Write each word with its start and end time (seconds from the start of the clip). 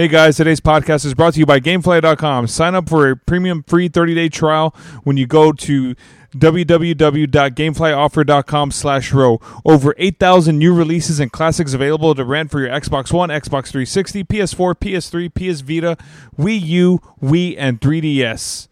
Hey 0.00 0.08
guys, 0.08 0.38
today's 0.38 0.62
podcast 0.62 1.04
is 1.04 1.12
brought 1.12 1.34
to 1.34 1.40
you 1.40 1.44
by 1.44 1.60
Gamefly.com. 1.60 2.46
Sign 2.46 2.74
up 2.74 2.88
for 2.88 3.10
a 3.10 3.14
premium 3.14 3.62
free 3.62 3.90
30-day 3.90 4.30
trial 4.30 4.74
when 5.04 5.18
you 5.18 5.26
go 5.26 5.52
to 5.52 5.94
www.gameflyoffer.com 6.34 8.70
slash 8.70 9.12
row. 9.12 9.38
Over 9.62 9.94
8,000 9.98 10.56
new 10.56 10.74
releases 10.74 11.20
and 11.20 11.30
classics 11.30 11.74
available 11.74 12.14
to 12.14 12.24
rent 12.24 12.50
for 12.50 12.60
your 12.60 12.70
Xbox 12.70 13.12
One, 13.12 13.28
Xbox 13.28 13.66
360, 13.66 14.24
PS4, 14.24 14.74
PS3, 14.74 15.34
PS 15.34 15.60
Vita, 15.60 15.98
Wii 16.38 16.62
U, 16.62 17.00
Wii, 17.22 17.56
and 17.58 17.78
3DS. 17.78 18.68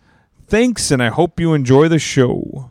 Thanks, 0.46 0.90
and 0.90 1.02
I 1.02 1.08
hope 1.08 1.38
you 1.38 1.52
enjoy 1.52 1.88
the 1.88 1.98
show. 1.98 2.70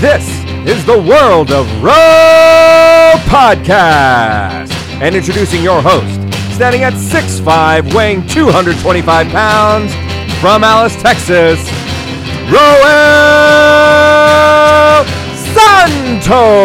This 0.00 0.43
is 0.66 0.84
the 0.86 0.98
World 0.98 1.50
of 1.50 1.66
Row 1.82 3.12
podcast. 3.28 4.72
And 5.02 5.14
introducing 5.14 5.62
your 5.62 5.82
host, 5.82 6.14
standing 6.54 6.84
at 6.84 6.94
6'5, 6.94 7.92
weighing 7.94 8.26
225 8.26 9.28
pounds, 9.28 9.92
from 10.40 10.64
Alice, 10.64 10.96
Texas, 11.02 11.58
Roel 12.48 12.64
Santos. 15.52 16.64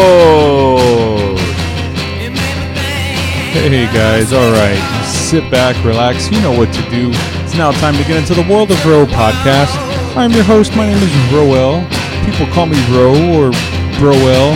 Hey 3.51 3.85
guys, 3.87 4.31
all 4.31 4.51
right. 4.53 4.79
Sit 5.05 5.51
back, 5.51 5.75
relax. 5.83 6.31
You 6.31 6.39
know 6.41 6.57
what 6.57 6.73
to 6.73 6.81
do. 6.89 7.11
It's 7.43 7.55
now 7.55 7.71
time 7.71 7.95
to 7.97 8.03
get 8.03 8.15
into 8.15 8.33
the 8.33 8.47
World 8.49 8.71
of 8.71 8.85
Row 8.85 9.05
podcast. 9.05 9.75
I'm 10.15 10.31
your 10.31 10.45
host. 10.45 10.73
My 10.77 10.85
name 10.87 11.03
is 11.03 11.33
Roel. 11.33 11.85
People 12.23 12.45
call 12.53 12.65
me 12.65 12.77
Ro 12.95 13.13
or 13.37 13.51
Broel. 13.99 14.55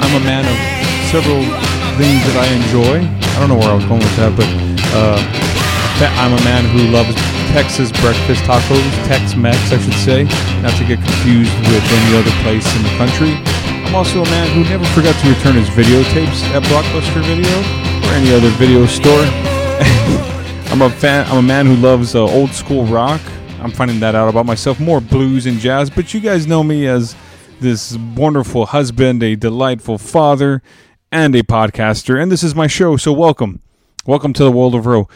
I'm 0.00 0.14
a 0.16 0.24
man 0.24 0.48
of 0.48 0.56
several 1.12 1.44
things 2.00 2.24
that 2.24 2.40
I 2.40 2.48
enjoy. 2.56 3.04
I 3.04 3.36
don't 3.36 3.52
know 3.52 3.60
where 3.60 3.68
I 3.68 3.76
was 3.76 3.84
going 3.84 4.00
with 4.00 4.16
that, 4.16 4.32
but 4.32 4.48
uh, 4.96 5.20
I'm 6.16 6.32
a 6.32 6.40
man 6.40 6.64
who 6.72 6.88
loves 6.88 7.12
Texas 7.52 7.92
breakfast 8.00 8.40
tacos, 8.48 8.80
Tex-Mex, 9.04 9.60
I 9.72 9.78
should 9.84 10.00
say, 10.00 10.24
not 10.64 10.72
to 10.80 10.88
get 10.88 11.04
confused 11.04 11.52
with 11.68 11.84
any 11.84 12.16
other 12.16 12.32
place 12.40 12.64
in 12.64 12.80
the 12.80 12.94
country. 12.96 13.36
I'm 13.84 13.92
also 13.92 14.24
a 14.24 14.30
man 14.32 14.48
who 14.56 14.64
never 14.64 14.88
forgot 14.96 15.12
to 15.20 15.24
return 15.36 15.60
his 15.60 15.68
videotapes 15.76 16.40
at 16.56 16.64
Blockbuster 16.72 17.20
Video 17.28 17.52
or 18.08 18.16
any 18.16 18.32
other 18.32 18.48
video 18.56 18.88
store. 18.88 19.20
I'm 20.72 20.80
a 20.80 20.88
fan. 20.88 21.28
I'm 21.28 21.44
a 21.44 21.44
man 21.44 21.66
who 21.66 21.76
loves 21.76 22.14
uh, 22.14 22.24
old 22.24 22.56
school 22.56 22.88
rock. 22.88 23.20
I'm 23.60 23.70
finding 23.70 24.00
that 24.00 24.14
out 24.14 24.32
about 24.32 24.46
myself. 24.46 24.80
More 24.80 25.02
blues 25.02 25.44
and 25.44 25.58
jazz, 25.58 25.90
but 25.90 26.14
you 26.14 26.20
guys 26.20 26.46
know 26.46 26.64
me 26.64 26.86
as 26.86 27.16
this 27.60 27.96
wonderful 28.16 28.66
husband, 28.66 29.22
a 29.22 29.34
delightful 29.34 29.98
father, 29.98 30.62
and 31.10 31.34
a 31.34 31.42
podcaster. 31.42 32.20
And 32.20 32.30
this 32.30 32.42
is 32.42 32.54
my 32.54 32.66
show, 32.66 32.96
so 32.96 33.12
welcome. 33.12 33.60
Welcome 34.06 34.32
to 34.34 34.44
the 34.44 34.52
World 34.52 34.74
of 34.74 34.86
Row. 34.86 35.08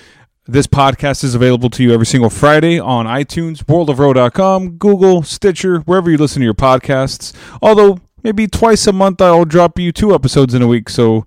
This 0.46 0.66
podcast 0.66 1.22
is 1.22 1.34
available 1.34 1.70
to 1.70 1.82
you 1.84 1.94
every 1.94 2.06
single 2.06 2.30
Friday 2.30 2.78
on 2.78 3.06
iTunes, 3.06 3.58
worldofrow.com, 3.64 4.70
Google, 4.78 5.22
Stitcher, 5.22 5.80
wherever 5.80 6.10
you 6.10 6.18
listen 6.18 6.40
to 6.40 6.44
your 6.44 6.54
podcasts. 6.54 7.32
Although 7.62 8.00
maybe 8.24 8.48
twice 8.48 8.86
a 8.86 8.92
month 8.92 9.20
I'll 9.20 9.44
drop 9.44 9.78
you 9.78 9.92
two 9.92 10.14
episodes 10.14 10.52
in 10.52 10.62
a 10.62 10.66
week, 10.66 10.88
so 10.88 11.24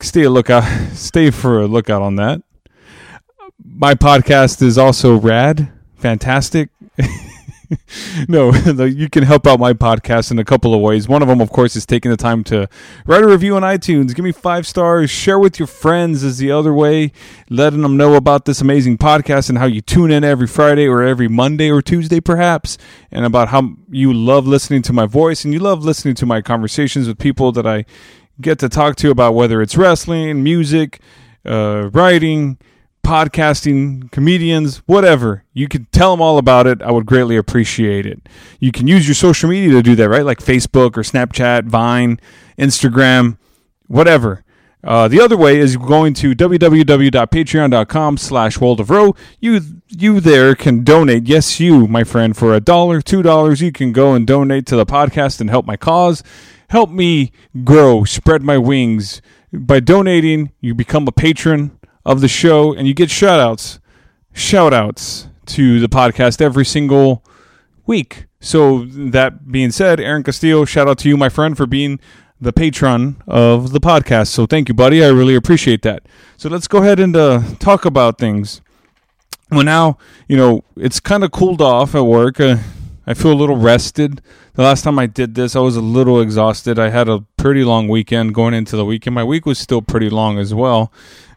stay 0.00 0.22
a 0.22 0.30
lookout 0.30 0.64
stay 0.92 1.30
for 1.30 1.60
a 1.60 1.66
lookout 1.66 2.02
on 2.02 2.16
that. 2.16 2.40
My 3.64 3.94
podcast 3.94 4.62
is 4.62 4.78
also 4.78 5.18
rad, 5.18 5.72
fantastic. 5.96 6.70
no, 8.28 8.52
you 8.84 9.08
can 9.08 9.24
help 9.24 9.46
out 9.46 9.60
my 9.60 9.72
podcast 9.72 10.30
in 10.30 10.38
a 10.38 10.44
couple 10.44 10.74
of 10.74 10.80
ways. 10.80 11.08
One 11.08 11.22
of 11.22 11.28
them, 11.28 11.40
of 11.40 11.50
course, 11.50 11.76
is 11.76 11.86
taking 11.86 12.10
the 12.10 12.16
time 12.16 12.44
to 12.44 12.68
write 13.06 13.22
a 13.22 13.28
review 13.28 13.56
on 13.56 13.62
iTunes. 13.62 14.14
Give 14.14 14.24
me 14.24 14.32
five 14.32 14.66
stars. 14.66 15.10
Share 15.10 15.38
with 15.38 15.58
your 15.58 15.66
friends 15.66 16.22
is 16.22 16.38
the 16.38 16.50
other 16.50 16.72
way. 16.72 17.12
Letting 17.48 17.82
them 17.82 17.96
know 17.96 18.14
about 18.14 18.44
this 18.44 18.60
amazing 18.60 18.98
podcast 18.98 19.48
and 19.48 19.58
how 19.58 19.66
you 19.66 19.80
tune 19.80 20.10
in 20.10 20.24
every 20.24 20.46
Friday 20.46 20.86
or 20.86 21.02
every 21.02 21.28
Monday 21.28 21.70
or 21.70 21.82
Tuesday, 21.82 22.20
perhaps, 22.20 22.78
and 23.10 23.24
about 23.24 23.48
how 23.48 23.74
you 23.90 24.12
love 24.12 24.46
listening 24.46 24.82
to 24.82 24.92
my 24.92 25.06
voice 25.06 25.44
and 25.44 25.52
you 25.52 25.60
love 25.60 25.84
listening 25.84 26.14
to 26.16 26.26
my 26.26 26.40
conversations 26.40 27.08
with 27.08 27.18
people 27.18 27.52
that 27.52 27.66
I 27.66 27.84
get 28.40 28.58
to 28.60 28.68
talk 28.68 28.96
to 28.96 29.10
about 29.10 29.34
whether 29.34 29.62
it's 29.62 29.76
wrestling, 29.76 30.42
music, 30.42 31.00
uh, 31.44 31.90
writing 31.92 32.58
podcasting, 33.04 34.10
comedians, 34.10 34.78
whatever. 34.86 35.44
You 35.52 35.68
can 35.68 35.86
tell 35.92 36.12
them 36.12 36.22
all 36.22 36.38
about 36.38 36.66
it. 36.66 36.82
I 36.82 36.90
would 36.90 37.06
greatly 37.06 37.36
appreciate 37.36 38.06
it. 38.06 38.28
You 38.60 38.72
can 38.72 38.86
use 38.86 39.06
your 39.06 39.14
social 39.14 39.50
media 39.50 39.72
to 39.72 39.82
do 39.82 39.94
that, 39.96 40.08
right? 40.08 40.24
Like 40.24 40.38
Facebook 40.38 40.96
or 40.96 41.02
Snapchat, 41.02 41.64
Vine, 41.64 42.20
Instagram, 42.58 43.38
whatever. 43.86 44.44
Uh, 44.84 45.06
the 45.06 45.20
other 45.20 45.36
way 45.36 45.58
is 45.58 45.76
going 45.76 46.12
to 46.12 46.34
www.patreon.com 46.34 48.16
slash 48.16 48.60
world 48.60 48.80
of 48.80 48.90
row. 48.90 49.14
You, 49.38 49.60
you 49.88 50.18
there 50.18 50.56
can 50.56 50.82
donate. 50.82 51.28
Yes, 51.28 51.60
you, 51.60 51.86
my 51.86 52.02
friend, 52.02 52.36
for 52.36 52.52
a 52.52 52.60
dollar, 52.60 53.00
two 53.00 53.22
dollars, 53.22 53.60
you 53.60 53.70
can 53.70 53.92
go 53.92 54.14
and 54.14 54.26
donate 54.26 54.66
to 54.66 54.76
the 54.76 54.86
podcast 54.86 55.40
and 55.40 55.50
help 55.50 55.66
my 55.66 55.76
cause. 55.76 56.24
Help 56.70 56.90
me 56.90 57.30
grow, 57.62 58.02
spread 58.04 58.42
my 58.42 58.58
wings. 58.58 59.22
By 59.52 59.80
donating, 59.80 60.50
you 60.60 60.74
become 60.74 61.06
a 61.06 61.12
patron 61.12 61.78
of 62.04 62.20
the 62.20 62.28
show, 62.28 62.72
and 62.72 62.86
you 62.86 62.94
get 62.94 63.10
shout 63.10 63.40
outs, 63.40 63.78
shout 64.32 64.72
outs 64.74 65.28
to 65.46 65.80
the 65.80 65.88
podcast 65.88 66.40
every 66.40 66.64
single 66.64 67.24
week. 67.86 68.26
So, 68.40 68.84
that 68.86 69.50
being 69.52 69.70
said, 69.70 70.00
Aaron 70.00 70.22
Castillo, 70.22 70.64
shout 70.64 70.88
out 70.88 70.98
to 70.98 71.08
you, 71.08 71.16
my 71.16 71.28
friend, 71.28 71.56
for 71.56 71.66
being 71.66 72.00
the 72.40 72.52
patron 72.52 73.22
of 73.28 73.70
the 73.72 73.80
podcast. 73.80 74.28
So, 74.28 74.46
thank 74.46 74.68
you, 74.68 74.74
buddy. 74.74 75.04
I 75.04 75.08
really 75.08 75.36
appreciate 75.36 75.82
that. 75.82 76.02
So, 76.36 76.48
let's 76.48 76.66
go 76.66 76.78
ahead 76.78 76.98
and 76.98 77.14
uh, 77.14 77.42
talk 77.60 77.84
about 77.84 78.18
things. 78.18 78.60
Well, 79.50 79.64
now, 79.64 79.98
you 80.28 80.36
know, 80.36 80.64
it's 80.76 80.98
kind 80.98 81.22
of 81.22 81.30
cooled 81.30 81.60
off 81.60 81.94
at 81.94 82.06
work. 82.06 82.40
Uh, 82.40 82.56
I 83.06 83.14
feel 83.14 83.32
a 83.32 83.34
little 83.34 83.56
rested. 83.56 84.22
The 84.54 84.62
last 84.62 84.82
time 84.82 84.98
I 84.98 85.06
did 85.06 85.34
this, 85.34 85.54
I 85.56 85.60
was 85.60 85.76
a 85.76 85.80
little 85.80 86.20
exhausted. 86.20 86.78
I 86.78 86.88
had 86.88 87.08
a 87.08 87.24
pretty 87.36 87.64
long 87.64 87.88
weekend 87.88 88.34
going 88.34 88.54
into 88.54 88.76
the 88.76 88.84
weekend. 88.84 89.14
My 89.14 89.24
week 89.24 89.44
was 89.44 89.58
still 89.58 89.82
pretty 89.82 90.08
long 90.08 90.38
as 90.38 90.54
well. 90.54 90.92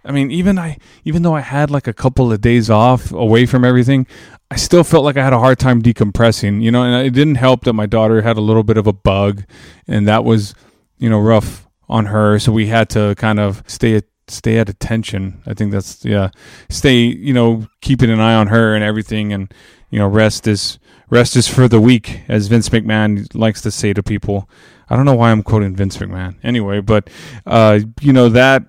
I 0.05 0.11
mean, 0.11 0.31
even 0.31 0.59
I, 0.59 0.77
even 1.03 1.23
though 1.23 1.35
I 1.35 1.41
had 1.41 1.71
like 1.71 1.87
a 1.87 1.93
couple 1.93 2.31
of 2.31 2.39
days 2.39 2.69
off 2.69 3.11
away 3.11 3.45
from 3.45 3.65
everything, 3.65 4.05
I 4.51 4.55
still 4.55 4.83
felt 4.83 5.03
like 5.03 5.17
I 5.17 5.23
had 5.23 5.33
a 5.33 5.39
hard 5.39 5.57
time 5.57 5.81
decompressing. 5.81 6.61
You 6.61 6.71
know, 6.71 6.83
and 6.83 7.05
it 7.05 7.11
didn't 7.11 7.35
help 7.35 7.63
that 7.63 7.73
my 7.73 7.87
daughter 7.87 8.21
had 8.21 8.37
a 8.37 8.41
little 8.41 8.63
bit 8.63 8.77
of 8.77 8.87
a 8.87 8.93
bug, 8.93 9.43
and 9.87 10.07
that 10.07 10.23
was, 10.23 10.53
you 10.97 11.09
know, 11.09 11.19
rough 11.19 11.67
on 11.89 12.05
her. 12.05 12.39
So 12.39 12.51
we 12.51 12.67
had 12.67 12.89
to 12.91 13.15
kind 13.17 13.39
of 13.39 13.63
stay 13.67 13.95
at 13.95 14.05
stay 14.27 14.57
at 14.57 14.69
attention. 14.69 15.41
I 15.47 15.53
think 15.53 15.71
that's 15.71 16.05
yeah, 16.05 16.29
stay. 16.69 16.99
You 16.99 17.33
know, 17.33 17.67
keeping 17.81 18.11
an 18.11 18.19
eye 18.19 18.35
on 18.35 18.47
her 18.47 18.75
and 18.75 18.83
everything, 18.83 19.33
and 19.33 19.51
you 19.89 19.97
know, 19.97 20.07
rest 20.07 20.47
is 20.47 20.77
rest 21.09 21.35
is 21.35 21.47
for 21.47 21.67
the 21.67 21.81
weak, 21.81 22.21
as 22.27 22.47
Vince 22.47 22.69
McMahon 22.69 23.33
likes 23.33 23.61
to 23.61 23.71
say 23.71 23.93
to 23.93 24.03
people. 24.03 24.49
I 24.87 24.95
don't 24.95 25.05
know 25.05 25.15
why 25.15 25.31
I'm 25.31 25.41
quoting 25.41 25.75
Vince 25.75 25.97
McMahon 25.97 26.35
anyway, 26.43 26.79
but 26.79 27.09
uh, 27.47 27.79
you 28.01 28.13
know 28.13 28.29
that 28.29 28.63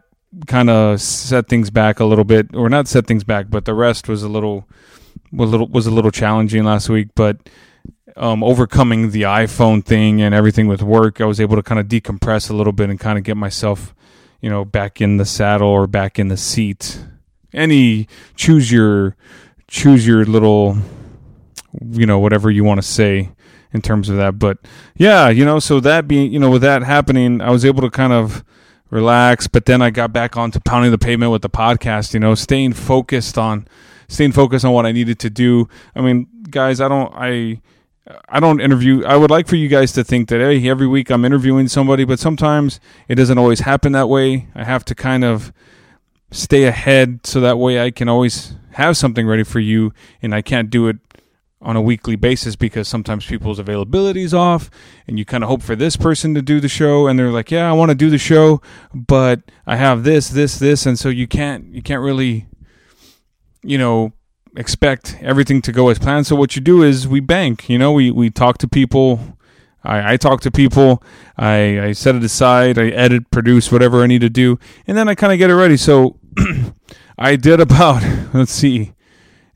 kind 0.47 0.71
of 0.71 1.01
set 1.01 1.49
things 1.49 1.71
back 1.71 2.01
a 2.01 2.05
little 2.05 2.25
bit, 2.25 2.55
or 2.55 2.69
not 2.69 2.89
set 2.89 3.07
things 3.07 3.25
back, 3.25 3.47
but 3.49 3.65
the 3.65 3.75
rest 3.75 4.09
was 4.09 4.23
a 4.23 4.29
little, 4.29 4.69
was 5.33 5.49
a 5.49 5.53
little, 5.53 5.69
was 5.69 5.87
a 5.87 5.91
little 5.91 6.11
challenging 6.11 6.65
last 6.65 6.89
week. 6.89 7.09
But 7.15 7.49
um, 8.17 8.43
overcoming 8.43 9.11
the 9.11 9.23
iPhone 9.23 9.85
thing 9.85 10.23
and 10.23 10.35
everything 10.35 10.69
with 10.69 10.83
work, 10.83 11.21
I 11.21 11.25
was 11.27 11.41
able 11.41 11.57
to 11.57 11.63
kind 11.63 11.81
of 11.81 11.87
decompress 11.87 12.51
a 12.51 12.55
little 12.55 12.73
bit 12.73 12.91
and 12.91 12.99
kind 12.99 13.19
of 13.19 13.25
get 13.25 13.37
myself, 13.37 13.95
you 14.41 14.51
know, 14.51 14.65
back 14.65 15.01
in 15.01 15.19
the 15.19 15.25
saddle 15.25 15.69
or 15.69 15.87
back 15.87 16.19
in 16.19 16.29
the 16.29 16.37
seat. 16.37 17.05
Any 17.53 18.09
choose 18.35 18.71
your 18.71 19.17
choose 19.69 20.07
your 20.07 20.25
little, 20.25 20.77
you 21.91 22.07
know, 22.07 22.19
whatever 22.19 22.51
you 22.51 22.65
want 22.65 22.81
to 22.81 22.87
say 22.87 23.31
in 23.73 23.83
terms 23.83 24.09
of 24.09 24.17
that. 24.17 24.39
But 24.39 24.59
yeah, 24.97 25.29
you 25.29 25.45
know, 25.45 25.59
so 25.59 25.81
that 25.81 26.09
being, 26.09 26.33
you 26.33 26.39
know, 26.39 26.51
with 26.51 26.63
that 26.63 26.83
happening, 26.83 27.41
I 27.41 27.51
was 27.51 27.65
able 27.65 27.83
to 27.83 27.91
kind 27.91 28.13
of 28.13 28.45
relax. 28.91 29.47
But 29.47 29.67
then 29.67 29.83
I 29.83 29.91
got 29.91 30.13
back 30.13 30.37
onto 30.37 30.61
pounding 30.61 30.91
the 30.91 30.99
pavement 30.99 31.33
with 31.33 31.43
the 31.43 31.51
podcast. 31.51 32.15
You 32.15 32.21
know, 32.21 32.35
staying 32.35 32.75
focused 32.75 33.39
on 33.39 33.67
staying 34.09 34.33
focused 34.33 34.65
on 34.65 34.73
what 34.73 34.87
I 34.87 34.93
needed 34.93 35.19
to 35.21 35.31
do. 35.31 35.69
I 35.95 36.01
mean, 36.01 36.29
guys, 36.51 36.81
I 36.81 36.89
don't 36.89 37.13
I. 37.15 37.61
I 38.29 38.39
don't 38.39 38.61
interview. 38.61 39.05
I 39.05 39.17
would 39.17 39.33
like 39.33 39.49
for 39.49 39.57
you 39.57 39.67
guys 39.67 39.91
to 39.95 40.05
think 40.05 40.29
that 40.29 40.39
hey, 40.39 40.69
every 40.69 40.87
week 40.87 41.11
I'm 41.11 41.25
interviewing 41.25 41.67
somebody, 41.67 42.05
but 42.05 42.21
sometimes 42.21 42.79
it 43.09 43.17
doesn't 43.17 43.37
always 43.37 43.59
happen 43.59 43.91
that 43.93 44.09
way. 44.09 44.47
I 44.55 44.63
have 44.63 44.85
to 44.85 44.95
kind 44.95 45.25
of 45.25 45.53
stay 46.31 46.67
ahead 46.67 47.27
so 47.27 47.41
that 47.41 47.59
way 47.59 47.83
I 47.83 47.91
can 47.91 48.09
always 48.09 48.55
have 48.75 48.97
something 48.97 49.27
ready 49.27 49.43
for 49.43 49.59
you, 49.59 49.93
and 50.23 50.35
I 50.35 50.41
can't 50.43 50.71
do 50.71 50.87
it 50.87 50.99
on 51.67 51.77
a 51.77 51.83
weekly 51.83 52.17
basis 52.17 52.57
because 52.57 52.89
sometimes 52.89 53.27
people's 53.27 53.59
availability 53.59 54.23
is 54.23 54.33
off 54.33 54.71
and 55.07 55.19
you 55.19 55.25
kind 55.27 55.45
of 55.45 55.51
hope 55.51 55.63
for 55.63 55.77
this 55.77 55.97
person 55.97 56.33
to 56.33 56.41
do 56.41 56.61
the 56.61 56.69
show 56.69 57.07
and 57.07 57.19
they're 57.19 57.31
like 57.31 57.51
yeah 57.51 57.69
i 57.69 57.73
want 57.73 57.91
to 57.91 57.95
do 57.95 58.09
the 58.09 58.17
show 58.17 58.63
but 58.95 59.41
i 59.67 59.77
have 59.77 60.05
this 60.05 60.31
this 60.31 60.59
this 60.59 60.87
and 60.87 60.99
so 60.99 61.09
you 61.09 61.27
can't 61.27 61.67
you 61.75 61.83
can't 61.83 62.03
really 62.03 62.47
you 63.63 63.77
know 63.77 64.13
expect 64.57 65.19
everything 65.21 65.61
to 65.63 65.73
go 65.73 65.89
as 65.89 65.99
planned. 65.99 66.27
So 66.27 66.35
what 66.35 66.57
you 66.57 66.63
do 66.63 66.83
is 66.83 67.07
we 67.07 67.21
bank 67.21 67.69
you 67.69 67.79
know 67.79 67.93
we 67.93 68.11
we 68.11 68.31
talk 68.31 68.59
to 68.59 68.69
people. 68.69 69.21
I, 69.85 70.15
I 70.15 70.17
talk 70.17 70.41
to 70.41 70.51
people, 70.51 71.01
I, 71.37 71.81
I 71.81 71.93
set 71.93 72.17
it 72.17 72.25
aside, 72.25 72.77
I 72.77 72.89
edit, 72.89 73.31
produce, 73.31 73.71
whatever 73.71 74.03
I 74.03 74.09
need 74.09 74.23
to 74.23 74.29
do, 74.29 74.59
and 74.85 74.99
then 74.99 75.09
I 75.09 75.15
kind 75.15 75.33
of 75.33 75.39
get 75.39 75.49
it 75.49 75.55
ready. 75.55 75.77
So 75.77 76.19
I 77.19 77.37
did 77.37 77.61
about, 77.61 78.03
let's 78.35 78.51
see, 78.51 78.95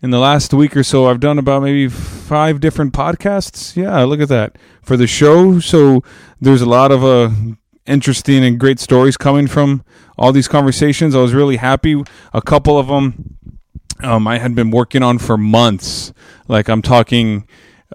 in 0.03 0.11
the 0.11 0.19
last 0.19 0.55
week 0.55 0.77
or 0.77 0.83
so, 0.83 1.07
I've 1.07 1.21
done 1.21 1.39
about 1.39 1.63
maybe 1.63 1.89
five 1.89 2.61
different 2.61 2.93
podcasts. 2.93 3.77
Yeah, 3.77 4.03
look 4.05 4.21
at 4.21 4.29
that 4.29 4.57
for 4.83 4.97
the 4.97 5.07
show. 5.07 5.61
So 5.61 6.03
there's 6.41 6.63
a 6.63 6.69
lot 6.69 6.91
of 6.91 7.05
uh, 7.05 7.31
interesting 7.87 8.45
and 8.45 8.59
great 8.59 8.81
stories 8.81 9.17
coming 9.17 9.47
from 9.47 9.85
all 10.17 10.33
these 10.33 10.49
conversations. 10.49 11.15
I 11.15 11.21
was 11.21 11.35
really 11.35 11.57
happy. 11.57 12.03
A 12.33 12.43
couple 12.43 12.79
of 12.79 12.89
them 12.89 13.37
um, 14.03 14.27
I 14.27 14.39
had 14.39 14.55
been 14.55 14.71
working 14.71 15.03
on 15.03 15.19
for 15.19 15.37
months. 15.37 16.13
Like 16.49 16.69
I'm 16.69 16.83
talking 16.83 17.47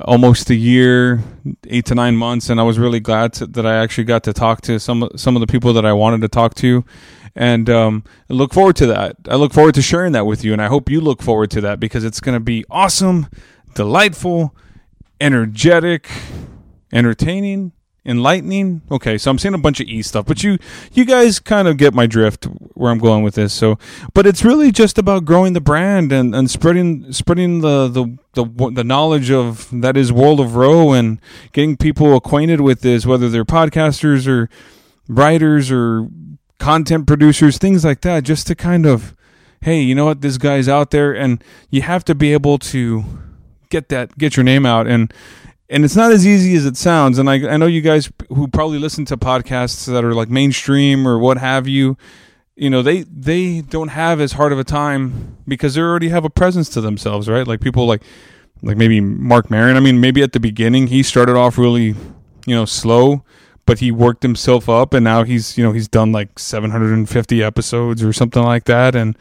almost 0.02 0.50
a 0.50 0.56
year, 0.56 1.24
eight 1.68 1.86
to 1.86 1.96
nine 1.96 2.16
months, 2.16 2.50
and 2.50 2.60
I 2.60 2.64
was 2.64 2.78
really 2.78 3.00
glad 3.00 3.34
to, 3.34 3.48
that 3.48 3.66
I 3.66 3.78
actually 3.78 4.04
got 4.04 4.24
to 4.24 4.34
talk 4.34 4.62
to 4.62 4.80
some 4.80 5.10
some 5.16 5.36
of 5.36 5.40
the 5.40 5.48
people 5.48 5.74
that 5.74 5.86
I 5.86 5.94
wanted 5.94 6.22
to 6.22 6.28
talk 6.28 6.56
to, 6.56 6.86
and 7.36 7.70
um, 7.70 8.04
look 8.30 8.54
forward 8.54 8.76
to 8.78 8.88
that. 8.88 9.18
I 9.28 9.36
look 9.36 9.54
forward 9.54 9.76
to 9.76 9.82
sharing 9.82 10.14
that 10.14 10.26
with 10.26 10.44
you, 10.44 10.54
and 10.54 10.62
I 10.62 10.68
hope 10.68 10.90
you 10.90 11.02
look 11.02 11.22
forward 11.22 11.52
to 11.52 11.62
that 11.62 11.80
because 11.80 12.04
it's 12.04 12.20
going 12.20 12.36
to 12.36 12.40
be 12.40 12.64
awesome, 12.70 13.28
delightful, 13.74 14.56
energetic, 15.20 16.10
entertaining, 16.94 17.74
enlightening. 18.06 18.84
Okay, 18.90 19.18
so 19.18 19.32
I'm 19.32 19.38
saying 19.38 19.54
a 19.54 19.58
bunch 19.58 19.82
of 19.82 19.88
e 19.88 20.02
stuff, 20.02 20.26
but 20.26 20.44
you 20.44 20.58
you 20.94 21.04
guys 21.04 21.40
kind 21.40 21.68
of 21.68 21.76
get 21.76 21.94
my 21.94 22.06
drift 22.06 22.46
where 22.74 22.92
I'm 22.92 23.00
going 23.00 23.24
with 23.24 23.36
this. 23.36 23.54
So, 23.54 23.78
but 24.14 24.26
it's 24.26 24.46
really 24.46 24.72
just 24.72 24.98
about 24.98 25.26
growing 25.26 25.54
the 25.54 25.62
brand 25.62 26.14
and, 26.14 26.34
and 26.34 26.50
spreading 26.50 27.12
spreading 27.12 27.60
the, 27.60 27.90
the 27.90 28.18
the 28.34 28.72
the 28.72 28.84
knowledge 28.84 29.30
of 29.30 29.70
that 29.74 29.98
is 29.98 30.14
World 30.14 30.40
of 30.40 30.56
Row 30.56 30.94
and 30.94 31.20
getting 31.52 31.76
people 31.76 32.16
acquainted 32.16 32.62
with 32.62 32.80
this, 32.82 33.06
whether 33.06 33.28
they're 33.28 33.44
podcasters 33.44 34.26
or 34.26 34.50
writers 35.08 35.70
or 35.70 36.08
content 36.60 37.08
producers, 37.08 37.58
things 37.58 37.84
like 37.84 38.02
that, 38.02 38.24
just 38.24 38.48
to 38.48 38.56
kind 38.56 38.86
of 38.86 39.16
hey, 39.62 39.82
you 39.82 39.96
know 39.96 40.06
what, 40.06 40.22
this 40.22 40.38
guy's 40.38 40.70
out 40.70 40.92
there, 40.92 41.12
and 41.12 41.44
you 41.72 41.82
have 41.82 42.06
to 42.06 42.14
be 42.14 42.34
able 42.34 42.60
to 42.60 43.04
get 43.70 43.90
that 43.90 44.18
get 44.18 44.38
your 44.38 44.44
name 44.44 44.66
out 44.66 44.86
and 44.86 45.12
and 45.70 45.84
it's 45.84 45.96
not 45.96 46.12
as 46.12 46.26
easy 46.26 46.56
as 46.56 46.66
it 46.66 46.78
sounds. 46.78 47.18
And 47.18 47.30
I, 47.30 47.54
I 47.54 47.58
know 47.58 47.66
you 47.66 47.82
guys 47.82 48.12
who 48.30 48.48
probably 48.48 48.78
listen 48.78 49.06
to 49.06 49.18
podcasts 49.18 49.92
that 49.92 50.04
are 50.04 50.14
like 50.14 50.30
mainstream 50.30 51.08
or 51.08 51.18
what 51.18 51.38
have 51.38 51.68
you, 51.68 51.98
you 52.56 52.70
know, 52.70 52.82
they 52.82 53.02
they 53.04 53.62
don't 53.62 53.90
have 53.90 54.22
as 54.22 54.34
hard 54.34 54.52
of 54.52 54.60
a 54.60 54.64
time 54.64 55.38
because 55.48 55.76
they 55.76 55.82
already 55.82 56.10
have 56.10 56.26
a 56.26 56.30
presence 56.30 56.70
to 56.70 56.82
themselves, 56.82 57.28
right? 57.28 57.48
Like 57.48 57.62
people 57.62 57.88
like 57.88 58.04
like 58.62 58.78
maybe 58.78 59.02
Marc 59.02 59.50
Maron. 59.50 59.76
I 59.76 59.80
mean, 59.80 60.00
maybe 60.00 60.22
at 60.22 60.34
the 60.34 60.40
beginning 60.40 60.88
he 60.88 61.02
started 61.02 61.36
off 61.36 61.58
really, 61.58 61.96
you 62.46 62.56
know, 62.56 62.66
slow, 62.66 63.24
but 63.66 63.80
he 63.80 63.92
worked 63.92 64.24
himself 64.24 64.70
up, 64.70 64.94
and 64.94 65.04
now 65.04 65.24
he's 65.24 65.58
you 65.58 65.64
know 65.64 65.72
he's 65.72 65.88
done 65.88 66.12
like 66.12 66.40
750 66.40 67.44
episodes 67.44 68.04
or 68.04 68.14
something 68.14 68.44
like 68.44 68.66
that, 68.66 68.96
and 68.96 69.18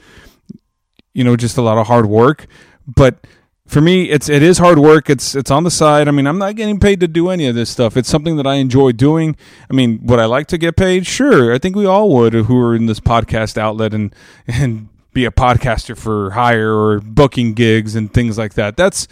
you 1.13 1.25
know 1.25 1.37
just 1.37 1.57
a 1.57 1.63
lot 1.63 1.79
of 1.79 1.87
hard 1.87 2.07
work, 2.07 2.47
but 2.87 3.27
for 3.67 3.81
me 3.81 4.11
it's 4.11 4.29
it 4.29 4.43
is 4.43 4.59
hard 4.59 4.79
work. 4.79 5.09
It's 5.09 5.35
it's 5.35 5.51
on 5.51 5.65
the 5.65 5.71
side. 5.71 6.09
I 6.09 6.11
mean 6.11 6.27
i'm 6.27 6.39
not 6.39 6.57
getting 6.57 6.79
paid 6.79 7.01
to 7.01 7.09
do 7.09 7.31
any 7.31 7.47
of 7.47 7.55
this 7.55 7.71
stuff. 7.71 7.97
It's 7.97 8.09
something 8.09 8.37
that 8.37 8.47
i 8.47 8.57
enjoy 8.57 8.93
doing. 8.93 9.37
I 9.71 9.75
mean 9.75 10.01
would 10.05 10.19
i 10.19 10.27
like 10.27 10.47
to 10.49 10.59
get 10.59 10.77
paid? 10.77 11.07
Sure. 11.07 11.53
I 11.53 11.59
think 11.59 11.77
we 11.77 11.87
all 11.87 12.11
would 12.11 12.35
who 12.35 12.61
are 12.61 12.75
in 12.75 12.87
this 12.87 13.01
podcast 13.01 13.57
outlet 13.57 13.95
and 13.95 14.15
and 14.47 14.89
be 15.13 15.25
a 15.25 15.31
podcaster 15.31 15.97
for 15.97 16.33
hire 16.33 16.75
or 16.75 17.01
booking 17.01 17.55
gigs 17.55 17.95
and 17.95 18.13
things 18.13 18.37
like 18.37 18.55
that. 18.55 18.77
That's 18.77 19.09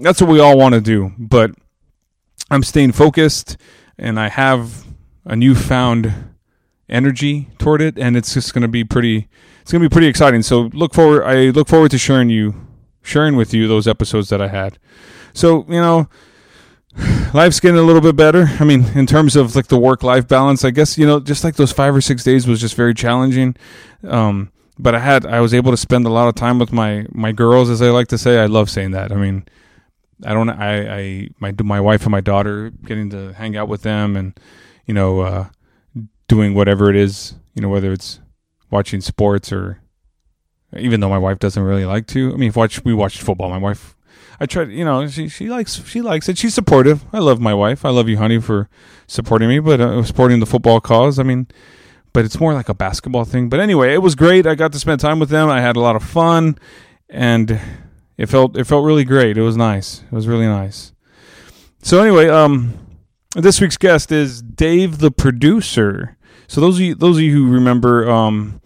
that's 0.00 0.20
what 0.20 0.30
we 0.30 0.40
all 0.40 0.58
want 0.58 0.74
to 0.74 0.80
do. 0.80 1.12
But 1.18 1.52
i'm 2.50 2.62
staying 2.62 2.92
focused 2.92 3.56
and 3.98 4.18
i 4.18 4.28
have 4.28 4.86
a 5.24 5.36
newfound 5.36 6.12
energy 6.88 7.48
toward 7.58 7.82
it 7.82 7.98
and 7.98 8.16
it's 8.16 8.34
just 8.34 8.54
going 8.54 8.62
to 8.62 8.68
be 8.68 8.82
pretty 8.84 9.28
it's 9.60 9.70
going 9.70 9.82
to 9.82 9.88
be 9.88 9.92
pretty 9.92 10.06
exciting 10.06 10.42
so 10.42 10.70
look 10.72 10.94
forward 10.94 11.22
i 11.24 11.50
look 11.50 11.68
forward 11.68 11.90
to 11.90 11.98
sharing 11.98 12.30
you 12.30 12.68
sharing 13.08 13.36
with 13.36 13.54
you 13.54 13.66
those 13.66 13.88
episodes 13.88 14.28
that 14.28 14.40
I 14.40 14.48
had. 14.48 14.78
So, 15.32 15.64
you 15.68 15.80
know, 15.80 16.08
life's 17.34 17.60
getting 17.60 17.78
a 17.78 17.82
little 17.82 18.02
bit 18.02 18.16
better. 18.16 18.46
I 18.60 18.64
mean, 18.64 18.84
in 18.94 19.06
terms 19.06 19.34
of 19.34 19.56
like 19.56 19.68
the 19.68 19.78
work 19.78 20.02
life 20.02 20.28
balance, 20.28 20.64
I 20.64 20.70
guess, 20.70 20.98
you 20.98 21.06
know, 21.06 21.18
just 21.18 21.42
like 21.42 21.56
those 21.56 21.72
five 21.72 21.94
or 21.94 22.00
six 22.00 22.22
days 22.22 22.46
was 22.46 22.60
just 22.60 22.74
very 22.74 22.94
challenging. 22.94 23.56
Um, 24.04 24.52
but 24.78 24.94
I 24.94 25.00
had, 25.00 25.26
I 25.26 25.40
was 25.40 25.54
able 25.54 25.72
to 25.72 25.76
spend 25.76 26.06
a 26.06 26.10
lot 26.10 26.28
of 26.28 26.34
time 26.34 26.58
with 26.58 26.72
my, 26.72 27.06
my 27.10 27.32
girls, 27.32 27.70
as 27.70 27.82
I 27.82 27.90
like 27.90 28.08
to 28.08 28.18
say. 28.18 28.38
I 28.38 28.46
love 28.46 28.70
saying 28.70 28.92
that. 28.92 29.10
I 29.10 29.16
mean, 29.16 29.44
I 30.24 30.34
don't, 30.34 30.50
I, 30.50 30.98
I, 30.98 31.28
my, 31.38 31.54
my 31.62 31.80
wife 31.80 32.02
and 32.02 32.10
my 32.10 32.20
daughter 32.20 32.70
getting 32.70 33.10
to 33.10 33.32
hang 33.34 33.56
out 33.56 33.68
with 33.68 33.82
them 33.82 34.16
and, 34.16 34.38
you 34.86 34.94
know, 34.94 35.20
uh, 35.20 35.46
doing 36.26 36.54
whatever 36.54 36.90
it 36.90 36.96
is, 36.96 37.34
you 37.54 37.62
know, 37.62 37.68
whether 37.68 37.92
it's 37.92 38.20
watching 38.70 39.00
sports 39.00 39.52
or 39.52 39.80
even 40.76 41.00
though 41.00 41.08
my 41.08 41.18
wife 41.18 41.38
doesn't 41.38 41.62
really 41.62 41.84
like 41.84 42.06
to. 42.08 42.32
I 42.32 42.36
mean, 42.36 42.52
watch 42.54 42.84
we 42.84 42.92
watched 42.94 43.20
football. 43.20 43.48
My 43.48 43.58
wife, 43.58 43.96
I 44.40 44.46
tried, 44.46 44.70
you 44.70 44.84
know, 44.84 45.06
she 45.08 45.28
she 45.28 45.48
likes 45.48 45.84
she 45.86 46.02
likes 46.02 46.28
it. 46.28 46.38
She's 46.38 46.54
supportive. 46.54 47.04
I 47.12 47.18
love 47.18 47.40
my 47.40 47.54
wife. 47.54 47.84
I 47.84 47.90
love 47.90 48.08
you, 48.08 48.18
honey, 48.18 48.40
for 48.40 48.68
supporting 49.06 49.48
me, 49.48 49.58
but 49.58 49.80
uh, 49.80 50.02
supporting 50.02 50.40
the 50.40 50.46
football 50.46 50.80
cause. 50.80 51.18
I 51.18 51.22
mean, 51.22 51.48
but 52.12 52.24
it's 52.24 52.38
more 52.38 52.54
like 52.54 52.68
a 52.68 52.74
basketball 52.74 53.24
thing. 53.24 53.48
But 53.48 53.60
anyway, 53.60 53.94
it 53.94 54.02
was 54.02 54.14
great. 54.14 54.46
I 54.46 54.54
got 54.54 54.72
to 54.72 54.78
spend 54.78 55.00
time 55.00 55.18
with 55.18 55.30
them. 55.30 55.48
I 55.48 55.60
had 55.60 55.76
a 55.76 55.80
lot 55.80 55.96
of 55.96 56.02
fun, 56.02 56.58
and 57.08 57.60
it 58.18 58.26
felt 58.26 58.58
it 58.58 58.64
felt 58.64 58.84
really 58.84 59.04
great. 59.04 59.38
It 59.38 59.42
was 59.42 59.56
nice. 59.56 60.02
It 60.02 60.12
was 60.12 60.28
really 60.28 60.46
nice. 60.46 60.92
So 61.80 62.02
anyway, 62.02 62.28
um, 62.28 62.74
this 63.34 63.60
week's 63.60 63.76
guest 63.76 64.10
is 64.10 64.42
Dave, 64.42 64.98
the 64.98 65.12
producer. 65.12 66.16
So 66.48 66.60
those 66.60 66.76
of 66.76 66.80
you, 66.82 66.94
those 66.94 67.16
of 67.16 67.22
you 67.22 67.32
who 67.32 67.52
remember, 67.52 68.10
um, 68.10 68.60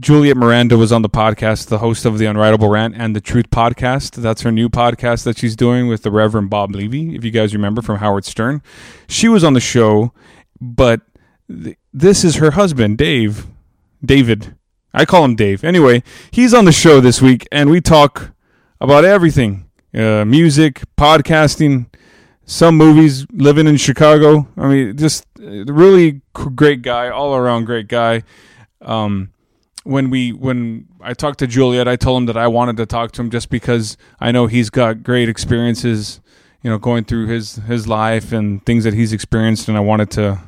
Juliet 0.00 0.36
Miranda 0.36 0.76
was 0.76 0.92
on 0.92 1.02
the 1.02 1.08
podcast, 1.08 1.68
the 1.68 1.78
host 1.78 2.04
of 2.04 2.18
the 2.18 2.24
Unwritable 2.24 2.70
Rant 2.70 2.94
and 2.96 3.14
the 3.14 3.20
Truth 3.20 3.50
podcast. 3.50 4.16
That's 4.16 4.42
her 4.42 4.50
new 4.50 4.68
podcast 4.68 5.24
that 5.24 5.38
she's 5.38 5.54
doing 5.56 5.86
with 5.86 6.02
the 6.02 6.10
Reverend 6.10 6.50
Bob 6.50 6.74
Levy, 6.74 7.14
if 7.14 7.24
you 7.24 7.30
guys 7.30 7.54
remember 7.54 7.82
from 7.82 7.98
Howard 7.98 8.24
Stern. 8.24 8.62
She 9.08 9.28
was 9.28 9.44
on 9.44 9.52
the 9.52 9.60
show, 9.60 10.12
but 10.60 11.00
th- 11.48 11.76
this 11.92 12.24
is 12.24 12.36
her 12.36 12.52
husband, 12.52 12.98
Dave. 12.98 13.46
David. 14.04 14.56
I 14.92 15.04
call 15.04 15.24
him 15.24 15.34
Dave. 15.34 15.64
Anyway, 15.64 16.02
he's 16.30 16.54
on 16.54 16.66
the 16.66 16.72
show 16.72 17.00
this 17.00 17.22
week, 17.22 17.48
and 17.50 17.70
we 17.70 17.80
talk 17.80 18.33
about 18.84 19.04
everything 19.04 19.64
uh, 19.94 20.24
music, 20.26 20.82
podcasting, 20.98 21.86
some 22.44 22.76
movies, 22.76 23.26
living 23.32 23.66
in 23.66 23.78
Chicago. 23.78 24.46
I 24.56 24.68
mean, 24.68 24.96
just 24.96 25.24
really 25.38 26.20
great 26.34 26.82
guy, 26.82 27.08
all 27.08 27.34
around 27.34 27.64
great 27.64 27.88
guy. 27.88 28.22
Um, 28.82 29.30
when 29.84 30.10
we 30.10 30.32
when 30.32 30.86
I 31.00 31.14
talked 31.14 31.38
to 31.38 31.46
Juliet, 31.46 31.88
I 31.88 31.96
told 31.96 32.22
him 32.22 32.26
that 32.26 32.36
I 32.36 32.46
wanted 32.46 32.76
to 32.76 32.86
talk 32.86 33.12
to 33.12 33.22
him 33.22 33.30
just 33.30 33.48
because 33.48 33.96
I 34.20 34.32
know 34.32 34.46
he's 34.46 34.68
got 34.68 35.02
great 35.02 35.28
experiences, 35.30 36.20
you 36.62 36.70
know, 36.70 36.78
going 36.78 37.04
through 37.04 37.28
his 37.28 37.56
his 37.56 37.88
life 37.88 38.32
and 38.32 38.64
things 38.66 38.84
that 38.84 38.94
he's 38.94 39.12
experienced, 39.12 39.68
and 39.68 39.76
I 39.78 39.80
wanted 39.80 40.10
to 40.12 40.40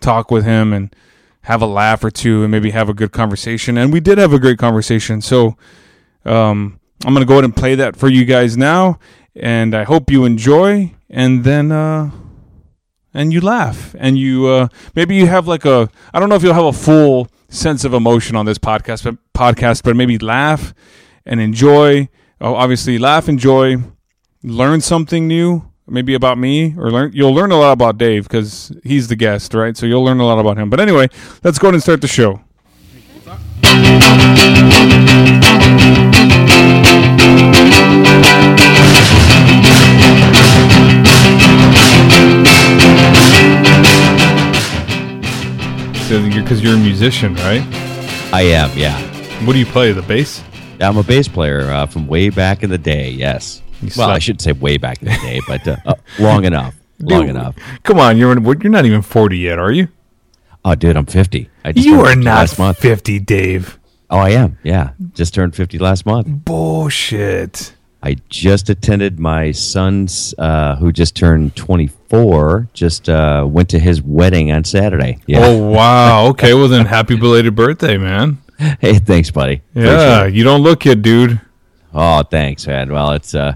talk 0.00 0.30
with 0.30 0.44
him 0.44 0.72
and 0.72 0.94
have 1.42 1.62
a 1.62 1.66
laugh 1.66 2.04
or 2.04 2.10
two 2.10 2.42
and 2.42 2.50
maybe 2.50 2.70
have 2.70 2.88
a 2.88 2.94
good 2.94 3.12
conversation. 3.12 3.76
And 3.76 3.92
we 3.92 4.00
did 4.00 4.18
have 4.18 4.32
a 4.32 4.38
great 4.38 4.58
conversation. 4.58 5.20
So 5.22 5.56
um, 6.24 6.79
I'm 7.04 7.12
gonna 7.14 7.24
go 7.24 7.34
ahead 7.34 7.44
and 7.44 7.56
play 7.56 7.74
that 7.76 7.96
for 7.96 8.08
you 8.08 8.24
guys 8.24 8.56
now, 8.56 8.98
and 9.34 9.74
I 9.74 9.84
hope 9.84 10.10
you 10.10 10.24
enjoy. 10.24 10.94
And 11.08 11.44
then. 11.44 11.72
Uh, 11.72 12.10
and 13.12 13.32
you 13.32 13.40
laugh 13.40 13.94
and 13.98 14.16
you 14.16 14.46
uh, 14.46 14.68
maybe 14.94 15.16
you 15.16 15.26
have 15.26 15.48
like 15.48 15.64
a 15.64 15.90
I 16.14 16.20
don't 16.20 16.28
know 16.28 16.36
if 16.36 16.44
you'll 16.44 16.54
have 16.54 16.64
a 16.64 16.72
full 16.72 17.28
sense 17.48 17.84
of 17.84 17.92
emotion 17.92 18.36
on 18.36 18.46
this 18.46 18.58
podcast, 18.58 19.04
but 19.04 19.16
podcast, 19.34 19.82
but 19.82 19.96
maybe 19.96 20.18
laugh 20.18 20.72
and 21.26 21.40
enjoy. 21.40 22.08
Oh, 22.40 22.54
obviously, 22.54 22.98
laugh, 22.98 23.28
enjoy, 23.28 23.76
learn 24.42 24.80
something 24.80 25.28
new, 25.28 25.70
maybe 25.86 26.14
about 26.14 26.38
me, 26.38 26.74
or 26.78 26.90
learn. 26.90 27.10
You'll 27.12 27.34
learn 27.34 27.52
a 27.52 27.58
lot 27.58 27.72
about 27.72 27.98
Dave 27.98 28.24
because 28.24 28.72
he's 28.82 29.08
the 29.08 29.16
guest, 29.16 29.52
right? 29.52 29.76
So 29.76 29.84
you'll 29.84 30.04
learn 30.04 30.20
a 30.20 30.26
lot 30.26 30.38
about 30.38 30.56
him. 30.56 30.70
But 30.70 30.80
anyway, 30.80 31.08
let's 31.44 31.58
go 31.58 31.68
ahead 31.68 31.74
and 31.74 31.82
start 31.82 32.00
the 32.00 32.08
show. 32.08 32.40
Because 46.50 46.64
you're 46.64 46.74
a 46.74 46.78
musician, 46.78 47.32
right? 47.36 47.62
I 48.32 48.42
am, 48.42 48.76
yeah. 48.76 48.98
What 49.46 49.52
do 49.52 49.60
you 49.60 49.66
play? 49.66 49.92
The 49.92 50.02
bass? 50.02 50.42
I'm 50.80 50.96
a 50.96 51.04
bass 51.04 51.28
player 51.28 51.70
uh, 51.70 51.86
from 51.86 52.08
way 52.08 52.28
back 52.28 52.64
in 52.64 52.70
the 52.70 52.78
day. 52.78 53.10
Yes. 53.10 53.62
You 53.80 53.90
well, 53.96 54.08
suck. 54.08 54.16
I 54.16 54.18
shouldn't 54.18 54.42
say 54.42 54.50
way 54.50 54.76
back 54.76 55.00
in 55.00 55.08
the 55.08 55.14
day, 55.14 55.40
but 55.46 55.68
uh, 55.68 55.76
uh, 55.86 55.94
long 56.18 56.44
enough. 56.44 56.74
Long 57.02 57.22
dude, 57.22 57.30
enough. 57.30 57.56
Come 57.82 57.98
on, 57.98 58.18
you're 58.18 58.38
you're 58.38 58.70
not 58.70 58.84
even 58.84 59.00
40 59.00 59.38
yet, 59.38 59.58
are 59.58 59.72
you? 59.72 59.88
Oh, 60.66 60.74
dude, 60.74 60.98
I'm 60.98 61.06
50. 61.06 61.48
you 61.74 62.00
are 62.02 62.14
not 62.14 62.50
50, 62.50 63.18
Dave. 63.20 63.78
Oh, 64.10 64.18
I 64.18 64.30
am. 64.30 64.58
Yeah, 64.62 64.90
just 65.14 65.32
turned 65.32 65.56
50 65.56 65.78
last 65.78 66.04
month. 66.04 66.26
Bullshit. 66.28 67.74
I 68.02 68.16
just 68.28 68.70
attended 68.70 69.20
my 69.20 69.52
son's, 69.52 70.34
uh, 70.38 70.76
who 70.76 70.90
just 70.90 71.14
turned 71.14 71.54
24. 71.54 72.68
Just 72.72 73.08
uh, 73.08 73.46
went 73.48 73.68
to 73.70 73.78
his 73.78 74.00
wedding 74.00 74.50
on 74.50 74.64
Saturday. 74.64 75.18
Yeah. 75.26 75.40
Oh 75.42 75.68
wow. 75.68 76.26
Okay. 76.28 76.54
Well 76.54 76.68
then, 76.68 76.86
happy 76.86 77.16
belated 77.16 77.54
birthday, 77.54 77.96
man. 77.96 78.38
Hey, 78.78 78.98
thanks, 78.98 79.30
buddy. 79.30 79.62
Yeah. 79.72 80.26
You 80.26 80.44
don't 80.44 80.60
look 80.60 80.84
it, 80.84 81.00
dude. 81.00 81.40
Oh, 81.94 82.22
thanks, 82.22 82.66
man. 82.66 82.92
Well, 82.92 83.12
it's 83.12 83.34
uh, 83.34 83.54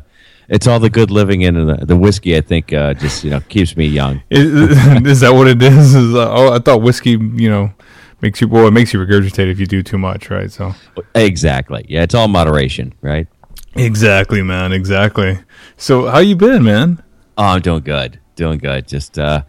it's 0.48 0.66
all 0.66 0.80
the 0.80 0.88
good 0.88 1.10
living 1.10 1.42
in 1.42 1.56
and 1.56 1.68
the, 1.68 1.86
the 1.86 1.96
whiskey. 1.96 2.36
I 2.36 2.40
think 2.40 2.72
uh, 2.72 2.94
just 2.94 3.22
you 3.22 3.30
know 3.30 3.40
keeps 3.40 3.76
me 3.76 3.86
young. 3.86 4.22
Is, 4.30 4.70
is 5.06 5.20
that 5.20 5.34
what 5.34 5.46
it 5.46 5.62
is? 5.62 5.94
Is 5.94 6.14
uh, 6.14 6.30
oh, 6.30 6.54
I 6.54 6.58
thought 6.58 6.82
whiskey, 6.82 7.10
you 7.10 7.50
know, 7.50 7.72
makes 8.20 8.40
you 8.40 8.48
well, 8.48 8.66
it 8.66 8.72
makes 8.72 8.92
you 8.92 9.00
regurgitate 9.00 9.50
if 9.50 9.60
you 9.60 9.66
do 9.66 9.82
too 9.82 9.98
much, 9.98 10.30
right? 10.30 10.50
So 10.50 10.74
Exactly. 11.14 11.84
Yeah, 11.88 12.02
it's 12.02 12.14
all 12.14 12.28
moderation, 12.28 12.94
right? 13.02 13.28
Exactly, 13.76 14.42
man, 14.42 14.72
exactly. 14.72 15.38
So 15.76 16.06
how 16.06 16.18
you 16.18 16.36
been, 16.36 16.62
man? 16.64 17.02
Oh, 17.36 17.44
I'm 17.44 17.60
doing 17.60 17.82
good. 17.82 18.18
Doing 18.36 18.58
good. 18.58 18.86
Just 18.88 19.18
uh 19.18 19.42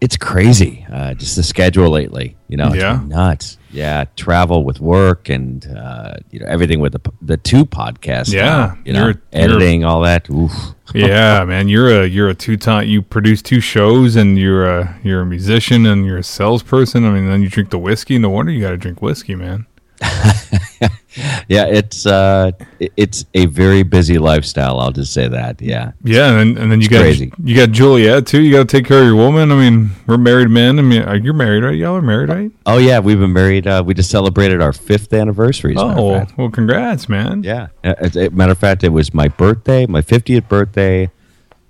it's 0.00 0.16
crazy. 0.16 0.84
Uh 0.92 1.14
just 1.14 1.36
the 1.36 1.42
schedule 1.42 1.88
lately, 1.90 2.36
you 2.48 2.56
know, 2.56 2.72
Yeah. 2.72 3.00
nuts. 3.06 3.58
Yeah, 3.70 4.04
travel 4.16 4.64
with 4.64 4.80
work 4.80 5.28
and 5.28 5.64
uh 5.66 6.14
you 6.30 6.40
know 6.40 6.46
everything 6.46 6.80
with 6.80 6.92
the 6.92 7.00
the 7.22 7.36
two 7.36 7.64
podcasts. 7.64 8.32
Yeah, 8.32 8.44
now, 8.44 8.78
you 8.84 8.92
know, 8.92 9.00
you're- 9.06 9.14
you're- 9.32 9.44
editing 9.44 9.84
all 9.84 10.00
that. 10.02 10.28
Oof. 10.30 10.52
yeah, 10.94 11.44
man, 11.44 11.68
you're 11.68 12.02
a 12.02 12.06
you're 12.06 12.28
a 12.28 12.34
two 12.34 12.56
time. 12.58 12.86
You 12.88 13.00
produce 13.00 13.40
two 13.40 13.60
shows, 13.60 14.14
and 14.16 14.38
you're 14.38 14.66
a 14.66 14.98
you're 15.02 15.22
a 15.22 15.26
musician, 15.26 15.86
and 15.86 16.04
you're 16.04 16.18
a 16.18 16.22
salesperson. 16.22 17.06
I 17.06 17.10
mean, 17.10 17.26
then 17.28 17.40
you 17.42 17.48
drink 17.48 17.70
the 17.70 17.78
whiskey. 17.78 18.18
No 18.18 18.28
wonder 18.28 18.52
you 18.52 18.60
got 18.60 18.70
to 18.72 18.76
drink 18.76 19.00
whiskey, 19.00 19.34
man. 19.34 19.64
Yeah, 21.48 21.66
it's 21.66 22.06
uh 22.06 22.52
it's 22.96 23.24
a 23.34 23.46
very 23.46 23.82
busy 23.82 24.18
lifestyle, 24.18 24.80
I'll 24.80 24.92
just 24.92 25.12
say 25.12 25.28
that. 25.28 25.60
Yeah. 25.60 25.92
Yeah, 26.02 26.38
and, 26.38 26.56
and 26.58 26.70
then 26.72 26.80
you 26.80 26.88
got 26.88 27.00
crazy. 27.00 27.32
you 27.42 27.54
got 27.56 27.70
Juliet 27.70 28.26
too. 28.26 28.40
You 28.42 28.52
got 28.52 28.68
to 28.68 28.76
take 28.76 28.86
care 28.86 29.00
of 29.00 29.06
your 29.06 29.16
woman. 29.16 29.50
I 29.52 29.54
mean, 29.56 29.90
we're 30.06 30.16
married 30.18 30.48
men. 30.48 30.78
I 30.78 30.82
mean, 30.82 31.02
uh, 31.02 31.12
you're 31.14 31.34
married, 31.34 31.62
right? 31.62 31.76
Y'all 31.76 31.96
are 31.96 32.02
married, 32.02 32.28
right? 32.28 32.50
Oh 32.66 32.78
yeah, 32.78 32.98
we've 32.98 33.18
been 33.20 33.32
married 33.32 33.66
uh 33.66 33.82
we 33.84 33.94
just 33.94 34.10
celebrated 34.10 34.60
our 34.62 34.72
5th 34.72 35.18
anniversary. 35.18 35.74
as 35.76 35.82
a 35.82 35.86
matter 35.86 36.00
of 36.00 36.30
Oh, 36.30 36.34
well, 36.38 36.50
congrats, 36.50 37.08
man. 37.08 37.42
Yeah. 37.42 37.68
As 37.84 38.16
a 38.16 38.30
matter 38.30 38.52
of 38.52 38.58
fact, 38.58 38.84
it 38.84 38.90
was 38.90 39.12
my 39.12 39.28
birthday, 39.28 39.86
my 39.86 40.02
50th 40.02 40.48
birthday, 40.48 41.10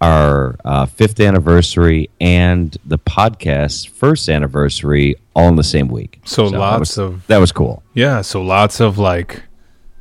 our 0.02 0.56
uh, 0.64 0.84
fifth 0.86 1.20
anniversary, 1.20 2.10
and 2.20 2.76
the 2.84 2.98
podcast's 2.98 3.84
first 3.84 4.28
anniversary 4.28 5.14
all 5.34 5.48
in 5.48 5.56
the 5.56 5.62
same 5.64 5.88
week. 5.88 6.20
So 6.24 6.50
that 6.50 6.58
lots 6.58 6.80
was- 6.80 6.98
of- 6.98 7.26
that 7.28 7.38
was 7.38 7.52
cool. 7.52 7.82
Yeah, 7.94 8.20
so 8.20 8.42
lots 8.42 8.80
of 8.80 8.98
like 8.98 9.44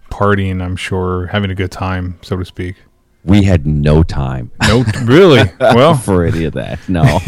partying. 0.10 0.62
I'm 0.62 0.76
sure 0.76 1.28
having 1.28 1.52
a 1.52 1.56
good 1.56 1.72
time, 1.72 2.18
so 2.22 2.36
to 2.36 2.44
speak. 2.46 2.76
We 3.24 3.44
had 3.44 3.68
no 3.68 4.02
time 4.02 4.50
No, 4.68 4.84
really? 5.04 5.44
Well, 5.60 5.94
for 5.96 6.26
any 6.26 6.46
of 6.46 6.54
that. 6.54 6.80
No, 6.90 7.04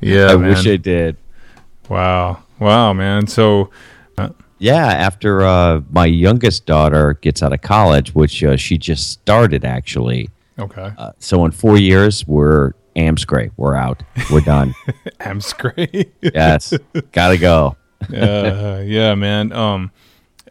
yeah, 0.00 0.26
I 0.28 0.36
man. 0.36 0.48
wish 0.48 0.66
I 0.66 0.76
did. 0.76 1.16
Wow, 1.90 2.42
wow, 2.58 2.92
man. 2.94 3.26
So, 3.26 3.70
Yeah, 4.58 4.86
after 4.86 5.42
uh, 5.44 5.82
my 5.90 6.06
youngest 6.06 6.64
daughter 6.64 7.14
gets 7.20 7.42
out 7.42 7.52
of 7.52 7.60
college, 7.60 8.14
which 8.14 8.42
uh, 8.42 8.56
she 8.56 8.78
just 8.78 9.10
started 9.10 9.62
actually. 9.64 10.30
Okay, 10.58 10.92
Uh, 10.98 11.12
so 11.18 11.44
in 11.44 11.50
four 11.50 11.76
years, 11.78 12.26
we're 12.26 12.72
Amscray. 12.96 13.50
We're 13.56 13.74
out. 13.74 14.02
We're 14.30 14.40
done. 14.40 14.74
Great. 15.58 16.12
yes, 16.22 16.74
gotta 17.12 17.36
go. 17.38 17.76
uh, 18.14 18.82
yeah, 18.84 19.14
man. 19.14 19.52
Um, 19.52 19.90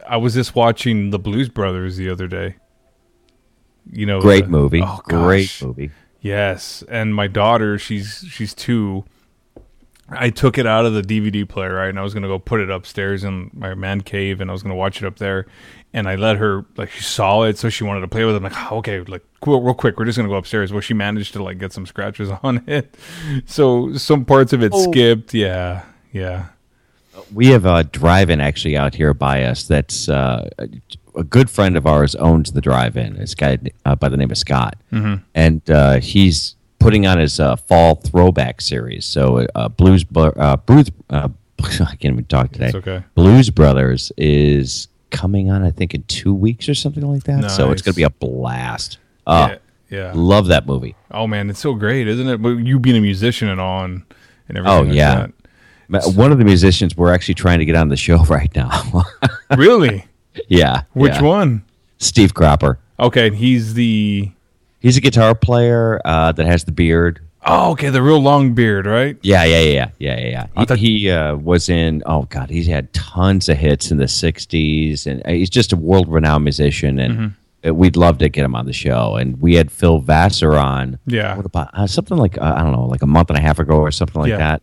I 0.07 0.17
was 0.17 0.33
just 0.33 0.55
watching 0.55 1.11
The 1.11 1.19
Blues 1.19 1.49
Brothers 1.49 1.95
the 1.97 2.09
other 2.09 2.27
day. 2.27 2.55
You 3.91 4.05
know, 4.05 4.19
Great 4.21 4.45
the- 4.45 4.49
movie. 4.51 4.81
Oh, 4.83 4.99
Great 5.03 5.57
movie. 5.63 5.91
Yes, 6.21 6.83
and 6.89 7.13
my 7.13 7.27
daughter, 7.27 7.77
she's 7.77 8.25
she's 8.29 8.53
two. 8.53 9.03
I 10.17 10.29
took 10.29 10.57
it 10.57 10.65
out 10.65 10.85
of 10.85 10.93
the 10.93 11.01
DVD 11.01 11.47
player, 11.47 11.75
right, 11.75 11.89
and 11.89 11.99
I 11.99 12.03
was 12.03 12.13
gonna 12.13 12.27
go 12.27 12.39
put 12.39 12.59
it 12.59 12.69
upstairs 12.69 13.23
in 13.23 13.49
my 13.53 13.73
man 13.75 14.01
cave, 14.01 14.41
and 14.41 14.49
I 14.49 14.53
was 14.53 14.63
gonna 14.63 14.75
watch 14.75 15.01
it 15.01 15.05
up 15.05 15.17
there. 15.17 15.45
And 15.95 16.09
I 16.09 16.15
let 16.15 16.37
her 16.37 16.65
like 16.75 16.89
she 16.89 17.03
saw 17.03 17.43
it, 17.43 17.57
so 17.59 17.69
she 17.69 17.83
wanted 17.83 18.01
to 18.01 18.07
play 18.07 18.25
with 18.25 18.33
it. 18.33 18.37
I'm 18.37 18.43
like, 18.43 18.71
"Oh, 18.71 18.77
okay, 18.77 19.01
like 19.01 19.23
cool, 19.41 19.61
real 19.61 19.75
quick, 19.75 19.97
we're 19.99 20.05
just 20.05 20.17
gonna 20.17 20.29
go 20.29 20.35
upstairs. 20.35 20.71
Well, 20.71 20.81
she 20.81 20.93
managed 20.95 21.33
to 21.33 21.43
like 21.43 21.59
get 21.59 21.71
some 21.71 21.85
scratches 21.85 22.29
on 22.43 22.63
it, 22.67 22.95
so 23.45 23.93
some 23.93 24.25
parts 24.25 24.53
of 24.53 24.63
it 24.63 24.73
skipped. 24.73 25.33
Yeah, 25.33 25.83
yeah. 26.11 26.45
We 27.31 27.47
have 27.49 27.65
a 27.65 27.83
drive-in 27.83 28.41
actually 28.41 28.75
out 28.75 28.95
here 28.95 29.13
by 29.13 29.43
us. 29.43 29.65
That's 29.67 30.09
uh, 30.09 30.49
a, 30.57 30.67
a 31.15 31.23
good 31.23 31.47
friend 31.51 31.77
of 31.77 31.85
ours 31.85 32.15
owns 32.15 32.53
the 32.53 32.61
drive-in. 32.61 33.17
This 33.17 33.35
guy 33.35 33.59
uh, 33.85 33.93
by 33.95 34.09
the 34.09 34.17
name 34.17 34.31
of 34.31 34.37
Scott, 34.39 34.77
Mm-hmm. 34.91 35.23
and 35.35 35.61
uh, 35.69 35.99
he's 35.99 36.55
putting 36.83 37.07
on 37.07 37.17
his 37.17 37.39
uh, 37.39 37.55
fall 37.55 37.95
throwback 37.95 38.61
series. 38.61 39.05
So 39.05 39.47
uh, 39.55 39.69
Blues, 39.69 40.05
uh, 40.15 40.57
Blues, 40.57 40.91
uh, 41.09 41.29
I 41.63 41.67
can't 41.95 42.05
even 42.05 42.25
talk 42.25 42.51
today. 42.51 42.67
It's 42.67 42.75
okay. 42.75 43.03
Blues 43.15 43.49
Brothers 43.49 44.11
is 44.17 44.89
coming 45.09 45.49
on, 45.49 45.63
I 45.63 45.71
think, 45.71 45.93
in 45.93 46.03
two 46.03 46.33
weeks 46.33 46.67
or 46.67 46.75
something 46.75 47.03
like 47.03 47.23
that. 47.23 47.49
So 47.51 47.71
it's 47.71 47.81
going 47.81 47.93
to 47.93 47.97
be 47.97 48.03
a 48.03 48.09
blast. 48.09 48.97
Uh, 49.25 49.55
yeah, 49.89 49.97
yeah. 49.97 50.11
Love 50.13 50.47
that 50.47 50.65
movie. 50.65 50.95
Oh 51.11 51.25
man, 51.25 51.49
it's 51.49 51.59
so 51.59 51.73
great, 51.73 52.07
isn't 52.07 52.27
it? 52.27 52.41
But 52.41 52.57
you 52.57 52.79
being 52.79 52.97
a 52.97 53.01
musician 53.01 53.47
and 53.47 53.61
all, 53.61 53.85
and, 53.85 54.03
and 54.49 54.57
everything. 54.57 54.77
Oh, 54.77 54.81
like 54.81 54.93
yeah. 54.93 55.27
that. 55.89 56.13
One 56.15 56.31
of 56.31 56.39
the 56.39 56.45
musicians 56.45 56.97
we're 56.97 57.13
actually 57.13 57.35
trying 57.35 57.59
to 57.59 57.65
get 57.65 57.75
on 57.75 57.89
the 57.89 57.95
show 57.97 58.17
right 58.25 58.53
now. 58.55 59.03
Really? 59.55 60.05
yeah. 60.47 60.83
Which 60.93 61.13
yeah. 61.13 61.21
one? 61.21 61.63
Steve 61.99 62.33
Cropper. 62.33 62.79
Okay, 62.99 63.33
he's 63.33 63.75
the. 63.75 64.31
He's 64.83 64.95
a 64.97 65.01
guitar 65.01 65.33
player 65.33 65.99
uh, 66.05 66.31
that 66.33 66.45
has 66.45 66.65
the 66.65 66.71
beard. 66.71 67.19
Oh, 67.45 67.71
okay, 67.71 67.89
the 67.89 68.01
real 68.03 68.21
long 68.21 68.53
beard, 68.53 68.85
right? 68.85 69.17
Yeah, 69.21 69.43
yeah, 69.43 69.59
yeah, 69.61 69.89
yeah, 69.99 70.19
yeah. 70.19 70.27
yeah. 70.29 70.47
He, 70.57 70.65
thought- 70.65 70.77
he 70.77 71.09
uh, 71.09 71.35
was 71.35 71.67
in. 71.69 72.03
Oh 72.05 72.23
God, 72.23 72.49
he's 72.51 72.67
had 72.67 72.93
tons 72.93 73.49
of 73.49 73.57
hits 73.57 73.89
in 73.91 73.97
the 73.97 74.05
'60s, 74.05 75.07
and 75.07 75.25
uh, 75.25 75.31
he's 75.31 75.49
just 75.49 75.73
a 75.73 75.75
world-renowned 75.77 76.43
musician. 76.43 76.99
And 76.99 77.13
Mm-hmm. 77.13 77.69
uh, 77.69 77.73
we'd 77.73 77.95
love 77.97 78.17
to 78.19 78.29
get 78.29 78.45
him 78.45 78.55
on 78.55 78.65
the 78.65 78.71
show. 78.73 79.15
And 79.15 79.41
we 79.41 79.55
had 79.55 79.71
Phil 79.71 79.99
Vassar 79.99 80.55
on. 80.55 80.99
Yeah. 81.05 81.35
What 81.35 81.45
about 81.45 81.69
uh, 81.73 81.87
something 81.87 82.17
like 82.17 82.37
uh, 82.37 82.53
I 82.57 82.61
don't 82.61 82.71
know, 82.73 82.85
like 82.85 83.01
a 83.01 83.07
month 83.07 83.29
and 83.29 83.37
a 83.39 83.41
half 83.41 83.59
ago 83.59 83.75
or 83.77 83.91
something 83.91 84.21
like 84.21 84.29
Yeah. 84.29 84.37
that. 84.37 84.61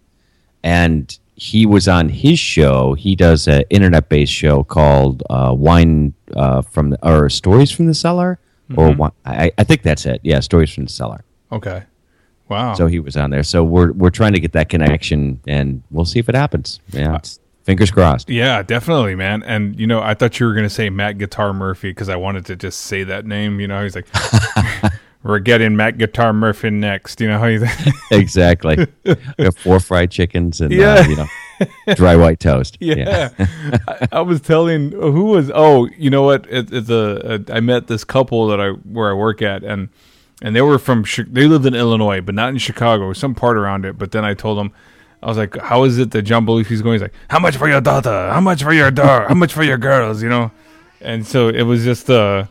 And 0.62 1.18
he 1.34 1.64
was 1.66 1.88
on 1.88 2.08
his 2.10 2.38
show. 2.38 2.92
He 2.94 3.16
does 3.16 3.48
an 3.48 3.64
internet-based 3.70 4.32
show 4.32 4.62
called 4.64 5.22
uh, 5.30 5.54
Wine 5.56 6.12
uh, 6.36 6.60
from 6.62 6.90
the, 6.90 6.98
or 7.06 7.28
Stories 7.30 7.70
from 7.70 7.86
the 7.86 7.94
Cellar, 7.94 8.38
Mm-hmm. 8.70 8.78
or 8.80 8.86
Wi- 8.90 9.12
I, 9.24 9.52
I 9.58 9.64
think 9.64 9.82
that's 9.82 10.06
it. 10.06 10.20
Yeah, 10.22 10.40
Stories 10.40 10.72
from 10.72 10.84
the 10.84 10.90
Cellar. 10.90 11.24
Okay. 11.52 11.82
Wow. 12.48 12.74
So 12.74 12.86
he 12.86 12.98
was 12.98 13.16
on 13.16 13.30
there. 13.30 13.42
So 13.42 13.62
we're 13.62 13.92
we're 13.92 14.10
trying 14.10 14.32
to 14.32 14.40
get 14.40 14.52
that 14.52 14.68
connection, 14.68 15.40
and 15.46 15.82
we'll 15.90 16.04
see 16.04 16.18
if 16.18 16.28
it 16.28 16.34
happens. 16.34 16.80
Yeah, 16.90 17.16
it's, 17.16 17.38
fingers 17.62 17.90
crossed. 17.92 18.28
yeah, 18.30 18.62
definitely, 18.62 19.14
man. 19.14 19.42
And 19.44 19.78
you 19.78 19.86
know, 19.86 20.00
I 20.00 20.14
thought 20.14 20.40
you 20.40 20.46
were 20.46 20.54
gonna 20.54 20.68
say 20.70 20.90
Matt 20.90 21.18
Guitar 21.18 21.52
Murphy 21.52 21.90
because 21.90 22.08
I 22.08 22.16
wanted 22.16 22.46
to 22.46 22.56
just 22.56 22.80
say 22.80 23.04
that 23.04 23.24
name. 23.26 23.60
You 23.60 23.68
know, 23.68 23.82
he's 23.84 23.94
like, 23.94 24.06
we're 25.22 25.38
getting 25.38 25.76
Matt 25.76 25.98
Guitar 25.98 26.32
Murphy 26.32 26.70
next. 26.70 27.20
You 27.20 27.28
know 27.28 27.38
how 27.40 27.46
you? 27.46 27.64
exactly. 28.10 28.84
we 29.04 29.14
have 29.44 29.56
four 29.56 29.78
fried 29.78 30.10
chickens 30.10 30.60
and 30.60 30.72
Yeah. 30.72 30.94
uh, 30.94 31.06
you 31.08 31.16
know 31.16 31.26
dry 31.94 32.16
white 32.16 32.40
toast. 32.40 32.76
Yeah, 32.80 33.30
I, 33.88 34.08
I 34.12 34.20
was 34.20 34.40
telling 34.40 34.92
who 34.92 35.24
was. 35.26 35.50
Oh, 35.54 35.86
you 35.96 36.10
know 36.10 36.22
what? 36.22 36.46
It, 36.48 36.72
it's 36.72 36.90
a, 36.90 37.42
a. 37.48 37.54
I 37.56 37.60
met 37.60 37.86
this 37.86 38.04
couple 38.04 38.46
that 38.48 38.60
I 38.60 38.70
where 38.70 39.10
I 39.10 39.14
work 39.14 39.42
at, 39.42 39.62
and 39.62 39.88
and 40.42 40.54
they 40.54 40.62
were 40.62 40.78
from. 40.78 41.04
They 41.28 41.46
lived 41.46 41.66
in 41.66 41.74
Illinois, 41.74 42.20
but 42.20 42.34
not 42.34 42.50
in 42.50 42.58
Chicago, 42.58 43.12
some 43.12 43.34
part 43.34 43.56
around 43.56 43.84
it. 43.84 43.98
But 43.98 44.12
then 44.12 44.24
I 44.24 44.34
told 44.34 44.58
them, 44.58 44.72
I 45.22 45.26
was 45.26 45.36
like, 45.36 45.56
"How 45.58 45.84
is 45.84 45.98
it 45.98 46.10
that 46.12 46.22
John 46.22 46.46
Belushi's 46.46 46.82
going?" 46.82 46.94
He's 46.94 47.02
like, 47.02 47.14
"How 47.28 47.38
much 47.38 47.56
for 47.56 47.68
your 47.68 47.80
daughter? 47.80 48.30
How 48.30 48.40
much 48.40 48.62
for 48.62 48.72
your 48.72 48.90
daughter? 48.90 49.28
How 49.28 49.34
much 49.34 49.52
for 49.52 49.62
your 49.62 49.78
girls?" 49.78 50.22
You 50.22 50.28
know, 50.28 50.50
and 51.00 51.26
so 51.26 51.48
it 51.48 51.62
was 51.62 51.84
just 51.84 52.10
uh 52.10 52.46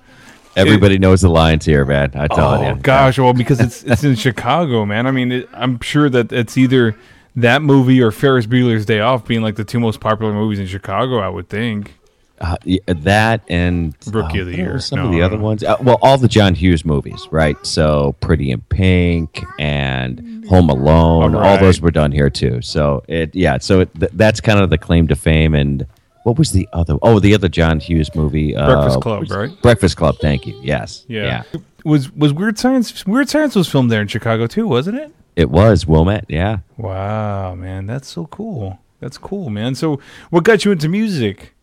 Everybody 0.56 0.98
knows 0.98 1.22
the 1.22 1.30
lines 1.30 1.66
here, 1.66 1.86
man. 1.86 2.12
I 2.16 2.28
tell 2.28 2.56
oh 2.56 2.70
you. 2.70 2.75
gosh, 2.75 3.18
well 3.18 3.34
because 3.34 3.60
it's 3.60 3.84
it's 3.84 4.04
in 4.04 4.16
Chicago, 4.16 4.86
man. 4.86 5.08
I 5.08 5.12
mean, 5.12 5.32
it, 5.32 5.50
I'm 5.54 5.80
sure 5.80 6.10
that 6.10 6.32
it's 6.32 6.58
either 6.58 6.96
that 7.41 7.62
movie 7.62 8.01
or 8.01 8.12
Ferris 8.12 8.46
Bueller's 8.46 8.86
Day 8.86 9.00
Off 9.00 9.25
being 9.25 9.41
like 9.41 9.55
the 9.55 9.63
two 9.63 9.79
most 9.79 10.00
popular 10.00 10.34
movies 10.34 10.60
in 10.60 10.67
Chicago. 10.67 11.19
I 11.19 11.29
would 11.29 11.50
think. 11.50 11.96
Uh, 12.41 12.55
yeah, 12.63 12.79
that 12.88 13.41
and 13.50 13.93
Rookie 14.08 14.39
of 14.39 14.48
the 14.48 14.55
Year. 14.55 14.79
Some 14.79 15.00
No, 15.00 15.05
of 15.08 15.12
the 15.12 15.22
other 15.22 15.38
ones. 15.38 15.62
Uh, 15.62 15.75
well, 15.81 15.98
all 16.01 16.17
the 16.17 16.29
John 16.29 16.55
Hughes 16.55 16.86
movies, 16.86 17.27
right? 17.31 17.58
So 17.65 18.15
Pretty 18.22 18.51
in 18.51 18.62
Pink 18.62 19.43
and 19.60 20.46
Home 20.48 20.69
Alone. 20.69 21.36
All 21.36 21.43
All 21.43 21.58
those 21.58 21.81
were 21.81 21.91
done 21.91 22.13
here 22.13 22.29
too. 22.29 22.62
So 22.62 23.03
it, 23.10 23.36
yeah. 23.36 23.58
So 23.58 23.81
it, 23.81 23.93
th- 24.00 24.12
that's 24.13 24.39
kind 24.39 24.60
of 24.60 24.69
the 24.69 24.77
claim 24.77 25.10
to 25.10 25.17
fame. 25.17 25.53
And 25.53 25.86
what 26.24 26.38
was 26.38 26.53
the 26.53 26.65
other? 26.72 26.98
Oh, 27.01 27.19
the 27.19 27.34
other 27.34 27.50
John 27.50 27.81
Hughes 27.81 28.15
movie, 28.15 28.55
uh, 28.55 28.74
Breakfast 28.74 29.01
Club, 29.01 29.31
right? 29.31 29.62
Breakfast 29.62 29.98
Club. 29.98 30.15
Thank 30.22 30.48
you. 30.48 30.58
Yes. 30.63 31.03
Yeah. 31.10 31.43
Was 31.84 32.10
was 32.13 32.31
Weird 32.34 32.58
Science 32.58 33.05
Weird 33.05 33.27
Science 33.27 33.53
was 33.53 33.67
filmed 33.67 33.91
there 33.91 34.01
in 34.01 34.08
Chicago 34.08 34.48
too, 34.48 34.65
wasn't 34.65 34.98
it? 34.98 35.13
It 35.39 35.50
was 35.50 35.88
Wilmette. 35.88 36.25
Yeah. 36.27 36.58
Wow, 36.75 37.55
man, 37.55 37.86
that's 37.88 38.10
so 38.10 38.25
cool. 38.25 38.77
That's 39.00 39.17
cool, 39.17 39.50
man. 39.50 39.74
So, 39.74 40.01
what 40.31 40.43
got 40.43 40.65
you 40.65 40.74
into 40.74 40.89
music? 40.89 41.53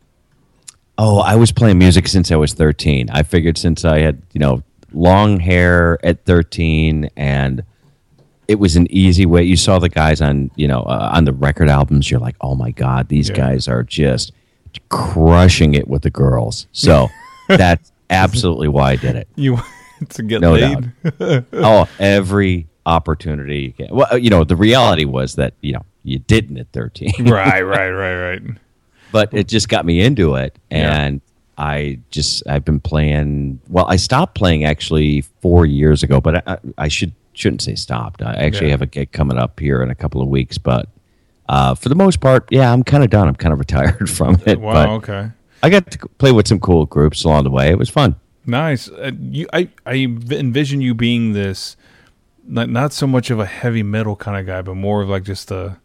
Oh, 0.97 1.18
I 1.18 1.37
was 1.37 1.52
playing 1.52 1.76
music 1.76 2.09
since 2.09 2.33
I 2.33 2.37
was 2.37 2.54
13. 2.54 3.11
I 3.11 3.23
figured 3.23 3.59
since 3.59 3.85
I 3.85 3.99
had, 3.99 4.23
you 4.33 4.40
know, 4.40 4.62
long 4.95 5.40
hair 5.40 5.99
at 6.02 6.25
13 6.25 7.11
and 7.18 7.64
it 8.49 8.54
was 8.59 8.76
an 8.76 8.87
easy 8.90 9.26
way. 9.26 9.42
You 9.42 9.56
saw 9.56 9.78
the 9.78 9.90
guys 9.90 10.23
on 10.23 10.50
you 10.56 10.66
know 10.68 10.80
uh, 10.80 11.11
on 11.12 11.26
the 11.26 11.35
record 11.35 11.68
albums. 11.68 12.11
You're 12.11 12.21
like, 12.21 12.37
oh 12.40 12.54
my 12.54 12.71
god, 12.71 13.09
these 13.11 13.28
Yeah. 13.28 13.37
guys 13.37 13.68
are 13.68 13.83
just 13.83 14.33
crushing 14.88 15.75
it 15.75 15.87
with 15.87 16.00
the 16.00 16.11
girls. 16.11 16.66
So 16.73 17.09
that's 17.49 17.92
absolutely 18.09 18.68
why 18.68 18.92
I 18.92 18.97
did 18.97 19.16
it. 19.16 19.28
You 19.35 19.59
to 20.11 20.23
get 20.23 20.40
No 20.40 20.54
laid. 20.54 20.92
oh, 21.52 21.87
every 21.99 22.68
opportunity. 22.87 23.75
Well, 23.90 24.16
you 24.16 24.31
know, 24.31 24.45
the 24.45 24.57
reality 24.57 25.05
was 25.05 25.35
that 25.35 25.55
you 25.61 25.73
know 25.73 25.85
you 26.05 26.19
didn't 26.21 26.57
at 26.59 26.69
13, 26.73 27.12
right, 27.28 27.61
right, 27.62 27.90
right, 27.90 28.16
right. 28.31 28.43
but 29.12 29.35
it 29.35 29.49
just 29.49 29.69
got 29.69 29.85
me 29.85 30.00
into 30.00 30.37
it, 30.37 30.57
Yeah. 30.71 30.99
and 31.00 31.21
I 31.59 31.99
just 32.11 32.43
I've 32.49 32.64
been 32.64 32.81
playing. 32.81 33.61
Well, 33.69 33.87
I 33.88 33.97
stopped 33.97 34.35
playing 34.35 34.64
actually 34.64 35.23
four 35.43 35.66
years 35.66 36.02
ago, 36.02 36.21
but 36.21 36.47
I, 36.49 36.59
I 36.78 36.88
should 36.88 37.12
shouldn't 37.35 37.61
say 37.62 37.75
stopped. 37.75 38.23
I 38.23 38.35
actually 38.35 38.69
Yeah. 38.69 38.73
have 38.73 38.83
a 38.83 38.87
gig 38.87 39.12
coming 39.12 39.37
up 39.37 39.61
here 39.61 39.83
in 39.83 39.90
a 39.90 39.95
couple 39.95 40.23
of 40.23 40.28
weeks, 40.28 40.57
but. 40.59 40.88
Uh, 41.49 41.76
for 41.76 41.88
the 41.88 41.95
most 41.95 42.19
part, 42.19 42.45
yeah, 42.50 42.73
I'm 42.73 42.83
kind 42.83 43.05
of 43.05 43.11
done. 43.11 43.28
I'm 43.28 43.37
kind 43.37 43.52
of 43.52 43.61
retired 43.61 44.11
from 44.19 44.37
it. 44.47 44.61
Wow. 44.61 44.97
okay. 44.97 45.31
I 45.62 45.71
got 45.71 45.88
to 45.93 45.99
play 46.19 46.33
with 46.33 46.49
some 46.49 46.59
cool 46.59 46.87
groups 46.87 47.23
along 47.23 47.45
the 47.45 47.50
way. 47.50 47.69
It 47.71 47.78
was 47.78 47.88
fun. 47.88 48.16
Nice. 48.47 48.88
Uh, 48.88 49.12
you, 49.21 49.47
I, 49.52 49.69
I 49.87 49.95
envision 49.95 50.81
you 50.81 50.93
being 50.93 51.35
this, 51.35 51.76
not 52.49 52.69
not 52.71 52.93
so 52.93 53.07
much 53.07 53.31
of 53.31 53.38
a 53.41 53.47
heavy 53.47 53.83
metal 53.83 54.17
kind 54.17 54.38
of 54.38 54.47
guy, 54.47 54.62
but 54.62 54.75
more 54.75 55.03
of 55.03 55.09
like 55.09 55.23
just 55.25 55.50
a 55.50 55.79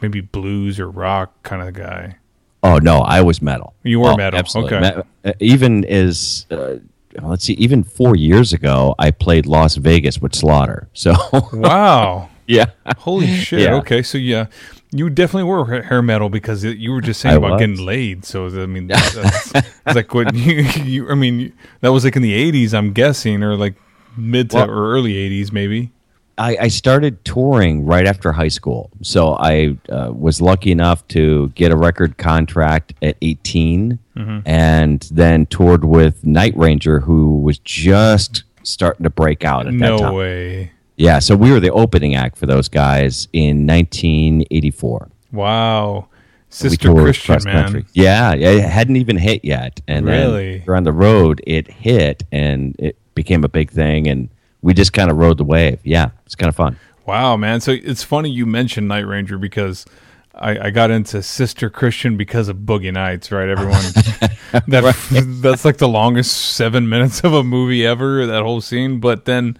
maybe 0.00 0.20
blues 0.20 0.78
or 0.80 0.90
rock 0.90 1.42
kind 1.42 1.66
of 1.66 1.74
guy. 1.74 2.16
Oh 2.62 2.78
no, 2.78 2.98
I 3.00 3.20
was 3.20 3.40
metal. 3.42 3.74
You 3.82 4.00
were 4.00 4.10
Oh, 4.10 4.16
metal, 4.16 4.38
Absolutely. 4.38 4.76
okay. 4.78 4.96
Me- 4.96 5.02
uh, 5.24 5.32
even 5.40 5.84
as 5.84 6.46
uh, 6.50 6.76
let's 7.22 7.44
see, 7.44 7.52
even 7.54 7.84
four 7.84 8.16
years 8.16 8.52
ago, 8.52 8.94
I 8.98 9.10
played 9.10 9.46
Las 9.46 9.76
Vegas 9.76 10.20
with 10.20 10.34
Slaughter. 10.34 10.88
So 10.92 11.14
Wow. 11.52 12.28
yeah, 12.46 12.66
Holy 12.98 13.26
shit. 13.28 13.60
Yeah. 13.60 13.74
Okay, 13.76 14.02
so 14.02 14.18
yeah, 14.18 14.46
you 14.92 15.10
definitely 15.10 15.44
were 15.44 15.82
hair 15.82 16.02
metal 16.02 16.28
because 16.28 16.64
you 16.64 16.90
were 16.92 17.00
just 17.00 17.20
saying 17.20 17.34
I 17.34 17.36
about 17.36 17.52
was. 17.52 17.60
getting 17.60 17.84
laid. 17.84 18.24
So 18.24 18.46
I 18.46 18.66
mean, 18.66 18.86
that's, 18.88 19.52
that's 19.52 19.94
like 19.96 20.12
what 20.14 20.34
you, 20.34 20.54
you. 20.62 21.10
I 21.10 21.14
mean, 21.14 21.52
that 21.82 21.92
was 21.92 22.04
like 22.04 22.16
in 22.16 22.22
the 22.22 22.52
'80s, 22.52 22.74
I'm 22.74 22.92
guessing, 22.92 23.42
or 23.44 23.54
like 23.56 23.74
mid 24.16 24.50
to 24.50 24.56
Well- 24.56 24.70
or 24.70 24.92
early 24.92 25.14
'80s, 25.14 25.52
maybe. 25.52 25.90
I, 26.38 26.56
I 26.62 26.68
started 26.68 27.24
touring 27.24 27.86
right 27.86 28.06
after 28.06 28.30
high 28.32 28.48
school. 28.48 28.90
So 29.00 29.38
I 29.40 29.78
uh, 29.88 30.12
was 30.12 30.42
lucky 30.42 30.70
enough 30.70 31.08
to 31.08 31.48
get 31.54 31.72
a 31.72 31.76
record 31.76 32.18
contract 32.18 32.92
at 33.00 33.16
18, 33.22 33.98
Mm-hmm. 34.16 34.38
and 34.48 35.08
then 35.12 35.46
toured 35.46 35.84
with 35.84 36.24
Night 36.26 36.54
Ranger, 36.56 37.00
who 37.00 37.38
was 37.40 37.58
just 37.60 38.44
starting 38.64 39.04
to 39.04 39.10
break 39.10 39.44
out 39.44 39.66
at 39.66 39.72
that 39.72 39.78
No 39.78 39.98
time. 39.98 40.14
way. 40.14 40.72
Yeah, 40.96 41.18
so 41.20 41.36
we 41.36 41.52
were 41.52 41.60
the 41.60 41.70
opening 41.72 42.14
act 42.14 42.36
for 42.38 42.44
those 42.46 42.68
guys 42.68 43.28
in 43.34 43.66
1984. 43.66 45.08
Wow. 45.32 46.08
Sister 46.48 46.92
Christian 46.94 47.38
man. 47.44 47.62
country. 47.64 47.84
Yeah, 47.92 48.32
yeah, 48.34 48.50
it 48.50 48.64
hadn't 48.64 48.96
even 48.96 49.16
hit 49.18 49.44
yet, 49.44 49.80
and 49.88 50.06
Really? 50.06 50.58
then 50.58 50.62
we're 50.66 50.74
on 50.76 50.84
the 50.84 50.92
road. 50.92 51.42
It 51.46 51.70
hit, 51.70 52.24
and 52.32 52.74
it 52.78 52.96
became 53.16 53.42
a 53.42 53.48
big 53.48 53.72
thing, 53.72 54.06
and 54.06 54.28
we 54.62 54.72
just 54.72 54.92
kind 54.92 55.10
of 55.10 55.16
rode 55.16 55.38
the 55.38 55.44
wave. 55.44 55.80
Yeah, 55.82 56.10
it's 56.24 56.36
kind 56.36 56.48
of 56.48 56.54
fun. 56.54 56.78
Wow, 57.04 57.36
man. 57.36 57.60
So 57.60 57.72
it's 57.72 58.04
funny 58.04 58.30
you 58.30 58.46
mentioned 58.46 58.86
Night 58.86 59.06
Ranger 59.06 59.38
because 59.38 59.86
I, 60.34 60.66
I 60.66 60.70
got 60.70 60.90
into 60.90 61.22
Sister 61.22 61.70
Christian 61.70 62.16
because 62.16 62.48
of 62.48 62.58
Boogie 62.58 62.92
Nights, 62.92 63.32
right? 63.32 63.48
Everyone 63.48 63.82
that 64.68 65.38
that's 65.42 65.64
like 65.64 65.78
the 65.78 65.88
longest 65.88 66.54
seven 66.54 66.88
minutes 66.88 67.20
of 67.24 67.32
a 67.32 67.42
movie 67.42 67.84
ever, 67.84 68.26
that 68.26 68.42
whole 68.42 68.60
scene. 68.60 69.00
But 69.00 69.24
then 69.24 69.56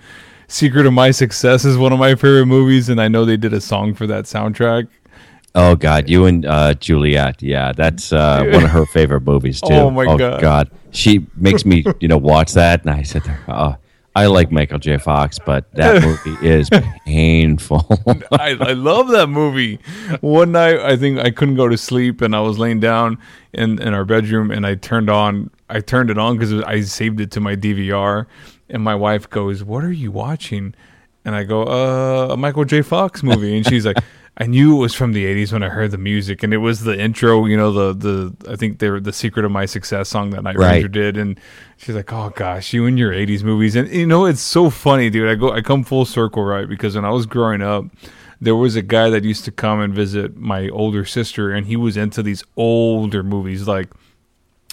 Secret 0.48 0.86
of 0.86 0.92
My 0.92 1.10
Success 1.10 1.64
is 1.64 1.76
one 1.76 1.92
of 1.92 1.98
my 1.98 2.14
favorite 2.14 2.46
movies, 2.46 2.88
and 2.88 3.00
I 3.00 3.08
know 3.08 3.24
they 3.24 3.36
did 3.36 3.52
a 3.52 3.60
song 3.60 3.94
for 3.94 4.06
that 4.06 4.24
soundtrack. 4.24 4.88
Oh 5.56 5.74
God, 5.74 6.10
you 6.10 6.26
and 6.26 6.44
uh, 6.44 6.74
Juliet. 6.74 7.42
Yeah, 7.42 7.72
that's 7.72 8.12
uh, 8.12 8.44
one 8.52 8.64
of 8.64 8.70
her 8.70 8.84
favorite 8.92 9.22
movies 9.22 9.62
too. 9.62 9.72
Oh, 9.72 9.90
my 9.90 10.04
God. 10.16 10.70
she 10.90 11.26
makes 11.34 11.64
me 11.64 11.82
you 11.98 12.08
know 12.08 12.18
watch 12.18 12.52
that, 12.52 12.82
and 12.82 12.90
I 12.90 13.02
said, 13.02 13.22
"Oh, 13.48 13.74
I 14.14 14.26
like 14.26 14.52
Michael 14.52 14.78
J. 14.78 14.98
Fox, 14.98 15.38
but 15.38 15.72
that 15.72 16.02
movie 16.26 16.46
is 16.46 16.68
painful." 17.06 17.86
I, 18.32 18.50
I 18.60 18.72
love 18.74 19.08
that 19.08 19.28
movie. 19.28 19.80
One 20.20 20.52
night, 20.52 20.78
I 20.78 20.94
think 20.94 21.20
I 21.20 21.30
couldn't 21.30 21.56
go 21.56 21.68
to 21.68 21.78
sleep, 21.78 22.20
and 22.20 22.36
I 22.36 22.40
was 22.40 22.58
laying 22.58 22.78
down 22.80 23.16
in, 23.54 23.80
in 23.80 23.94
our 23.94 24.04
bedroom, 24.04 24.50
and 24.50 24.66
I 24.66 24.74
turned 24.74 25.08
on. 25.08 25.50
I 25.70 25.80
turned 25.80 26.10
it 26.10 26.18
on 26.18 26.36
because 26.36 26.52
I 26.64 26.82
saved 26.82 27.18
it 27.18 27.30
to 27.30 27.40
my 27.40 27.56
DVR, 27.56 28.26
and 28.68 28.82
my 28.82 28.94
wife 28.94 29.30
goes, 29.30 29.64
"What 29.64 29.84
are 29.84 29.92
you 29.92 30.12
watching?" 30.12 30.74
And 31.24 31.34
I 31.34 31.44
go, 31.44 31.62
"Uh, 31.62 32.34
a 32.34 32.36
Michael 32.36 32.66
J. 32.66 32.82
Fox 32.82 33.22
movie," 33.22 33.56
and 33.56 33.66
she's 33.66 33.86
like. 33.86 33.96
I 34.38 34.46
knew 34.46 34.76
it 34.76 34.80
was 34.80 34.94
from 34.94 35.12
the 35.12 35.24
'80s 35.24 35.52
when 35.52 35.62
I 35.62 35.70
heard 35.70 35.92
the 35.92 35.98
music, 35.98 36.42
and 36.42 36.52
it 36.52 36.58
was 36.58 36.80
the 36.82 36.98
intro. 36.98 37.46
You 37.46 37.56
know, 37.56 37.72
the 37.72 37.94
the 37.94 38.52
I 38.52 38.56
think 38.56 38.80
they 38.80 38.90
were 38.90 39.00
the 39.00 39.12
secret 39.12 39.46
of 39.46 39.50
my 39.50 39.64
success 39.64 40.10
song 40.10 40.30
that 40.30 40.42
Night 40.42 40.58
Right. 40.58 40.72
Ranger 40.74 40.88
did, 40.88 41.16
and 41.16 41.40
she's 41.78 41.94
like, 41.94 42.12
"Oh 42.12 42.30
gosh, 42.36 42.74
you 42.74 42.84
and 42.84 42.98
your 42.98 43.12
'80s 43.12 43.42
movies." 43.42 43.74
And 43.76 43.88
you 43.90 44.06
know, 44.06 44.26
it's 44.26 44.42
so 44.42 44.68
funny, 44.68 45.08
dude. 45.08 45.28
I 45.30 45.36
go, 45.36 45.52
I 45.52 45.62
come 45.62 45.84
full 45.84 46.04
circle, 46.04 46.44
right? 46.44 46.68
Because 46.68 46.94
when 46.96 47.06
I 47.06 47.10
was 47.10 47.24
growing 47.24 47.62
up, 47.62 47.86
there 48.38 48.56
was 48.56 48.76
a 48.76 48.82
guy 48.82 49.08
that 49.08 49.24
used 49.24 49.46
to 49.46 49.50
come 49.52 49.80
and 49.80 49.94
visit 49.94 50.36
my 50.36 50.68
older 50.68 51.06
sister, 51.06 51.50
and 51.50 51.66
he 51.66 51.76
was 51.76 51.96
into 51.96 52.22
these 52.22 52.44
older 52.58 53.22
movies. 53.22 53.66
Like, 53.66 53.88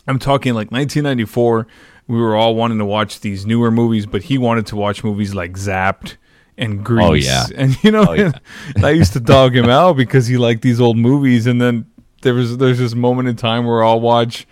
I'm 0.07 0.19
talking 0.19 0.53
like 0.55 0.71
1994. 0.71 1.67
We 2.05 2.19
were 2.19 2.35
all 2.35 2.53
wanting 2.55 2.79
to 2.79 2.85
watch 2.85 3.21
these 3.21 3.45
newer 3.45 3.71
movies, 3.71 4.05
but 4.05 4.23
he 4.23 4.37
wanted 4.37 4.65
to 4.67 4.75
watch 4.75 5.05
movies 5.05 5.33
like 5.33 5.53
Zapped 5.53 6.17
and 6.57 6.83
Grease. 6.83 7.07
Oh, 7.07 7.13
yeah. 7.13 7.45
and 7.55 7.83
you 7.83 7.91
know, 7.91 8.05
Oh, 8.09 8.13
yeah. 8.13 8.31
I 8.83 8.91
used 8.91 9.13
to 9.13 9.19
dog 9.19 9.55
him 9.55 9.69
out 9.69 9.97
because 9.97 10.27
he 10.27 10.37
liked 10.37 10.61
these 10.61 10.79
old 10.79 10.97
movies. 10.97 11.47
And 11.47 11.61
then 11.61 11.85
there 12.21 12.33
was 12.33 12.57
there's 12.57 12.79
this 12.79 12.95
moment 12.95 13.27
in 13.27 13.35
time 13.35 13.65
where 13.65 13.83
I'll 13.83 14.01
watch, 14.01 14.47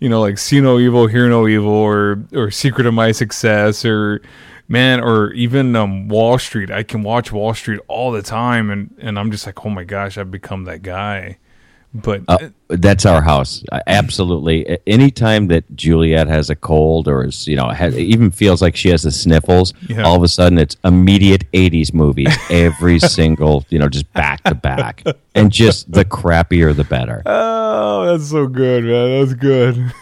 you 0.00 0.08
know, 0.08 0.20
like 0.20 0.38
See 0.38 0.60
No 0.60 0.78
Evil, 0.78 1.06
Hear 1.06 1.28
No 1.28 1.46
Evil, 1.48 1.72
or 1.72 2.24
or 2.32 2.50
Secret 2.50 2.86
of 2.86 2.94
My 2.94 3.12
Success, 3.12 3.84
or 3.84 4.20
man, 4.68 5.00
or 5.00 5.32
even 5.32 5.74
um, 5.76 6.08
Wall 6.08 6.38
Street. 6.38 6.70
I 6.70 6.82
can 6.82 7.02
watch 7.02 7.32
Wall 7.32 7.54
Street 7.54 7.80
all 7.88 8.12
the 8.12 8.22
time, 8.22 8.70
and 8.70 8.94
and 9.00 9.18
I'm 9.18 9.30
just 9.30 9.46
like, 9.46 9.64
oh 9.64 9.70
my 9.70 9.84
gosh, 9.84 10.18
I've 10.18 10.30
become 10.30 10.64
that 10.64 10.82
guy. 10.82 11.38
But 11.94 12.22
Uh, 12.26 12.38
that's 12.68 13.06
our 13.06 13.22
house. 13.22 13.62
Uh, 13.70 13.78
Absolutely. 13.86 14.78
Anytime 14.86 15.46
that 15.46 15.64
Juliet 15.76 16.26
has 16.26 16.50
a 16.50 16.56
cold 16.56 17.06
or 17.06 17.24
is, 17.24 17.46
you 17.46 17.54
know, 17.54 17.68
has, 17.68 17.96
even 17.96 18.32
feels 18.32 18.60
like 18.60 18.74
she 18.74 18.88
has 18.88 19.02
the 19.02 19.12
sniffles, 19.12 19.72
Yeah. 19.88 20.02
all 20.02 20.16
of 20.16 20.22
a 20.24 20.28
sudden 20.28 20.58
it's 20.58 20.76
immediate 20.84 21.44
80s 21.52 21.94
movies, 21.94 22.36
every 22.50 22.98
single, 23.18 23.64
you 23.68 23.78
know, 23.78 23.88
just 23.88 24.12
back 24.12 24.42
to 24.44 24.54
back. 24.56 25.04
And 25.36 25.52
just 25.52 25.92
the 25.92 26.04
crappier 26.04 26.74
the 26.74 26.82
better. 26.84 27.22
Oh, 27.26 28.06
that's 28.06 28.28
so 28.28 28.48
good, 28.48 28.84
man. 28.84 29.20
That's 29.20 29.34
good. 29.34 29.92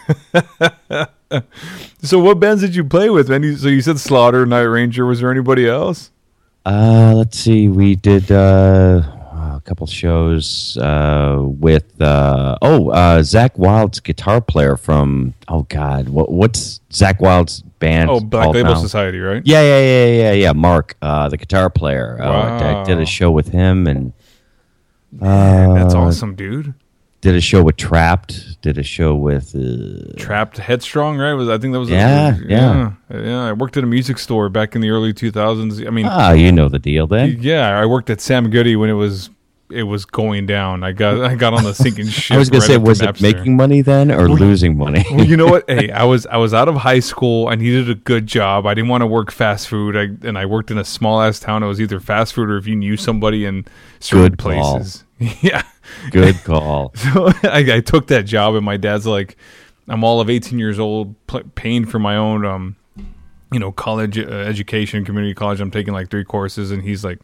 so, 2.01 2.19
what 2.19 2.39
bands 2.39 2.61
did 2.61 2.75
you 2.75 2.83
play 2.83 3.09
with, 3.09 3.29
man? 3.29 3.55
So 3.57 3.67
you 3.67 3.81
said 3.81 3.99
Slaughter, 3.99 4.45
Night 4.45 4.61
Ranger. 4.61 5.05
Was 5.05 5.19
there 5.21 5.31
anybody 5.31 5.67
else? 5.67 6.11
Uh, 6.65 7.13
let's 7.15 7.37
see. 7.39 7.67
We 7.67 7.95
did 7.95 8.31
uh, 8.31 9.01
couple 9.63 9.87
shows 9.87 10.77
uh, 10.77 11.37
with, 11.41 12.01
uh, 12.01 12.57
oh, 12.61 12.89
uh, 12.89 13.19
Zakk 13.21 13.57
Wylde's 13.57 13.99
guitar 13.99 14.41
player 14.41 14.75
from, 14.77 15.33
oh, 15.47 15.63
God, 15.69 16.09
what, 16.09 16.31
what's 16.31 16.79
Zakk 16.91 17.19
Wylde's 17.19 17.61
band? 17.79 18.09
Oh, 18.09 18.19
Black 18.19 18.49
Label 18.53 18.73
now? 18.73 18.81
Society, 18.81 19.19
right? 19.19 19.41
Yeah, 19.45 19.61
yeah, 19.61 19.79
yeah, 19.79 20.05
yeah, 20.05 20.31
yeah. 20.33 20.51
Mark, 20.53 20.95
uh, 21.01 21.29
the 21.29 21.37
guitar 21.37 21.69
player. 21.69 22.17
Uh, 22.21 22.25
I 22.25 22.73
Wow. 22.73 22.83
did 22.83 22.99
a 22.99 23.05
show 23.05 23.31
with 23.31 23.49
him 23.49 23.87
and 23.87 24.13
Man, 25.11 25.75
that's 25.75 25.93
uh, 25.93 25.99
awesome, 25.99 26.35
dude. 26.35 26.73
did 27.21 27.35
a 27.35 27.41
show 27.41 27.61
with 27.63 27.77
Trapt. 27.77 28.57
Did 28.61 28.77
a 28.79 28.83
show 28.83 29.13
with. 29.15 29.53
Uh, 29.55 30.17
Trapt 30.17 30.57
Headstrong, 30.57 31.17
right? 31.17 31.33
Was 31.33 31.49
I 31.49 31.57
think 31.59 31.73
that 31.73 31.79
was 31.79 31.89
Yeah, 31.89 32.37
yeah, 32.47 32.93
yeah. 33.13 33.43
I 33.43 33.53
worked 33.53 33.77
at 33.77 33.83
a 33.83 33.87
music 33.87 34.17
store 34.17 34.49
back 34.49 34.73
in 34.75 34.81
the 34.81 34.89
early 34.89 35.13
2000s. 35.13 35.85
I 35.85 35.89
mean, 35.91 36.07
ah, 36.09 36.31
you 36.31 36.51
know 36.51 36.67
the 36.67 36.79
deal 36.79 37.05
then. 37.05 37.37
yeah, 37.41 37.77
I 37.79 37.85
worked 37.85 38.09
at 38.09 38.21
Sam 38.21 38.49
Goody 38.49 38.75
when 38.75 38.89
it 38.89 38.93
was 38.93 39.29
it 39.71 39.83
was 39.83 40.05
going 40.05 40.45
down. 40.45 40.83
I 40.83 40.91
got 40.91 41.21
I 41.21 41.35
got 41.35 41.53
on 41.53 41.63
the 41.63 41.73
sinking 41.73 42.07
ship. 42.09 42.35
I 42.35 42.37
was 42.39 42.49
gonna 42.49 42.61
right 42.61 42.67
say, 42.67 42.77
was 42.77 43.01
it 43.01 43.09
Napster. 43.09 43.21
making 43.21 43.55
money 43.55 43.81
then 43.81 44.11
or 44.11 44.29
losing 44.29 44.77
money? 44.77 45.05
well, 45.11 45.25
you 45.25 45.37
know 45.37 45.47
what? 45.47 45.69
Hey, 45.69 45.89
I 45.91 46.03
was 46.03 46.25
I 46.27 46.37
was 46.37 46.53
out 46.53 46.67
of 46.67 46.75
high 46.75 46.99
school. 46.99 47.47
I 47.47 47.55
needed 47.55 47.89
a 47.89 47.95
good 47.95 48.27
job. 48.27 48.65
I 48.65 48.73
didn't 48.73 48.89
want 48.89 49.01
to 49.01 49.07
work 49.07 49.31
fast 49.31 49.67
food. 49.67 49.95
I, 49.95 50.27
and 50.27 50.37
I 50.37 50.45
worked 50.45 50.71
in 50.71 50.77
a 50.77 50.83
small 50.85 51.21
ass 51.21 51.39
town. 51.39 51.63
It 51.63 51.67
was 51.67 51.81
either 51.81 51.99
fast 51.99 52.33
food 52.33 52.49
or 52.49 52.57
if 52.57 52.67
you 52.67 52.75
knew 52.75 52.97
somebody 52.97 53.45
in 53.45 53.65
certain 53.99 54.31
Good 54.31 54.39
places. 54.39 55.03
Yeah. 55.41 55.63
Good 56.11 56.35
call. 56.43 56.91
So 56.95 57.27
I, 57.43 57.75
I 57.75 57.79
took 57.79 58.07
that 58.07 58.23
job, 58.23 58.55
and 58.55 58.65
my 58.65 58.75
dad's 58.75 59.05
like, 59.07 59.37
I'm 59.87 60.03
all 60.03 60.19
of 60.19 60.29
18 60.29 60.59
years 60.59 60.79
old, 60.79 61.15
pl- 61.27 61.43
paying 61.55 61.85
for 61.85 61.97
my 61.97 62.17
own, 62.17 62.45
um, 62.45 62.75
you 63.51 63.59
know, 63.59 63.71
college 63.71 64.19
uh, 64.19 64.23
education, 64.23 65.05
community 65.05 65.33
college. 65.33 65.61
I'm 65.61 65.71
taking 65.71 65.93
like 65.93 66.09
three 66.09 66.25
courses, 66.25 66.71
and 66.71 66.83
he's 66.83 67.05
like, 67.05 67.19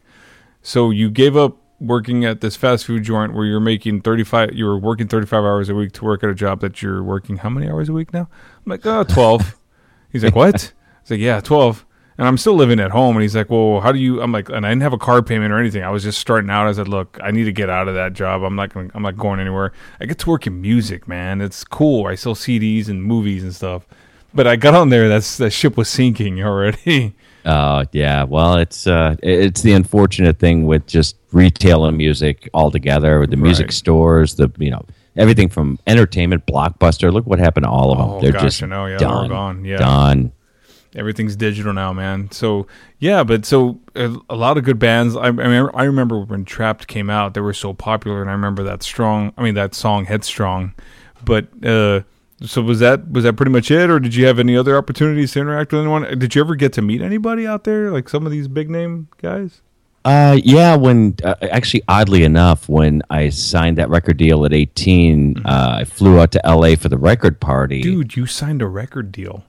so 0.62 0.90
you 0.90 1.10
gave 1.10 1.36
up 1.36 1.58
working 1.80 2.24
at 2.24 2.40
this 2.42 2.56
fast 2.56 2.84
food 2.84 3.02
joint 3.02 3.34
where 3.34 3.46
you're 3.46 3.58
making 3.58 4.02
35, 4.02 4.54
you 4.54 4.66
were 4.66 4.78
working 4.78 5.08
35 5.08 5.44
hours 5.44 5.68
a 5.68 5.74
week 5.74 5.92
to 5.92 6.04
work 6.04 6.22
at 6.22 6.30
a 6.30 6.34
job 6.34 6.60
that 6.60 6.82
you're 6.82 7.02
working 7.02 7.38
how 7.38 7.48
many 7.48 7.68
hours 7.68 7.88
a 7.88 7.92
week 7.92 8.12
now? 8.12 8.28
I'm 8.64 8.70
like, 8.70 8.84
oh, 8.84 9.02
12. 9.04 9.56
he's 10.12 10.22
like, 10.22 10.36
what? 10.36 10.72
Was 11.02 11.10
like, 11.10 11.20
yeah, 11.20 11.40
12. 11.40 11.86
and 12.18 12.28
I'm 12.28 12.36
still 12.36 12.54
living 12.54 12.80
at 12.80 12.90
home. 12.90 13.16
And 13.16 13.22
he's 13.22 13.34
like, 13.34 13.48
"Well, 13.48 13.80
how 13.80 13.92
do 13.92 13.98
you?" 13.98 14.20
I'm 14.20 14.30
like, 14.30 14.50
and 14.50 14.66
I 14.66 14.68
didn't 14.68 14.82
have 14.82 14.92
a 14.92 14.98
car 14.98 15.22
payment 15.22 15.54
or 15.54 15.58
anything. 15.58 15.82
I 15.82 15.88
was 15.88 16.02
just 16.02 16.20
starting 16.20 16.50
out. 16.50 16.66
I 16.66 16.72
said, 16.72 16.86
"Look, 16.86 17.18
I 17.22 17.30
need 17.30 17.44
to 17.44 17.52
get 17.52 17.70
out 17.70 17.88
of 17.88 17.94
that 17.94 18.12
job. 18.12 18.42
I'm 18.42 18.54
not. 18.54 18.74
Gonna, 18.74 18.90
I'm 18.94 19.02
not 19.02 19.16
going 19.16 19.40
anywhere. 19.40 19.72
I 20.00 20.04
get 20.04 20.18
to 20.18 20.28
work 20.28 20.46
in 20.46 20.60
music, 20.60 21.08
man. 21.08 21.40
It's 21.40 21.64
cool. 21.64 22.06
I 22.06 22.16
sell 22.16 22.34
CDs 22.34 22.88
and 22.88 23.02
movies 23.02 23.42
and 23.42 23.54
stuff." 23.54 23.86
But 24.34 24.46
I 24.46 24.56
got 24.56 24.74
on 24.74 24.90
there. 24.90 25.08
That's 25.08 25.38
that 25.38 25.50
ship 25.50 25.78
was 25.78 25.88
sinking 25.88 26.42
already. 26.42 27.14
Uh, 27.44 27.84
yeah. 27.92 28.24
Well, 28.24 28.56
it's 28.56 28.86
uh, 28.86 29.16
it's 29.22 29.62
the 29.62 29.72
unfortunate 29.72 30.38
thing 30.38 30.66
with 30.66 30.86
just 30.86 31.16
retail 31.32 31.84
and 31.86 31.96
music 31.96 32.48
altogether. 32.54 33.20
With 33.20 33.30
the 33.30 33.36
music 33.36 33.66
Right. 33.66 33.72
stores, 33.74 34.34
the 34.34 34.50
you 34.58 34.70
know 34.70 34.84
everything 35.16 35.48
from 35.48 35.78
entertainment, 35.86 36.46
blockbuster. 36.46 37.12
Look 37.12 37.26
what 37.26 37.38
happened 37.38 37.64
to 37.64 37.70
all 37.70 37.92
of 37.92 37.98
them. 37.98 38.08
Oh, 38.10 38.20
they're 38.20 38.32
gosh, 38.32 38.42
just 38.42 38.62
I 38.62 38.66
know, 38.66 38.86
yeah, 38.86 38.98
done. 38.98 39.28
gone, 39.28 39.64
yeah. 39.64 39.78
done. 39.78 40.32
everything's 40.94 41.36
digital 41.36 41.72
now, 41.72 41.92
man. 41.92 42.30
So 42.32 42.66
yeah, 42.98 43.22
but 43.24 43.46
so 43.46 43.78
a, 43.94 44.14
a 44.28 44.36
lot 44.36 44.58
of 44.58 44.64
good 44.64 44.78
bands. 44.78 45.16
I, 45.16 45.22
I 45.22 45.26
remember, 45.28 45.70
I 45.74 45.84
remember 45.84 46.20
when 46.20 46.44
Trapt 46.44 46.86
came 46.88 47.08
out, 47.08 47.34
they 47.34 47.40
were 47.40 47.52
so 47.54 47.72
popular, 47.72 48.20
and 48.20 48.28
I 48.28 48.32
remember 48.34 48.62
that 48.64 48.82
strong. 48.82 49.32
I 49.38 49.42
mean, 49.42 49.54
that 49.54 49.74
song 49.74 50.04
"Headstrong." 50.06 50.74
But 51.24 51.46
uh, 51.64 52.00
so 52.42 52.62
was 52.62 52.80
that 52.80 53.10
was 53.10 53.24
that 53.24 53.34
pretty 53.34 53.52
much 53.52 53.70
it, 53.70 53.90
or 53.90 54.00
did 54.00 54.14
you 54.14 54.26
have 54.26 54.38
any 54.38 54.56
other 54.56 54.76
opportunities 54.76 55.32
to 55.32 55.40
interact 55.40 55.72
with 55.72 55.82
anyone? 55.82 56.18
Did 56.18 56.34
you 56.34 56.40
ever 56.40 56.54
get 56.54 56.72
to 56.74 56.82
meet 56.82 57.02
anybody 57.02 57.46
out 57.46 57.64
there, 57.64 57.90
like 57.90 58.08
some 58.08 58.24
of 58.24 58.32
these 58.32 58.48
big 58.48 58.70
name 58.70 59.08
guys? 59.20 59.60
Uh, 60.04 60.38
yeah. 60.42 60.76
When 60.76 61.16
uh, 61.22 61.34
actually, 61.42 61.82
oddly 61.86 62.24
enough, 62.24 62.68
when 62.68 63.02
I 63.10 63.28
signed 63.28 63.76
that 63.76 63.90
record 63.90 64.16
deal 64.16 64.46
at 64.46 64.54
18, 64.54 65.42
uh, 65.44 65.76
I 65.80 65.84
flew 65.84 66.18
out 66.18 66.32
to 66.32 66.46
L.A. 66.46 66.76
for 66.76 66.88
the 66.88 66.96
record 66.96 67.40
party. 67.40 67.82
Dude, 67.82 68.16
you 68.16 68.26
signed 68.26 68.62
a 68.62 68.66
record 68.66 69.12
deal. 69.12 69.44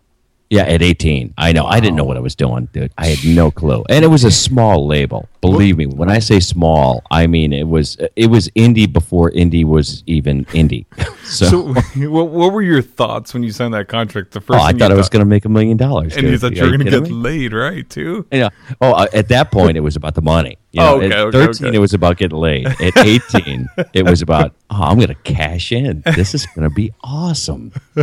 Yeah, 0.49 0.63
at 0.63 0.81
18. 0.81 1.33
I 1.37 1.53
know. 1.53 1.65
I 1.65 1.79
didn't 1.79 1.95
know 1.95 2.03
what 2.03 2.17
I 2.17 2.19
was 2.19 2.35
doing, 2.35 2.67
dude. 2.73 2.91
I 2.97 3.07
had 3.07 3.25
no 3.25 3.51
clue. 3.51 3.85
And 3.87 4.03
it 4.03 4.09
was 4.09 4.25
a 4.25 4.31
small 4.31 4.85
label. 4.85 5.29
Believe 5.41 5.77
me, 5.77 5.87
when 5.87 6.09
I 6.09 6.19
say 6.19 6.39
small, 6.39 7.03
I 7.09 7.25
mean 7.27 7.51
it 7.51 7.67
was 7.67 7.97
it 8.15 8.27
was 8.27 8.47
indie 8.49 8.91
before 8.91 9.31
indie 9.31 9.65
was 9.65 10.03
even 10.05 10.45
indie. 10.45 10.85
so, 11.25 11.45
So, 11.49 12.09
what, 12.09 12.29
what 12.29 12.53
were 12.53 12.61
your 12.61 12.81
thoughts 12.83 13.33
when 13.33 13.41
you 13.41 13.51
signed 13.51 13.73
that 13.73 13.87
contract? 13.87 14.31
The 14.31 14.41
first, 14.41 14.59
oh, 14.59 14.63
I 14.63 14.71
thought 14.71 14.91
I 14.91 14.95
was 14.95 15.09
going 15.09 15.21
to 15.21 15.25
make 15.29 15.45
a 15.45 15.49
million 15.49 15.77
dollars. 15.77 16.15
and 16.15 16.27
you 16.27 16.37
thought 16.37 16.55
you 16.55 16.61
were 16.63 16.69
going 16.77 16.85
to 16.85 16.91
get 16.91 17.03
me? 17.03 17.09
laid, 17.09 17.53
right? 17.53 17.89
Too. 17.89 18.25
Yeah. 18.31 18.49
Oh, 18.81 18.93
uh, 18.93 19.07
at 19.13 19.29
that 19.29 19.51
point, 19.51 19.77
it 19.77 19.81
was 19.81 19.95
about 19.95 20.13
the 20.15 20.21
money. 20.21 20.57
You 20.71 20.81
Oh, 20.81 21.01
okay, 21.01 21.11
at 21.11 21.33
13, 21.33 21.67
okay. 21.67 21.75
it 21.75 21.79
was 21.79 21.93
about 21.93 22.15
getting 22.17 22.37
laid. 22.37 22.67
At 22.67 22.97
18, 23.05 23.67
it 23.93 24.05
was 24.05 24.21
about, 24.21 24.53
oh, 24.69 24.83
I'm 24.83 24.95
going 24.97 25.09
to 25.09 25.15
cash 25.15 25.71
in. 25.71 26.01
This 26.15 26.33
is 26.33 26.45
going 26.55 26.69
to 26.69 26.73
be 26.73 26.93
awesome. 27.03 27.73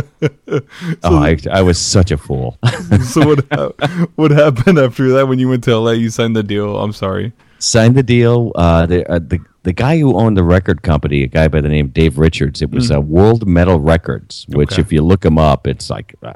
oh, 0.53 0.61
I, 1.03 1.37
I 1.51 1.61
was 1.61 1.79
such 1.79 2.11
a 2.11 2.17
fool. 2.17 2.57
so 3.05 3.35
what 3.35 4.09
what 4.15 4.31
happened 4.31 4.77
after 4.77 5.09
that 5.13 5.27
when 5.27 5.39
you 5.39 5.49
went 5.49 5.63
to 5.63 5.75
LA? 5.77 5.91
You 5.91 6.09
signed 6.09 6.35
the 6.35 6.43
deal. 6.43 6.77
I'm 6.77 6.93
sorry. 6.93 7.28
Signed 7.59 7.95
the 7.95 8.03
deal. 8.03 8.51
Uh, 8.55 8.85
the, 8.85 9.09
uh, 9.11 9.19
the 9.19 9.39
the 9.63 9.73
guy 9.73 9.99
who 9.99 10.17
owned 10.17 10.37
the 10.37 10.43
record 10.43 10.81
company, 10.81 11.23
a 11.23 11.27
guy 11.27 11.47
by 11.49 11.59
the 11.59 11.67
name 11.67 11.87
of 11.87 11.93
Dave 11.93 12.17
Richards, 12.17 12.61
it 12.61 12.71
was 12.71 12.89
uh, 12.91 13.01
World 13.01 13.45
Metal 13.45 13.79
Records. 13.79 14.45
Which, 14.49 14.71
Okay. 14.73 14.81
if 14.81 14.93
you 14.93 15.01
look 15.01 15.25
him 15.25 15.37
up, 15.37 15.67
it's 15.67 15.89
like, 15.89 16.15
uh, 16.23 16.31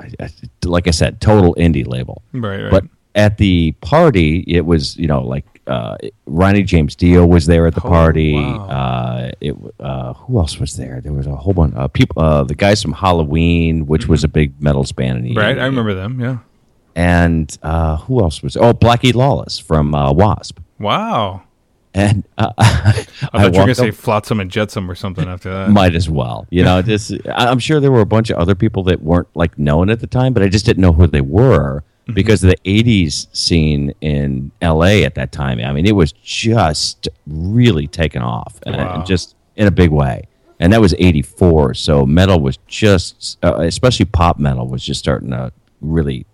like 0.66 0.88
I 0.90 0.92
said, 0.92 1.22
total 1.22 1.56
indie 1.56 1.88
label. 1.88 2.22
Right, 2.34 2.64
right. 2.64 2.70
But 2.72 2.84
at 3.16 3.38
the 3.38 3.72
party, 3.80 4.44
it 4.48 4.66
was 4.66 4.98
you 4.98 5.08
know 5.08 5.22
like 5.22 5.46
uh, 5.68 5.96
Ronnie 6.26 6.64
James 6.64 6.94
Dio 6.98 7.26
was 7.26 7.46
there 7.46 7.66
at 7.68 7.76
the 7.76 7.82
Oh, 7.86 7.90
party. 7.90 8.34
wow. 8.34 8.68
Uh, 8.68 9.32
it 9.40 9.56
uh, 9.80 10.14
who 10.16 10.40
else 10.40 10.60
was 10.60 10.76
there? 10.76 11.00
There 11.02 11.14
was 11.14 11.26
a 11.26 11.36
whole 11.38 11.54
bunch 11.54 11.74
of 11.76 11.94
people. 11.94 12.22
Uh, 12.22 12.44
the 12.44 12.56
guys 12.56 12.82
from 12.82 12.94
Helloween, 12.94 13.86
which 13.86 14.10
was 14.10 14.26
a 14.26 14.28
big 14.28 14.62
metal 14.62 14.86
band 14.98 15.20
in 15.20 15.24
the 15.24 15.30
Mm-hmm. 15.30 15.38
right, 15.40 15.58
I 15.58 15.66
remember 15.66 15.94
them. 15.94 16.20
Yeah. 16.20 16.40
And 16.96 17.58
uh, 17.64 17.98
who 17.98 18.22
else 18.22 18.44
was? 18.44 18.58
Oh, 18.58 18.74
Blackie 18.74 19.14
Lawless 19.16 19.58
from 19.58 19.96
uh, 19.96 20.12
Wasp. 20.12 20.60
Wow. 20.84 21.44
And 21.96 22.24
uh, 22.40 22.52
I 22.58 22.92
thought 23.32 23.34
you 23.34 23.46
were 23.46 23.52
gonna 23.52 23.76
say 23.76 23.92
Flotsam 23.92 24.40
and 24.40 24.50
Jetsam 24.50 24.90
or 24.90 24.96
something 24.96 25.28
after 25.28 25.52
that. 25.52 25.70
might 25.70 25.94
as 25.96 26.10
well. 26.10 26.48
You 26.50 26.64
know, 26.64 26.82
this. 26.92 27.12
I- 27.28 27.48
I'm 27.48 27.60
sure 27.60 27.80
there 27.80 27.92
were 27.92 28.02
a 28.02 28.06
bunch 28.06 28.30
of 28.32 28.38
other 28.38 28.56
people 28.56 28.84
that 28.84 29.02
weren't 29.02 29.28
like 29.36 29.58
known 29.60 29.90
at 29.90 30.00
the 30.00 30.08
time, 30.08 30.34
but 30.34 30.42
I 30.44 30.48
just 30.50 30.66
didn't 30.66 30.82
know 30.82 30.94
who 30.94 31.08
they 31.08 31.22
were 31.22 31.84
Mm-hmm. 32.04 32.16
because 32.16 32.44
of 32.44 32.50
the 32.50 32.58
'80s 32.66 33.28
scene 33.34 33.94
in 34.02 34.52
LA 34.62 35.06
at 35.06 35.16
that 35.16 35.32
time. 35.32 35.60
I 35.62 35.72
mean, 35.72 35.86
it 35.86 35.96
was 35.96 36.12
just 36.12 37.08
really 37.28 37.88
taken 37.88 38.22
off, 38.22 38.60
and 38.66 38.76
Wow. 38.76 39.04
just 39.06 39.36
in 39.56 39.68
a 39.68 39.72
big 39.72 39.90
way. 39.90 40.28
And 40.60 40.74
that 40.74 40.82
was 40.82 40.94
'84, 41.00 41.76
so 41.76 42.06
metal 42.06 42.42
was 42.42 42.58
just, 42.68 43.38
uh, 43.42 43.56
especially 43.62 44.04
pop 44.06 44.38
metal, 44.38 44.68
was 44.68 44.84
just 44.84 45.00
starting 45.00 45.30
to 45.30 45.54
really 45.80 46.26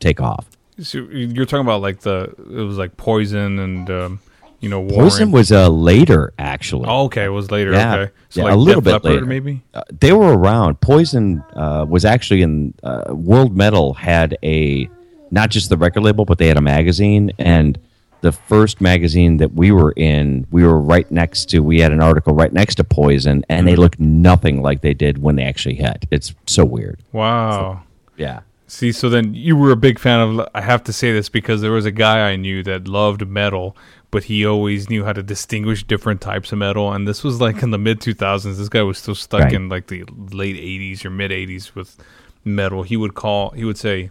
take 0.00 0.18
off. 0.18 0.46
So 0.80 0.98
you're 1.10 1.46
talking 1.46 1.66
about 1.66 1.80
like 1.82 2.00
the 2.00 2.34
it 2.38 2.62
was 2.62 2.78
like 2.78 2.96
Poison 2.96 3.58
and 3.58 3.90
um, 3.90 4.20
you 4.60 4.68
know 4.68 4.80
Warren. 4.80 4.94
Poison 5.10 5.30
was 5.32 5.50
uh, 5.52 5.68
later, 5.68 6.32
actually. 6.38 6.86
Oh, 6.88 7.04
okay, 7.04 7.24
it 7.24 7.28
was 7.30 7.50
later. 7.50 7.72
Yeah. 7.72 7.96
Okay, 7.96 8.12
so 8.28 8.40
Yeah, 8.40 8.44
like 8.44 8.54
a 8.54 8.56
little 8.56 8.80
Def 8.80 8.84
bit 8.84 8.92
Leppard, 8.92 9.10
later. 9.12 9.26
maybe. 9.26 9.62
uh, 9.74 9.82
they 10.00 10.12
were 10.12 10.36
around. 10.38 10.80
Poison 10.80 11.42
uh, 11.54 11.84
was 11.88 12.04
actually 12.04 12.42
in 12.42 12.74
uh, 12.82 13.04
World 13.14 13.56
Metal 13.56 13.94
had 13.94 14.36
a 14.42 14.88
not 15.30 15.50
just 15.50 15.68
the 15.68 15.76
record 15.76 16.02
label, 16.02 16.24
but 16.24 16.38
they 16.38 16.48
had 16.48 16.56
a 16.56 16.60
magazine. 16.62 17.30
And 17.38 17.78
the 18.20 18.32
first 18.32 18.80
magazine 18.80 19.36
that 19.36 19.52
we 19.54 19.70
were 19.72 19.92
in, 19.92 20.46
we 20.50 20.64
were 20.64 20.80
right 20.80 21.08
next 21.10 21.46
to. 21.50 21.60
We 21.60 21.80
had 21.80 21.92
an 21.92 22.02
article 22.02 22.34
right 22.34 22.52
next 22.52 22.76
to 22.76 22.84
Poison, 22.84 23.44
and 23.48 23.60
Mm-hmm. 23.60 23.66
they 23.66 23.76
looked 23.76 24.00
nothing 24.00 24.62
like 24.62 24.80
they 24.80 24.94
did 24.94 25.18
when 25.22 25.36
they 25.36 25.44
actually 25.44 25.74
hit. 25.76 26.06
It's 26.10 26.34
so 26.46 26.64
weird. 26.64 27.00
Wow. 27.12 27.82
Yeah. 28.16 28.40
See, 28.70 28.92
so 28.92 29.08
then 29.08 29.32
you 29.32 29.56
were 29.56 29.70
a 29.70 29.76
big 29.76 29.98
fan 29.98 30.20
of. 30.20 30.46
I 30.54 30.60
have 30.60 30.84
to 30.84 30.92
say 30.92 31.10
this 31.10 31.28
because 31.30 31.62
there 31.62 31.72
was 31.72 31.86
a 31.86 31.90
guy 31.90 32.30
I 32.30 32.36
knew 32.36 32.62
that 32.64 32.86
loved 32.86 33.26
metal, 33.26 33.74
but 34.10 34.24
he 34.24 34.44
always 34.44 34.90
knew 34.90 35.04
how 35.04 35.14
to 35.14 35.22
distinguish 35.22 35.84
different 35.84 36.20
types 36.20 36.52
of 36.52 36.58
metal. 36.58 36.92
And 36.92 37.08
this 37.08 37.24
was 37.24 37.40
like 37.40 37.62
in 37.62 37.70
the 37.70 37.78
mid 37.78 38.00
2000s. 38.00 38.58
This 38.58 38.68
guy 38.68 38.82
was 38.82 38.98
still 38.98 39.14
stuck 39.14 39.40
Right. 39.44 39.52
in 39.54 39.70
like 39.70 39.86
the 39.86 40.04
late 40.32 40.56
80s 40.56 41.02
or 41.06 41.10
mid 41.10 41.30
80s 41.30 41.74
with 41.74 41.96
metal. 42.44 42.82
He 42.82 42.96
would 42.98 43.14
call. 43.14 43.50
He 43.50 43.64
would 43.64 43.78
say, 43.78 44.10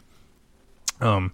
um, 1.01 1.31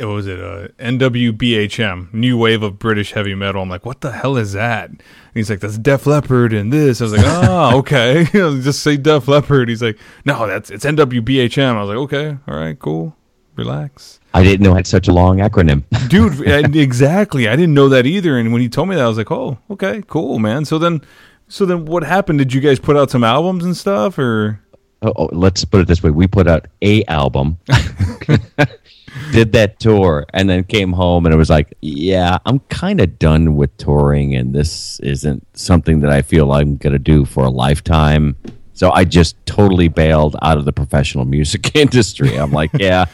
it 0.00 0.06
was 0.06 0.26
it 0.26 0.40
uh, 0.40 0.68
NWBHM, 0.78 2.14
new 2.14 2.38
wave 2.38 2.62
of 2.62 2.78
British 2.78 3.12
heavy 3.12 3.34
metal. 3.34 3.62
I'm 3.62 3.68
like, 3.68 3.84
what 3.84 4.00
the 4.00 4.12
hell 4.12 4.38
is 4.38 4.54
that? 4.54 4.88
And 4.88 5.02
he's 5.34 5.50
like, 5.50 5.60
that's 5.60 5.76
Def 5.76 6.06
Leppard 6.06 6.54
and 6.54 6.72
this. 6.72 7.00
I 7.00 7.04
was 7.04 7.12
like, 7.12 7.26
oh, 7.26 7.78
okay, 7.80 8.24
just 8.32 8.82
say 8.82 8.96
Def 8.96 9.28
Leppard. 9.28 9.68
He's 9.68 9.82
like, 9.82 9.98
no, 10.24 10.46
that's 10.46 10.70
it's 10.70 10.86
NWBHM. 10.86 11.74
I 11.74 11.80
was 11.82 11.88
like, 11.88 11.98
okay, 11.98 12.38
all 12.48 12.56
right, 12.56 12.78
cool, 12.78 13.14
relax, 13.56 14.20
I 14.32 14.42
didn't 14.42 14.64
know 14.64 14.72
it 14.72 14.76
had 14.76 14.86
such 14.86 15.08
a 15.08 15.12
long 15.12 15.38
acronym. 15.38 15.84
dude. 16.08 16.40
and 16.46 16.74
exactly, 16.74 17.46
I 17.46 17.56
didn't 17.56 17.74
know 17.74 17.88
that 17.90 18.06
either. 18.06 18.38
And 18.38 18.52
when 18.52 18.62
he 18.62 18.68
told 18.68 18.88
me 18.88 18.96
that, 18.96 19.04
I 19.04 19.08
was 19.08 19.18
like, 19.18 19.30
oh, 19.30 19.58
okay, 19.70 20.02
cool, 20.06 20.38
man. 20.38 20.64
So 20.64 20.78
then, 20.78 21.02
so 21.48 21.66
then, 21.66 21.84
what 21.84 22.04
happened? 22.04 22.38
Did 22.38 22.54
you 22.54 22.60
guys 22.60 22.78
put 22.78 22.96
out 22.96 23.10
some 23.10 23.24
albums 23.24 23.64
and 23.64 23.76
stuff, 23.76 24.18
or? 24.18 24.60
Oh, 25.02 25.12
oh, 25.16 25.28
let's 25.32 25.64
put 25.64 25.80
it 25.80 25.88
this 25.88 26.02
way: 26.02 26.10
we 26.10 26.26
put 26.26 26.46
out 26.46 26.66
a 26.82 27.04
album, 27.04 27.58
did 29.32 29.52
that 29.52 29.78
tour, 29.78 30.26
and 30.32 30.48
then 30.48 30.64
came 30.64 30.92
home, 30.92 31.26
and 31.26 31.34
it 31.34 31.38
was 31.38 31.50
like, 31.50 31.74
yeah, 31.80 32.38
I'm 32.46 32.60
kind 32.70 33.00
of 33.00 33.18
done 33.18 33.56
with 33.56 33.76
touring, 33.76 34.34
and 34.34 34.54
this 34.54 35.00
isn't 35.00 35.46
something 35.56 36.00
that 36.00 36.10
I 36.10 36.22
feel 36.22 36.52
I'm 36.52 36.76
gonna 36.76 36.98
do 36.98 37.24
for 37.24 37.44
a 37.44 37.50
lifetime. 37.50 38.36
So 38.72 38.90
I 38.92 39.04
just 39.04 39.36
totally 39.44 39.88
bailed 39.88 40.36
out 40.40 40.56
of 40.56 40.64
the 40.64 40.72
professional 40.72 41.26
music 41.26 41.74
industry. 41.76 42.38
I'm 42.38 42.52
like, 42.52 42.70
yeah. 42.74 43.06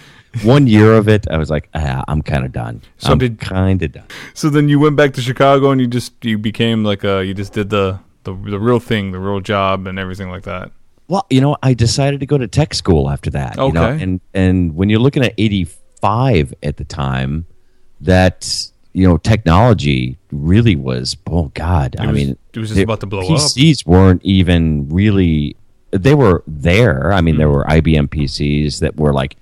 One 0.43 0.67
year 0.67 0.93
of 0.93 1.09
it, 1.09 1.27
I 1.31 1.39
was 1.39 1.49
like, 1.49 1.71
ah, 1.73 2.05
I'm 2.09 2.21
kind 2.21 2.45
of 2.45 2.53
done. 2.53 2.83
So 2.99 3.13
I'm 3.13 3.37
kind 3.39 3.83
of 3.83 3.93
done. 3.93 4.05
So 4.35 4.51
then 4.51 4.69
you 4.69 4.79
went 4.79 4.95
back 4.95 5.15
to 5.15 5.23
Chicago 5.23 5.71
and 5.71 5.81
you 5.81 5.87
just 5.87 6.13
you 6.23 6.37
became 6.37 6.85
like 6.85 7.05
a 7.05 7.25
you 7.25 7.33
just 7.33 7.55
did 7.55 7.71
the 7.71 8.01
the, 8.25 8.35
the 8.35 8.61
real 8.61 8.79
thing, 8.79 9.13
the 9.13 9.19
real 9.19 9.41
job, 9.41 9.87
and 9.87 9.99
everything 9.99 10.29
like 10.29 10.43
that. 10.43 10.73
Well, 11.09 11.27
you 11.31 11.41
know, 11.41 11.57
I 11.63 11.75
decided 11.75 12.21
to 12.21 12.27
go 12.27 12.37
to 12.39 12.49
tech 12.49 12.75
school 12.75 13.09
after 13.09 13.31
that. 13.31 13.57
You 13.57 13.73
know? 13.73 13.85
Okay. 13.91 14.03
And 14.03 14.21
and 14.35 14.75
when 14.75 14.89
you're 14.91 14.99
looking 15.01 15.25
at 15.25 15.35
85 15.39 16.55
at 16.63 16.77
the 16.77 16.85
time, 16.85 17.47
that 18.01 18.69
you 18.93 19.07
know, 19.07 19.19
technology 19.19 20.17
really 20.33 20.75
was 20.75 21.17
oh 21.27 21.51
god. 21.55 21.97
I 21.99 22.07
was- 22.07 22.15
mean, 22.15 22.37
it 22.55 22.59
was 22.59 22.71
just 22.71 22.81
about 22.81 23.01
to 23.01 23.07
blow 23.07 23.21
up. 23.21 23.27
PCs 23.29 23.87
weren't 23.87 24.23
even 24.25 24.89
really 24.89 25.57
they 25.91 26.15
were 26.15 26.43
there. 26.47 27.13
I 27.13 27.21
mean, 27.21 27.37
there 27.37 27.47
Mm-hmm. 27.49 27.55
were 27.57 27.65
IBM 27.65 28.09
PCs 28.09 28.81
that 28.81 28.97
were 28.97 29.13
like, 29.13 29.37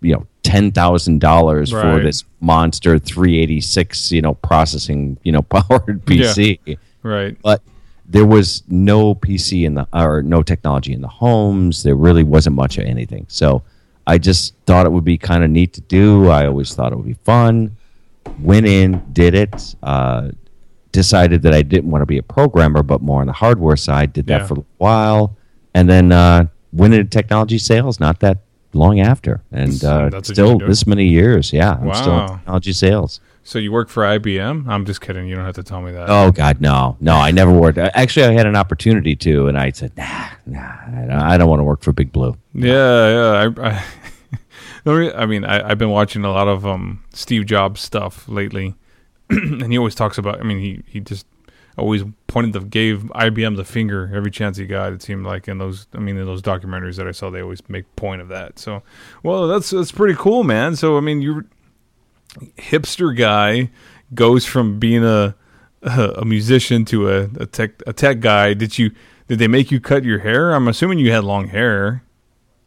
you 0.00 0.14
know, 0.14 0.26
ten 0.42 0.70
thousand 0.72 1.20
dollars 1.20 1.70
for 1.70 2.00
this 2.00 2.24
monster 2.40 2.98
386, 2.98 4.12
you 4.12 4.22
know, 4.22 4.34
processing, 4.34 5.18
you 5.22 5.32
know, 5.32 5.42
powered 5.56 6.04
PC 6.06 6.78
Right. 7.02 7.36
but 7.42 7.62
there 8.10 8.26
was 8.26 8.64
no 8.68 9.14
PC 9.14 9.64
in 9.64 9.74
the 9.74 9.86
or 9.92 10.20
no 10.22 10.42
technology 10.42 10.92
in 10.92 11.00
the 11.00 11.08
homes. 11.08 11.82
There 11.84 11.94
really 11.94 12.24
wasn't 12.24 12.56
much 12.56 12.76
of 12.76 12.84
anything. 12.84 13.24
So 13.28 13.62
I 14.06 14.18
just 14.18 14.54
thought 14.66 14.84
it 14.84 14.90
would 14.90 15.04
be 15.04 15.16
kind 15.16 15.44
of 15.44 15.50
neat 15.50 15.72
to 15.74 15.80
do. 15.82 16.28
I 16.28 16.46
always 16.46 16.74
thought 16.74 16.92
it 16.92 16.96
would 16.96 17.06
be 17.06 17.14
fun. 17.24 17.76
Went 18.40 18.66
in, 18.66 19.00
did 19.12 19.34
it. 19.34 19.74
Uh, 19.82 20.30
decided 20.92 21.42
that 21.42 21.54
I 21.54 21.62
didn't 21.62 21.88
want 21.90 22.02
to 22.02 22.06
be 22.06 22.18
a 22.18 22.22
programmer, 22.22 22.82
but 22.82 23.00
more 23.00 23.20
on 23.20 23.28
the 23.28 23.32
hardware 23.32 23.76
side. 23.76 24.12
Did 24.12 24.26
that 24.26 24.40
Yeah. 24.40 24.46
for 24.48 24.58
a 24.58 24.64
while, 24.78 25.36
and 25.72 25.88
then 25.88 26.10
uh, 26.10 26.46
went 26.72 26.94
into 26.94 27.08
technology 27.08 27.58
sales 27.58 28.00
not 28.00 28.18
that 28.20 28.38
long 28.72 28.98
after, 28.98 29.40
and 29.52 29.82
uh, 29.84 30.20
still 30.22 30.58
this 30.58 30.84
many 30.86 31.06
years. 31.06 31.52
Yeah, 31.52 31.78
I'm 31.80 31.94
still 31.94 32.20
in 32.22 32.28
technology 32.28 32.72
sales. 32.72 33.20
So 33.42 33.58
you 33.58 33.72
work 33.72 33.88
for 33.88 34.02
IBM? 34.02 34.68
I'm 34.68 34.84
just 34.84 35.00
kidding. 35.00 35.26
You 35.26 35.34
don't 35.34 35.44
have 35.44 35.54
to 35.54 35.62
tell 35.62 35.80
me 35.80 35.92
that. 35.92 36.08
Oh 36.08 36.30
God, 36.30 36.60
no, 36.60 36.96
no, 37.00 37.14
I 37.14 37.30
never 37.30 37.52
worked. 37.52 37.78
Actually, 37.78 38.26
I 38.26 38.32
had 38.32 38.46
an 38.46 38.56
opportunity 38.56 39.16
to, 39.16 39.48
and 39.48 39.58
I 39.58 39.70
said, 39.70 39.96
nah, 39.96 40.28
nah, 40.46 40.60
I 40.60 41.06
don't, 41.08 41.10
I 41.10 41.38
don't 41.38 41.48
want 41.48 41.60
to 41.60 41.64
work 41.64 41.82
for 41.82 41.92
Big 41.92 42.12
Blue. 42.12 42.36
Yeah, 42.54 42.70
yeah. 43.10 43.50
I, 43.56 43.70
I, 43.70 43.84
I 45.14 45.26
mean, 45.26 45.44
I, 45.44 45.70
I've 45.70 45.78
been 45.78 45.90
watching 45.90 46.24
a 46.24 46.30
lot 46.30 46.48
of 46.48 46.66
um, 46.66 47.02
Steve 47.12 47.46
Jobs 47.46 47.80
stuff 47.80 48.28
lately, 48.28 48.74
and 49.30 49.72
he 49.72 49.78
always 49.78 49.94
talks 49.94 50.18
about. 50.18 50.40
I 50.40 50.42
mean, 50.42 50.58
he 50.58 50.82
he 50.86 51.00
just 51.00 51.26
always 51.78 52.04
pointed 52.26 52.52
the 52.52 52.60
gave 52.60 53.04
IBM 53.14 53.56
the 53.56 53.64
finger 53.64 54.10
every 54.14 54.30
chance 54.30 54.58
he 54.58 54.66
got. 54.66 54.92
It 54.92 55.02
seemed 55.02 55.24
like 55.24 55.48
in 55.48 55.58
those. 55.58 55.86
I 55.94 55.98
mean, 55.98 56.16
in 56.16 56.26
those 56.26 56.42
documentaries 56.42 56.96
that 56.96 57.06
I 57.06 57.12
saw, 57.12 57.30
they 57.30 57.40
always 57.40 57.66
make 57.68 57.94
point 57.96 58.20
of 58.20 58.28
that. 58.28 58.58
So, 58.58 58.82
well, 59.22 59.48
that's 59.48 59.70
that's 59.70 59.92
pretty 59.92 60.14
cool, 60.14 60.44
man. 60.44 60.76
So, 60.76 60.96
I 60.96 61.00
mean, 61.00 61.22
you 61.22 61.44
hipster 62.58 63.16
guy 63.16 63.70
goes 64.14 64.44
from 64.46 64.78
being 64.78 65.04
a 65.04 65.34
a 65.82 66.24
musician 66.24 66.84
to 66.86 67.08
a, 67.10 67.22
a 67.38 67.46
tech 67.46 67.82
a 67.86 67.92
tech 67.92 68.20
guy. 68.20 68.54
Did 68.54 68.78
you 68.78 68.90
did 69.28 69.38
they 69.38 69.48
make 69.48 69.70
you 69.70 69.80
cut 69.80 70.04
your 70.04 70.18
hair? 70.20 70.52
I'm 70.52 70.68
assuming 70.68 70.98
you 70.98 71.12
had 71.12 71.24
long 71.24 71.48
hair. 71.48 72.02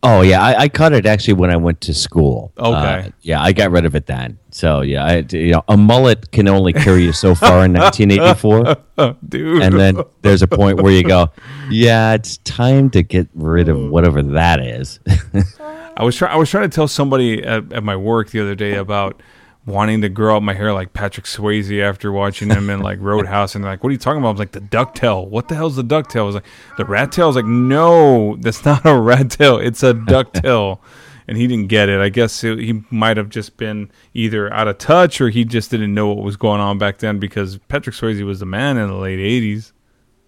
Oh 0.06 0.20
yeah, 0.20 0.42
I, 0.44 0.64
I 0.64 0.68
cut 0.68 0.92
it 0.92 1.06
actually 1.06 1.36
when 1.36 1.50
I 1.50 1.56
went 1.56 1.80
to 1.82 1.94
school. 1.94 2.52
Okay. 2.58 3.08
Uh, 3.08 3.10
yeah, 3.22 3.42
I 3.42 3.54
got 3.54 3.72
rid 3.72 3.86
of 3.86 3.96
it 3.96 4.06
then. 4.06 4.38
So 4.52 4.82
yeah, 4.82 5.06
I, 5.06 5.26
you 5.32 5.52
know, 5.52 5.64
a 5.70 5.78
mullet 5.78 6.32
can 6.32 6.50
only 6.50 6.74
carry 6.74 7.04
you 7.06 7.14
so 7.14 7.34
far 7.36 7.64
in 7.64 7.72
1984, 7.72 8.76
Oh, 8.98 9.16
dude. 9.30 9.62
and 9.62 9.80
then 9.80 10.02
there's 10.22 10.42
a 10.42 10.48
point 10.48 10.82
where 10.82 10.92
you 10.92 11.04
go, 11.04 11.30
yeah, 11.70 12.14
it's 12.16 12.36
time 12.40 12.90
to 12.90 13.02
get 13.02 13.30
rid 13.34 13.70
of 13.70 13.80
whatever 13.90 14.22
that 14.22 14.60
is. 14.60 15.00
I 15.96 16.04
was 16.04 16.18
trying. 16.18 16.34
I 16.34 16.36
was 16.36 16.50
trying 16.50 16.70
to 16.70 16.76
tell 16.76 16.88
somebody 16.90 17.42
at, 17.44 17.72
at 17.72 17.84
my 17.84 17.96
work 17.96 18.32
the 18.32 18.42
other 18.42 18.56
day 18.56 18.74
about 18.76 19.22
wanting 19.66 20.02
to 20.02 20.10
grow 20.10 20.36
out 20.36 20.44
my 20.44 20.54
hair 20.54 20.74
like 20.74 20.94
Patrick 20.94 21.26
Swayze 21.26 21.82
after 21.82 22.12
watching 22.12 22.50
him 22.50 22.70
in 22.70 22.82
like 22.82 23.00
Roadhouse, 23.02 23.56
and 23.56 23.64
like, 23.64 23.84
"What 23.84 23.90
are 23.90 23.94
you 23.94 23.98
talking 23.98 24.20
about?" 24.20 24.30
I 24.30 24.32
was 24.32 24.40
like, 24.40 24.52
"The 24.52 24.62
ducktail. 24.62 25.28
What 25.28 25.48
the 25.48 25.56
hell's 25.56 25.76
the 25.76 25.84
ducktail?" 25.84 26.22
I 26.22 26.24
was 26.24 26.36
like, 26.36 26.46
"The 26.78 26.86
rat 26.86 27.12
tail." 27.12 27.26
I 27.26 27.28
was 27.28 27.36
like, 27.36 27.46
"No, 27.46 28.36
that's 28.40 28.64
not 28.66 28.86
a 28.86 29.00
rat 29.00 29.32
tail. 29.32 29.58
It's 29.58 29.84
a 29.84 29.94
ducktail." 29.94 30.80
and 31.28 31.38
he 31.38 31.48
didn't 31.48 31.68
get 31.68 31.90
it. 31.90 32.00
I 32.00 32.10
guess 32.10 32.44
it, 32.44 32.60
he 32.60 32.84
might 32.90 33.18
have 33.18 33.30
just 33.30 33.58
been 33.58 33.92
either 34.14 34.52
out 34.54 34.68
of 34.68 34.78
touch 34.78 35.22
or 35.22 35.30
he 35.30 35.46
just 35.46 35.72
didn't 35.72 35.94
know 35.94 36.08
what 36.10 36.24
was 36.24 36.38
going 36.38 36.62
on 36.62 36.78
back 36.78 36.98
then 36.98 37.20
because 37.20 37.58
Patrick 37.70 37.96
Swayze 37.96 38.24
was 38.26 38.40
the 38.40 38.46
man 38.46 38.78
in 38.78 38.90
the 38.90 38.96
late 38.96 39.20
'80s. 39.20 39.72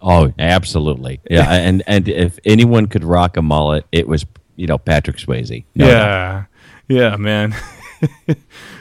oh, 0.02 0.34
absolutely. 0.40 1.20
Yeah, 1.30 1.52
and 1.52 1.84
and 1.88 2.08
if 2.08 2.40
anyone 2.46 2.88
could 2.88 3.04
rock 3.04 3.38
a 3.38 3.42
mullet, 3.42 3.86
it 3.92 4.08
was 4.08 4.26
you 4.56 4.68
know 4.68 4.78
Patrick 4.78 5.18
Swayze. 5.18 5.66
No 5.76 5.88
yeah, 5.88 6.46
yeah, 6.88 7.16
man. 7.18 7.56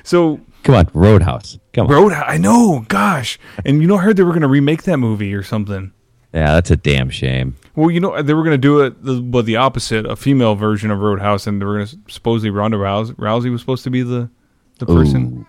So 0.04 0.40
Come 0.64 0.74
on, 0.76 0.88
Roadhouse. 0.94 1.58
Come 1.74 1.86
on. 1.86 1.92
Road, 1.92 2.12
I 2.12 2.38
know, 2.38 2.86
gosh. 2.88 3.38
And 3.66 3.82
you 3.82 3.86
know, 3.86 3.96
I 3.96 4.02
heard 4.02 4.16
they 4.16 4.22
were 4.22 4.30
going 4.30 4.42
to 4.42 4.48
remake 4.48 4.84
that 4.84 4.96
movie 4.96 5.34
or 5.34 5.42
something. 5.42 5.92
Yeah, 6.32 6.54
that's 6.54 6.70
a 6.70 6.76
damn 6.76 7.10
shame. 7.10 7.54
Well, 7.76 7.90
you 7.90 8.00
know, 8.00 8.20
they 8.22 8.34
were 8.34 8.42
going 8.42 8.54
to 8.54 8.58
do 8.58 8.80
it, 8.80 9.04
the, 9.04 9.20
but 9.20 9.44
the 9.44 9.56
opposite, 9.56 10.06
a 10.06 10.16
female 10.16 10.54
version 10.54 10.90
of 10.90 11.00
Roadhouse, 11.00 11.46
and 11.46 11.60
they 11.60 11.66
were 11.66 11.76
going 11.76 11.86
to 11.86 11.98
supposedly 12.08 12.50
Ronda 12.50 12.78
Rousey, 12.78 13.14
Rousey 13.14 13.52
was 13.52 13.60
supposed 13.60 13.84
to 13.84 13.90
be 13.90 14.02
the 14.02 14.30
the 14.78 14.86
person. 14.86 15.46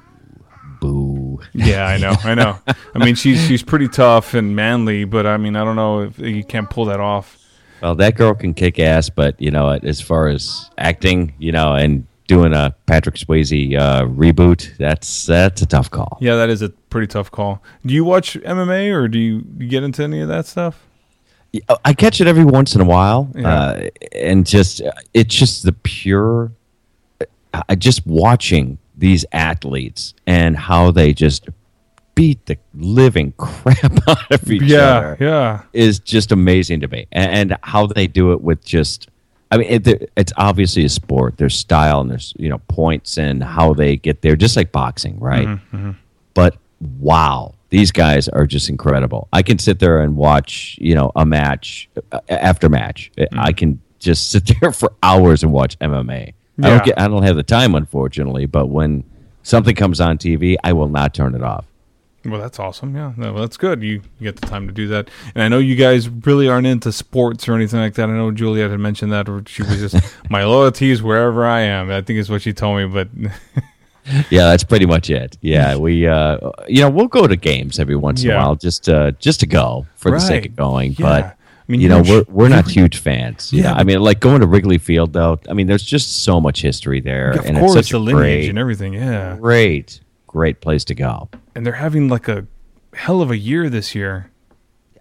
Boo. 0.82 1.40
Yeah, 1.54 1.88
I 1.88 1.98
know, 1.98 2.16
I 2.24 2.36
know. 2.36 2.60
I 2.94 3.04
mean, 3.04 3.16
she's 3.16 3.44
she's 3.48 3.64
pretty 3.64 3.88
tough 3.88 4.34
and 4.34 4.56
manly, 4.56 5.06
but 5.06 5.26
I 5.26 5.38
mean, 5.38 5.56
I 5.56 5.64
don't 5.64 5.76
know 5.76 6.02
if 6.02 6.20
you 6.20 6.44
can't 6.44 6.70
pull 6.70 6.86
that 6.86 7.00
off. 7.00 7.40
Well, 7.82 7.96
that 7.96 8.16
girl 8.16 8.36
can 8.36 8.54
kick 8.54 8.80
ass, 8.80 9.10
but 9.10 9.40
you 9.42 9.52
know, 9.52 9.70
as 9.70 10.02
far 10.02 10.28
as 10.28 10.70
acting, 10.78 11.34
you 11.40 11.52
know, 11.52 11.74
and 11.74 12.06
doing 12.28 12.54
a 12.54 12.76
Patrick 12.86 13.16
Swayze 13.16 13.78
uh, 13.78 14.04
reboot, 14.06 14.76
that's 14.78 15.26
that's 15.26 15.62
a 15.62 15.66
tough 15.66 15.90
call. 15.92 16.18
Yeah, 16.22 16.36
that 16.38 16.50
is 16.50 16.62
a 16.62 16.70
pretty 16.70 17.08
tough 17.08 17.32
call. 17.32 17.62
Do 17.86 17.94
you 17.94 18.04
watch 18.04 18.34
MMA 18.36 18.92
or 18.94 19.08
do 19.08 19.20
you, 19.20 19.44
you 19.58 19.68
get 19.68 19.84
into 19.84 20.04
any 20.04 20.22
of 20.22 20.28
that 20.30 20.46
stuff? 20.46 20.82
I 21.86 21.94
catch 21.94 22.20
it 22.20 22.28
every 22.28 22.44
once 22.44 22.76
in 22.76 22.82
a 22.82 22.86
while, 22.86 23.30
Yeah. 23.34 23.48
uh, 23.50 23.90
and 24.14 24.46
just 24.46 24.82
it's 25.14 25.34
just 25.34 25.64
the 25.64 25.72
pure. 25.72 26.52
I 27.70 27.76
just 27.76 28.06
watching 28.06 28.78
these 28.98 29.26
athletes 29.32 30.14
and 30.28 30.58
how 30.58 30.92
they 30.92 31.14
just 31.14 31.48
beat 32.14 32.46
the 32.48 32.58
living 32.74 33.32
crap 33.38 33.94
out 34.08 34.32
of 34.32 34.52
each 34.52 34.64
other. 34.64 34.66
Yeah, 34.74 34.98
other. 34.98 35.18
yeah. 35.20 35.62
is 35.72 36.00
just 36.00 36.32
amazing 36.34 36.82
to 36.82 36.88
me, 36.90 37.08
and, 37.14 37.52
and 37.52 37.60
how 37.64 37.88
they 37.88 38.08
do 38.08 38.34
it 38.34 38.42
with 38.42 38.64
just. 38.66 39.08
I 39.52 39.58
mean, 39.58 39.68
it, 39.70 40.12
it's 40.18 40.34
obviously 40.38 40.86
a 40.86 40.90
sport. 40.90 41.38
There's 41.38 41.56
style 41.56 42.02
and 42.02 42.10
there's 42.10 42.34
you 42.38 42.50
know 42.50 42.60
points 42.68 43.18
and 43.18 43.44
how 43.44 43.74
they 43.74 43.96
get 43.98 44.22
there, 44.22 44.36
just 44.36 44.56
like 44.58 44.72
boxing, 44.72 45.20
right? 45.20 45.48
Mm-hmm, 45.48 45.92
But 46.34 46.58
wow, 47.00 47.54
these 47.70 47.92
guys 47.92 48.28
are 48.30 48.46
just 48.46 48.70
incredible. 48.70 49.28
I 49.32 49.44
can 49.44 49.60
sit 49.60 49.80
there 49.80 50.02
and 50.02 50.18
watch 50.18 50.78
you 50.82 50.96
know 50.96 51.12
a 51.16 51.26
match 51.26 51.90
after 52.30 52.70
match. 52.70 53.12
Mm-hmm. 53.18 53.40
I 53.40 53.52
can 53.54 53.80
just 54.00 54.32
sit 54.32 54.50
there 54.60 54.72
for 54.72 54.94
hours 55.04 55.44
and 55.44 55.52
watch 55.52 55.78
MMA. 55.80 56.34
I 56.64 56.70
don't 56.70 56.86
get. 56.86 57.00
I 57.00 57.08
don't 57.08 57.24
have 57.24 57.36
the 57.36 57.44
time, 57.44 57.76
unfortunately. 57.76 58.46
But 58.46 58.68
when 58.68 59.04
something 59.44 59.76
comes 59.76 60.00
on 60.00 60.18
TV, 60.18 60.56
I 60.64 60.74
will 60.74 60.88
not 60.90 61.14
turn 61.14 61.36
it 61.36 61.44
off. 61.44 61.66
Well, 62.26 62.42
that's 62.42 62.60
awesome. 62.60 62.96
Yeah, 62.96 63.14
no, 63.18 63.34
well, 63.34 63.42
that's 63.42 63.58
good. 63.58 63.82
You, 63.84 64.02
you 64.20 64.32
get 64.32 64.36
the 64.38 64.48
time 64.48 64.68
to 64.68 64.74
do 64.74 64.88
that. 64.90 65.10
And 65.36 65.44
I 65.44 65.48
know 65.48 65.60
you 65.60 65.76
guys 65.76 66.10
really 66.10 66.48
aren't 66.48 66.68
into 66.68 66.92
sports 66.92 67.48
or 67.48 67.54
anything 67.56 67.80
like 67.80 67.94
that. 67.96 68.10
I 68.10 68.14
know 68.14 68.32
Juliet 68.32 68.72
had 68.72 68.80
mentioned 68.80 69.12
that, 69.12 69.30
or 69.30 69.44
she 69.48 69.64
was 69.64 69.80
just 69.92 69.96
my 70.30 70.44
loyalty 70.44 70.90
is 70.92 71.02
wherever 71.04 71.46
I 71.46 71.62
am. 71.62 71.92
I 71.92 72.02
think 72.02 72.20
is 72.20 72.30
what 72.30 72.42
she 72.42 72.54
told 72.54 72.78
me. 72.78 72.86
But 72.88 73.10
Yeah, 74.30 74.46
that's 74.50 74.64
pretty 74.64 74.86
much 74.86 75.10
it. 75.10 75.36
Yeah, 75.42 75.78
we 75.78 76.06
uh 76.08 76.38
you 76.68 76.82
know, 76.82 76.90
we'll 76.92 77.08
go 77.08 77.26
to 77.28 77.36
games 77.36 77.80
every 77.80 77.96
once 77.96 78.22
in 78.22 78.30
Yeah. 78.30 78.36
a 78.36 78.38
while 78.38 78.56
just 78.56 78.88
uh 78.88 79.12
just 79.14 79.40
to 79.40 79.48
go 79.48 79.88
for 79.96 80.12
the 80.12 80.20
sake 80.20 80.46
of 80.46 80.56
going, 80.56 80.92
Yeah. 80.92 81.06
but 81.06 81.26
I 81.26 81.72
mean, 81.72 81.82
you 81.82 81.90
know, 81.90 82.04
we're 82.04 82.24
we're 82.30 82.48
not 82.50 82.70
huge 82.70 82.98
fans. 82.98 83.52
Yeah. 83.52 83.64
Yeah, 83.64 83.74
I 83.74 83.84
mean, 83.84 84.00
like 84.02 84.20
going 84.20 84.42
to 84.42 84.48
Wrigley 84.48 84.78
Field 84.78 85.14
though, 85.14 85.40
I 85.50 85.54
mean, 85.54 85.66
there's 85.66 85.82
just 85.84 86.24
so 86.24 86.40
much 86.40 86.62
history 86.62 87.02
there 87.02 87.32
of 87.32 87.46
and 87.48 87.58
course, 87.58 87.76
it's 87.76 87.88
such 87.88 87.92
the 87.94 87.98
a 87.98 88.00
lineage 88.00 88.22
great 88.22 88.50
and 88.50 88.60
everything. 88.60 88.94
Yeah, 88.94 89.38
great 89.42 90.02
great 90.36 90.60
place 90.60 90.84
to 90.84 90.94
go. 90.94 91.30
and 91.56 91.66
they're 91.66 91.74
having 91.88 92.10
like 92.10 92.28
a 92.28 92.46
hell 92.94 93.22
of 93.22 93.32
a 93.32 93.38
year 93.38 93.70
this 93.70 93.96
year. 93.96 94.32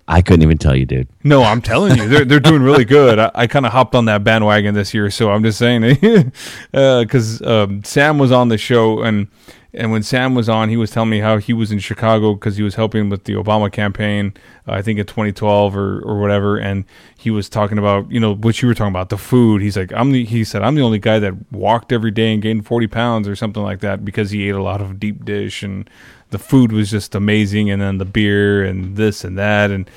I 0.07 0.23
couldn't 0.23 0.43
even 0.43 0.59
tell 0.59 0.77
you, 0.77 0.87
dude. 0.87 1.09
No, 1.25 1.43
I'm 1.43 1.61
telling 1.61 1.97
you, 1.97 2.07
they're 2.09 2.25
they're 2.25 2.39
doing 2.51 2.63
really 2.63 2.85
good. 2.85 3.19
I, 3.19 3.31
I 3.35 3.47
kind 3.49 3.67
of 3.67 3.73
hopped 3.73 3.95
on 3.97 4.05
that 4.05 4.23
bandwagon 4.23 4.75
this 4.75 4.95
year, 4.95 5.11
so 5.11 5.31
I'm 5.33 5.43
just 5.43 5.59
saying, 5.59 5.83
because 6.73 7.43
um, 7.43 7.83
Sam 7.85 8.19
was 8.19 8.31
on 8.31 8.49
the 8.49 8.59
show, 8.59 9.03
and 9.03 9.27
and 9.75 9.91
when 9.91 10.03
Sam 10.03 10.35
was 10.35 10.49
on, 10.49 10.69
he 10.69 10.77
was 10.77 10.91
telling 10.91 11.11
me 11.11 11.19
how 11.19 11.39
he 11.39 11.53
was 11.53 11.73
in 11.73 11.81
Chicago 11.81 12.35
because 12.35 12.57
he 12.57 12.63
was 12.63 12.77
helping 12.77 13.11
with 13.11 13.25
the 13.25 13.35
Obama 13.35 13.71
campaign, 13.71 14.33
uh, 14.69 14.73
I 14.73 14.83
think 14.83 14.99
in 14.99 15.07
2012 15.07 15.77
or 15.77 16.01
or 16.01 16.21
whatever, 16.21 16.57
and 16.57 16.85
he 17.19 17.31
was 17.31 17.49
talking 17.49 17.77
about 17.77 18.11
you 18.11 18.21
know 18.21 18.35
what 18.35 18.63
you 18.63 18.69
were 18.69 18.75
talking 18.75 18.93
about 18.93 19.09
the 19.09 19.19
food. 19.19 19.63
He's 19.63 19.77
like, 19.77 19.93
I'm 19.93 20.13
the 20.13 20.25
he 20.25 20.45
said 20.45 20.63
I'm 20.63 20.77
the 20.77 20.83
only 20.83 20.99
guy 20.99 21.19
that 21.19 21.35
walked 21.53 21.93
every 21.93 22.13
day 22.13 22.33
and 22.33 22.41
gained 22.41 22.67
40 22.67 22.87
pounds 22.87 23.29
or 23.29 23.35
something 23.35 23.63
like 23.63 23.81
that 23.81 24.05
because 24.05 24.31
he 24.31 24.49
ate 24.49 24.55
a 24.55 24.63
lot 24.63 24.81
of 24.81 25.01
deep 25.01 25.25
dish 25.25 25.63
and 25.63 25.91
the 26.31 26.39
food 26.39 26.73
was 26.73 26.91
just 26.91 27.15
amazing, 27.15 27.71
and 27.71 27.83
then 27.83 27.99
the 27.99 28.05
beer 28.05 28.65
and 28.65 28.97
this 28.97 29.25
and 29.25 29.37
that 29.39 29.71
and. 29.71 29.91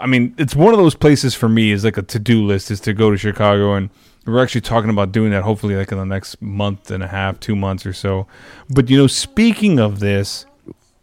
I 0.00 0.06
mean, 0.06 0.32
it's 0.38 0.54
one 0.54 0.72
of 0.72 0.78
those 0.78 0.94
places 0.94 1.34
for 1.34 1.48
me 1.48 1.72
is 1.72 1.82
like 1.82 1.96
a 1.96 2.02
to 2.02 2.20
do 2.20 2.46
list 2.46 2.70
is 2.70 2.78
to 2.82 2.92
go 2.92 3.10
to 3.10 3.16
Chicago, 3.16 3.74
and 3.74 3.90
we're 4.26 4.42
actually 4.42 4.60
talking 4.60 4.90
about 4.90 5.12
doing 5.12 5.30
that 5.30 5.42
hopefully 5.42 5.74
like 5.76 5.90
in 5.92 5.98
the 5.98 6.04
next 6.04 6.40
month 6.42 6.90
and 6.90 7.02
a 7.02 7.08
half, 7.08 7.40
two 7.40 7.56
months 7.56 7.86
or 7.86 7.92
so. 7.92 8.26
But 8.68 8.90
you 8.90 8.98
know, 8.98 9.06
speaking 9.06 9.78
of 9.78 10.00
this, 10.00 10.46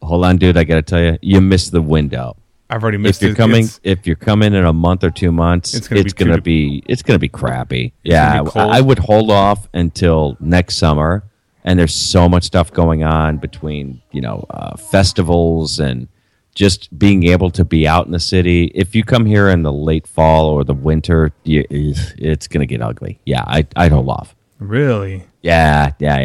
Hold 0.01 0.25
on, 0.25 0.37
dude, 0.37 0.55
I 0.55 0.63
got 0.65 0.75
to 0.75 0.81
tell 0.83 1.01
you, 1.01 1.17
you 1.23 1.41
missed 1.41 1.71
the 1.71 1.81
window. 1.81 2.35
I've 2.69 2.83
already 2.83 2.97
missed. 2.99 3.21
If 3.21 3.27
you're 3.27 3.33
it. 3.33 3.37
coming, 3.37 3.67
if 3.83 4.05
you're 4.05 4.15
coming 4.15 4.53
in 4.53 4.65
a 4.65 4.73
month 4.73 5.03
or 5.03 5.09
two 5.09 5.31
months, 5.31 5.73
It's 5.73 5.91
it's 5.91 6.13
gonna 6.13 6.31
gonna, 6.31 6.41
be 6.41 6.81
be, 6.81 6.83
it's 6.87 7.01
gonna 7.01 7.19
be 7.19 7.29
crappy. 7.29 7.93
yeah, 8.03 8.43
be. 8.43 8.49
I, 8.55 8.77
I 8.77 8.81
would 8.81 8.99
hold 8.99 9.31
off 9.31 9.67
until 9.73 10.37
next 10.39 10.77
summer. 10.77 11.23
And 11.63 11.79
there's 11.79 11.95
so 11.95 12.29
much 12.29 12.43
stuff 12.43 12.71
going 12.71 13.03
on 13.03 13.37
between 13.37 14.01
you 14.11 14.21
know 14.21 14.45
uh, 14.51 14.77
festivals 14.77 15.79
and 15.79 16.07
just 16.55 16.97
being 16.97 17.23
able 17.25 17.51
to 17.51 17.63
be 17.65 17.87
out 17.87 18.05
in 18.05 18.11
the 18.11 18.19
city. 18.19 18.71
If 18.73 18.95
you 18.95 19.03
come 19.03 19.25
here 19.25 19.49
in 19.49 19.61
the 19.61 19.73
late 19.73 20.07
fall 20.07 20.47
or 20.49 20.63
the 20.63 20.73
winter, 20.73 21.31
you, 21.43 21.63
it's 21.69 22.47
gonna 22.47 22.65
get 22.65 22.81
ugly. 22.81 23.19
Yeah, 23.25 23.43
I 23.45 23.67
I'd 23.75 23.91
hold 23.91 24.09
off. 24.09 24.35
really, 24.59 25.25
Yeah, 25.41 25.91
yeah, 25.99 26.19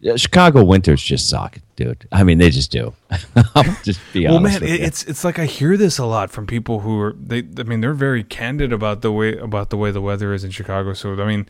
yeah. 0.00 0.16
Chicago 0.16 0.64
winters 0.64 1.00
just 1.00 1.28
suck, 1.28 1.58
dude. 1.76 2.08
I 2.10 2.24
mean, 2.24 2.38
they 2.38 2.50
just 2.50 2.72
do. 2.72 2.92
I'll 3.54 3.76
just 3.84 4.00
be 4.12 4.24
well, 4.26 4.38
honest. 4.38 4.60
man, 4.60 4.68
it, 4.68 4.80
you. 4.80 4.86
it's 4.86 5.04
it's 5.04 5.24
like 5.24 5.38
I 5.38 5.44
hear 5.46 5.76
this 5.76 5.98
a 5.98 6.06
lot 6.06 6.30
from 6.30 6.46
people 6.46 6.80
who 6.80 7.00
are 7.00 7.14
they. 7.20 7.44
I 7.58 7.62
mean, 7.64 7.80
they're 7.80 7.94
very 7.94 8.24
candid 8.24 8.72
about 8.72 9.02
the 9.02 9.12
way 9.12 9.36
about 9.36 9.70
the 9.70 9.76
way 9.76 9.90
the 9.92 10.00
weather 10.00 10.32
is 10.32 10.42
in 10.42 10.50
Chicago. 10.50 10.92
So 10.92 11.20
I 11.22 11.26
mean, 11.26 11.46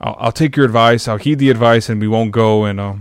I'll, 0.00 0.16
I'll 0.18 0.32
take 0.32 0.56
your 0.56 0.64
advice. 0.64 1.06
I'll 1.06 1.18
heed 1.18 1.38
the 1.38 1.50
advice, 1.50 1.90
and 1.90 2.00
we 2.00 2.08
won't 2.08 2.32
go 2.32 2.64
and 2.64 2.80
I'll 2.80 3.00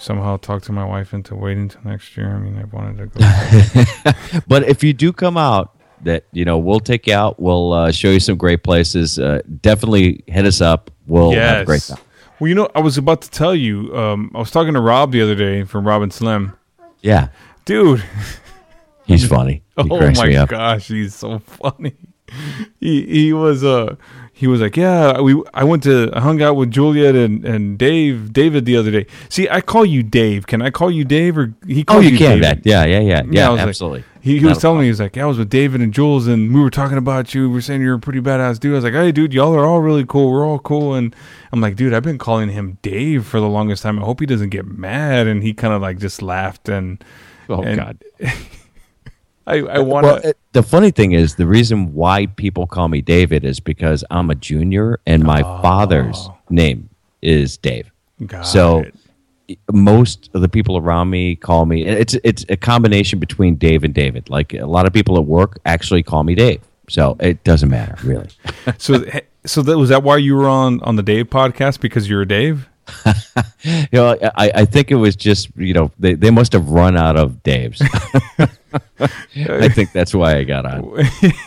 somehow 0.00 0.36
talk 0.36 0.62
to 0.62 0.72
my 0.72 0.84
wife 0.84 1.12
into 1.12 1.34
waiting 1.34 1.68
till 1.68 1.82
next 1.84 2.16
year. 2.16 2.34
I 2.34 2.38
mean, 2.38 2.58
I 2.58 2.64
wanted 2.64 2.98
to 2.98 3.06
go. 3.06 4.40
But 4.48 4.68
if 4.68 4.82
you 4.82 4.92
do 4.92 5.12
come 5.12 5.36
out, 5.36 5.76
that 6.02 6.24
you 6.32 6.44
know, 6.44 6.58
we'll 6.58 6.80
take 6.80 7.06
you 7.06 7.14
out. 7.14 7.38
We'll 7.38 7.72
uh, 7.72 7.92
show 7.92 8.10
you 8.10 8.20
some 8.20 8.36
great 8.36 8.62
places. 8.62 9.18
Uh, 9.18 9.42
definitely 9.60 10.24
hit 10.26 10.46
us 10.46 10.60
up. 10.60 10.90
We'll 11.06 11.32
have 11.32 11.62
a 11.62 11.64
great 11.66 11.82
time. 11.82 11.98
Well, 12.38 12.48
you 12.48 12.54
know, 12.54 12.70
I 12.74 12.80
was 12.80 12.96
about 12.96 13.20
to 13.22 13.30
tell 13.30 13.54
you. 13.54 13.94
Um, 13.94 14.30
I 14.34 14.38
was 14.38 14.50
talking 14.50 14.72
to 14.72 14.80
Rob 14.80 15.12
the 15.12 15.20
other 15.20 15.34
day 15.34 15.64
from 15.64 15.86
Rob 15.86 16.00
and 16.00 16.10
Slim. 16.12 16.56
Yeah, 17.02 17.28
Dude, 17.64 18.02
he's 19.06 19.26
funny. 19.28 19.62
He 19.76 19.82
oh 19.90 20.10
my 20.10 20.44
gosh, 20.46 20.88
he's 20.88 21.14
so 21.14 21.38
funny. 21.38 21.94
He 22.80 23.06
he 23.06 23.32
was 23.32 23.62
uh 23.62 23.96
he 24.40 24.46
was 24.46 24.62
like, 24.62 24.74
yeah, 24.74 25.20
we 25.20 25.40
I 25.52 25.64
went 25.64 25.82
to 25.82 26.10
I 26.14 26.20
hung 26.20 26.40
out 26.40 26.56
with 26.56 26.70
Juliet 26.70 27.14
and 27.14 27.44
and 27.44 27.76
Dave 27.76 28.32
David 28.32 28.64
the 28.64 28.74
other 28.78 28.90
day. 28.90 29.06
See, 29.28 29.46
I 29.50 29.60
call 29.60 29.84
you 29.84 30.02
Dave. 30.02 30.46
Can 30.46 30.62
I 30.62 30.70
call 30.70 30.90
you 30.90 31.04
Dave 31.04 31.36
or 31.36 31.52
he 31.66 31.82
Oh, 31.82 31.92
calls 31.92 32.04
you 32.06 32.16
can 32.16 32.40
David? 32.40 32.62
Yeah, 32.64 32.86
yeah, 32.86 33.00
yeah, 33.00 33.22
yeah. 33.30 33.46
I 33.48 33.50
was 33.50 33.58
like- 33.58 33.68
absolutely. 33.68 34.04
he, 34.22 34.38
he 34.38 34.46
was 34.46 34.56
telling 34.58 34.78
me, 34.78 34.84
he 34.84 34.90
was 34.90 35.00
like, 35.00 35.14
yeah, 35.16 35.24
I 35.24 35.26
was 35.26 35.36
with 35.38 35.50
David 35.50 35.80
and 35.82 35.92
Jules, 35.92 36.26
and 36.26 36.54
we 36.54 36.60
were 36.60 36.70
talking 36.70 36.96
about 36.98 37.34
you. 37.34 37.50
We 37.50 37.58
are 37.58 37.60
saying 37.60 37.82
you're 37.82 37.96
a 37.96 37.98
pretty 38.00 38.20
badass 38.22 38.58
dude. 38.58 38.72
I 38.72 38.76
was 38.76 38.84
like, 38.84 38.94
hey, 38.94 39.12
dude, 39.12 39.34
y'all 39.34 39.54
are 39.54 39.66
all 39.66 39.80
really 39.82 40.06
cool. 40.06 40.30
We're 40.32 40.46
all 40.46 40.58
cool. 40.58 40.94
And 40.94 41.14
I'm 41.52 41.60
like, 41.60 41.76
dude, 41.76 41.92
I've 41.92 42.02
been 42.02 42.18
calling 42.18 42.48
him 42.48 42.78
Dave 42.80 43.26
for 43.26 43.40
the 43.40 43.48
longest 43.48 43.82
time. 43.82 43.98
I 43.98 44.04
hope 44.06 44.20
he 44.20 44.26
doesn't 44.26 44.50
get 44.50 44.64
mad. 44.66 45.26
And 45.26 45.42
he 45.42 45.52
kind 45.52 45.74
of 45.74 45.82
like 45.82 45.98
just 45.98 46.22
laughed. 46.22 46.68
And 46.68 47.04
Oh 47.48 47.62
and 47.62 47.76
God. 47.78 47.98
I, 49.50 49.56
I 49.58 49.76
uh, 49.78 49.82
want 49.82 50.06
to. 50.06 50.20
Well, 50.22 50.32
the 50.52 50.62
funny 50.62 50.90
thing 50.90 51.12
is, 51.12 51.34
the 51.34 51.46
reason 51.46 51.92
why 51.92 52.26
people 52.26 52.66
call 52.66 52.88
me 52.88 53.00
David 53.00 53.44
is 53.44 53.58
because 53.58 54.04
I'm 54.10 54.30
a 54.30 54.34
junior 54.34 55.00
and 55.06 55.24
my 55.24 55.42
oh. 55.42 55.60
father's 55.60 56.28
name 56.48 56.88
is 57.20 57.56
Dave. 57.56 57.90
Got 58.24 58.46
so 58.46 58.84
it. 59.48 59.58
most 59.72 60.30
of 60.34 60.42
the 60.42 60.48
people 60.48 60.76
around 60.76 61.10
me 61.10 61.34
call 61.34 61.66
me. 61.66 61.84
It's 61.84 62.16
it's 62.22 62.44
a 62.48 62.56
combination 62.56 63.18
between 63.18 63.56
Dave 63.56 63.82
and 63.82 63.92
David. 63.92 64.30
Like 64.30 64.54
a 64.54 64.66
lot 64.66 64.86
of 64.86 64.92
people 64.92 65.16
at 65.16 65.24
work 65.24 65.58
actually 65.66 66.02
call 66.02 66.22
me 66.22 66.34
Dave. 66.34 66.62
So 66.88 67.16
it 67.20 67.42
doesn't 67.44 67.68
matter 67.68 67.96
really. 68.04 68.28
so, 68.78 69.04
so 69.46 69.62
that, 69.62 69.78
was 69.78 69.90
that 69.90 70.02
why 70.02 70.16
you 70.16 70.34
were 70.36 70.48
on, 70.48 70.80
on 70.82 70.96
the 70.96 71.04
Dave 71.04 71.26
podcast? 71.30 71.80
Because 71.80 72.08
you're 72.08 72.22
a 72.22 72.28
Dave? 72.28 72.68
you 73.62 73.86
know, 73.92 74.16
I, 74.36 74.50
I 74.54 74.64
think 74.64 74.90
it 74.90 74.96
was 74.96 75.16
just 75.16 75.48
you 75.56 75.74
know 75.74 75.90
they, 75.98 76.14
they 76.14 76.30
must 76.30 76.52
have 76.52 76.68
run 76.68 76.96
out 76.96 77.16
of 77.16 77.42
Daves. 77.42 77.80
I 79.00 79.68
think 79.68 79.92
that's 79.92 80.14
why 80.14 80.36
I 80.36 80.44
got 80.44 80.66
on. 80.66 80.82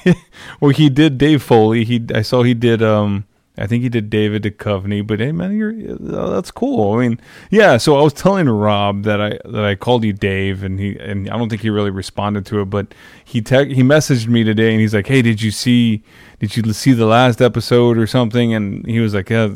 well, 0.59 0.71
he 0.71 0.89
did 0.89 1.17
Dave 1.17 1.41
Foley. 1.43 1.83
He 1.83 2.05
I 2.13 2.21
saw 2.21 2.43
he 2.43 2.53
did 2.53 2.81
um 2.81 3.25
I 3.55 3.67
think 3.67 3.83
he 3.83 3.89
did 3.89 4.09
David 4.09 4.41
Duchovny, 4.41 5.05
but 5.05 5.19
hey 5.19 5.31
man, 5.31 5.55
you're 5.55 5.71
uh, 5.71 6.29
that's 6.31 6.49
cool. 6.49 6.93
I 6.93 7.07
mean, 7.07 7.19
yeah. 7.51 7.77
So 7.77 7.97
I 7.99 8.01
was 8.01 8.13
telling 8.13 8.49
Rob 8.49 9.03
that 9.03 9.21
I 9.21 9.37
that 9.45 9.63
I 9.63 9.75
called 9.75 10.03
you 10.03 10.11
Dave, 10.11 10.63
and 10.63 10.79
he 10.79 10.97
and 10.97 11.29
I 11.29 11.37
don't 11.37 11.49
think 11.49 11.61
he 11.61 11.69
really 11.69 11.91
responded 11.91 12.47
to 12.47 12.61
it, 12.61 12.65
but 12.65 12.95
he 13.23 13.41
te- 13.41 13.73
he 13.75 13.83
messaged 13.83 14.27
me 14.27 14.43
today, 14.43 14.71
and 14.71 14.81
he's 14.81 14.95
like, 14.95 15.05
"Hey, 15.05 15.21
did 15.21 15.43
you 15.43 15.51
see 15.51 16.01
did 16.39 16.57
you 16.57 16.73
see 16.73 16.93
the 16.93 17.05
last 17.05 17.41
episode 17.41 17.95
or 17.97 18.07
something?" 18.07 18.55
And 18.55 18.85
he 18.87 18.99
was 18.99 19.13
like, 19.13 19.29
"Yeah." 19.29 19.49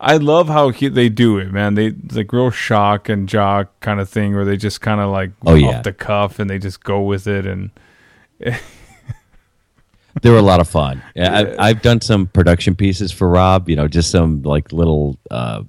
I 0.00 0.16
love 0.16 0.48
how 0.48 0.70
he, 0.70 0.88
they 0.88 1.08
do 1.08 1.38
it, 1.38 1.50
man. 1.52 1.74
They 1.74 1.90
like 2.12 2.32
real 2.32 2.50
shock 2.50 3.08
and 3.08 3.28
jock 3.28 3.78
kind 3.80 4.00
of 4.00 4.08
thing, 4.08 4.34
where 4.34 4.44
they 4.44 4.56
just 4.56 4.80
kind 4.80 5.00
of 5.00 5.10
like 5.10 5.30
Oh, 5.46 5.54
yeah. 5.54 5.78
off 5.78 5.82
the 5.84 5.92
cuff 5.92 6.38
and 6.38 6.48
they 6.48 6.58
just 6.58 6.82
go 6.84 7.00
with 7.02 7.26
it, 7.26 7.46
and 7.46 7.70
They 10.20 10.28
were 10.30 10.36
a 10.36 10.42
lot 10.42 10.60
of 10.60 10.68
fun. 10.68 11.02
Yeah, 11.16 11.54
I, 11.58 11.68
I've 11.70 11.80
done 11.80 12.00
some 12.02 12.26
production 12.26 12.76
pieces 12.76 13.10
for 13.10 13.28
Rob. 13.28 13.68
You 13.68 13.76
know, 13.76 13.88
just 13.88 14.10
some 14.10 14.42
like 14.42 14.70
little 14.72 15.18
uh, 15.30 15.62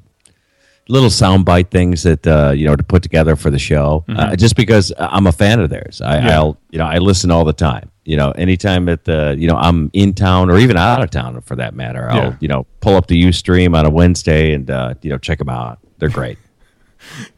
little 0.90 1.10
soundbite 1.10 1.70
things 1.72 2.04
that 2.04 2.26
uh, 2.28 2.52
you 2.56 2.66
know 2.66 2.76
to 2.76 2.84
put 2.84 3.04
together 3.04 3.36
for 3.36 3.50
the 3.50 3.60
show. 3.60 4.04
Uh, 4.10 4.36
just 4.36 4.56
because 4.56 4.92
I'm 4.98 5.28
a 5.28 5.32
fan 5.32 5.60
of 5.60 5.70
theirs, 5.70 6.02
I, 6.02 6.18
Mm-hmm. 6.18 6.28
Yeah. 6.28 6.36
I'll 6.40 6.58
you 6.72 6.80
know 6.80 6.86
I 6.86 6.98
listen 6.98 7.32
all 7.32 7.46
the 7.46 7.54
time. 7.54 7.90
You 8.06 8.18
know, 8.18 8.32
anytime 8.32 8.86
that 8.86 9.06
the 9.06 9.36
you 9.40 9.48
know 9.48 9.56
I'm 9.56 9.90
in 9.94 10.14
town 10.14 10.50
or 10.50 10.58
even 10.58 10.76
out 10.78 11.02
of 11.02 11.10
town 11.10 11.40
for 11.42 11.56
that 11.56 11.74
matter, 11.74 12.10
I'll 12.10 12.18
Yeah. 12.18 12.36
you 12.42 12.48
know 12.50 12.66
pull 12.82 12.96
up 12.96 13.08
the 13.08 13.22
UStream 13.24 13.78
on 13.78 13.86
a 13.86 13.90
Wednesday 13.90 14.54
and 14.54 14.70
uh, 14.70 14.96
you 15.02 15.10
know 15.10 15.18
check 15.18 15.38
them 15.40 15.50
out. 15.50 15.80
They're 16.00 16.10
great. 16.10 16.38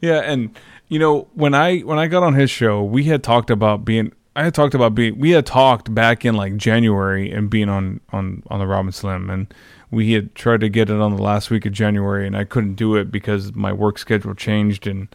Yeah, 0.00 0.20
and 0.20 0.56
you 0.88 0.98
know 1.00 1.26
when 1.34 1.52
I 1.54 1.80
when 1.80 1.98
I 1.98 2.06
got 2.06 2.22
on 2.22 2.34
his 2.34 2.50
show, 2.50 2.84
we 2.84 3.04
had 3.04 3.22
talked 3.24 3.50
about 3.50 3.84
being. 3.84 4.12
I 4.36 4.44
had 4.44 4.54
talked 4.54 4.74
about 4.74 4.94
being. 4.94 5.18
We 5.18 5.30
had 5.30 5.44
talked 5.46 5.92
back 5.94 6.24
in 6.24 6.34
like 6.36 6.56
January 6.56 7.32
and 7.32 7.50
being 7.50 7.68
on 7.68 8.00
on 8.12 8.42
on 8.48 8.60
the 8.60 8.66
Robin 8.66 8.92
Slim, 8.92 9.28
and 9.28 9.52
we 9.90 10.12
had 10.12 10.34
tried 10.34 10.60
to 10.60 10.68
get 10.68 10.90
it 10.90 11.00
on 11.00 11.14
the 11.14 11.22
last 11.22 11.50
week 11.50 11.66
of 11.66 11.72
January, 11.72 12.26
and 12.26 12.36
I 12.36 12.44
couldn't 12.44 12.74
do 12.74 12.96
it 12.96 13.10
because 13.10 13.54
my 13.54 13.72
work 13.72 13.98
schedule 13.98 14.34
changed, 14.34 14.86
and 14.86 15.08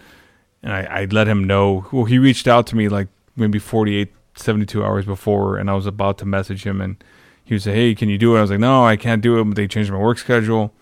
and 0.63 0.73
I, 0.73 0.83
I 0.83 1.05
let 1.05 1.27
him 1.27 1.45
know. 1.45 1.87
Well, 1.91 2.05
he 2.05 2.19
reached 2.19 2.47
out 2.47 2.67
to 2.67 2.75
me 2.75 2.87
like 2.87 3.07
maybe 3.35 3.59
48, 3.59 4.11
72 4.35 4.83
hours 4.83 5.05
before, 5.05 5.57
and 5.57 5.69
I 5.69 5.73
was 5.73 5.85
about 5.85 6.17
to 6.19 6.25
message 6.25 6.65
him, 6.65 6.81
and 6.81 7.03
he 7.43 7.55
would 7.55 7.63
say, 7.63 7.73
"Hey, 7.73 7.95
can 7.95 8.09
you 8.09 8.17
do 8.17 8.35
it?" 8.35 8.39
I 8.39 8.41
was 8.41 8.51
like, 8.51 8.59
"No, 8.59 8.85
I 8.85 8.95
can't 8.95 9.21
do 9.21 9.39
it." 9.39 9.43
But 9.43 9.55
they 9.55 9.67
changed 9.67 9.91
my 9.91 9.97
work 9.97 10.17
schedule, 10.17 10.73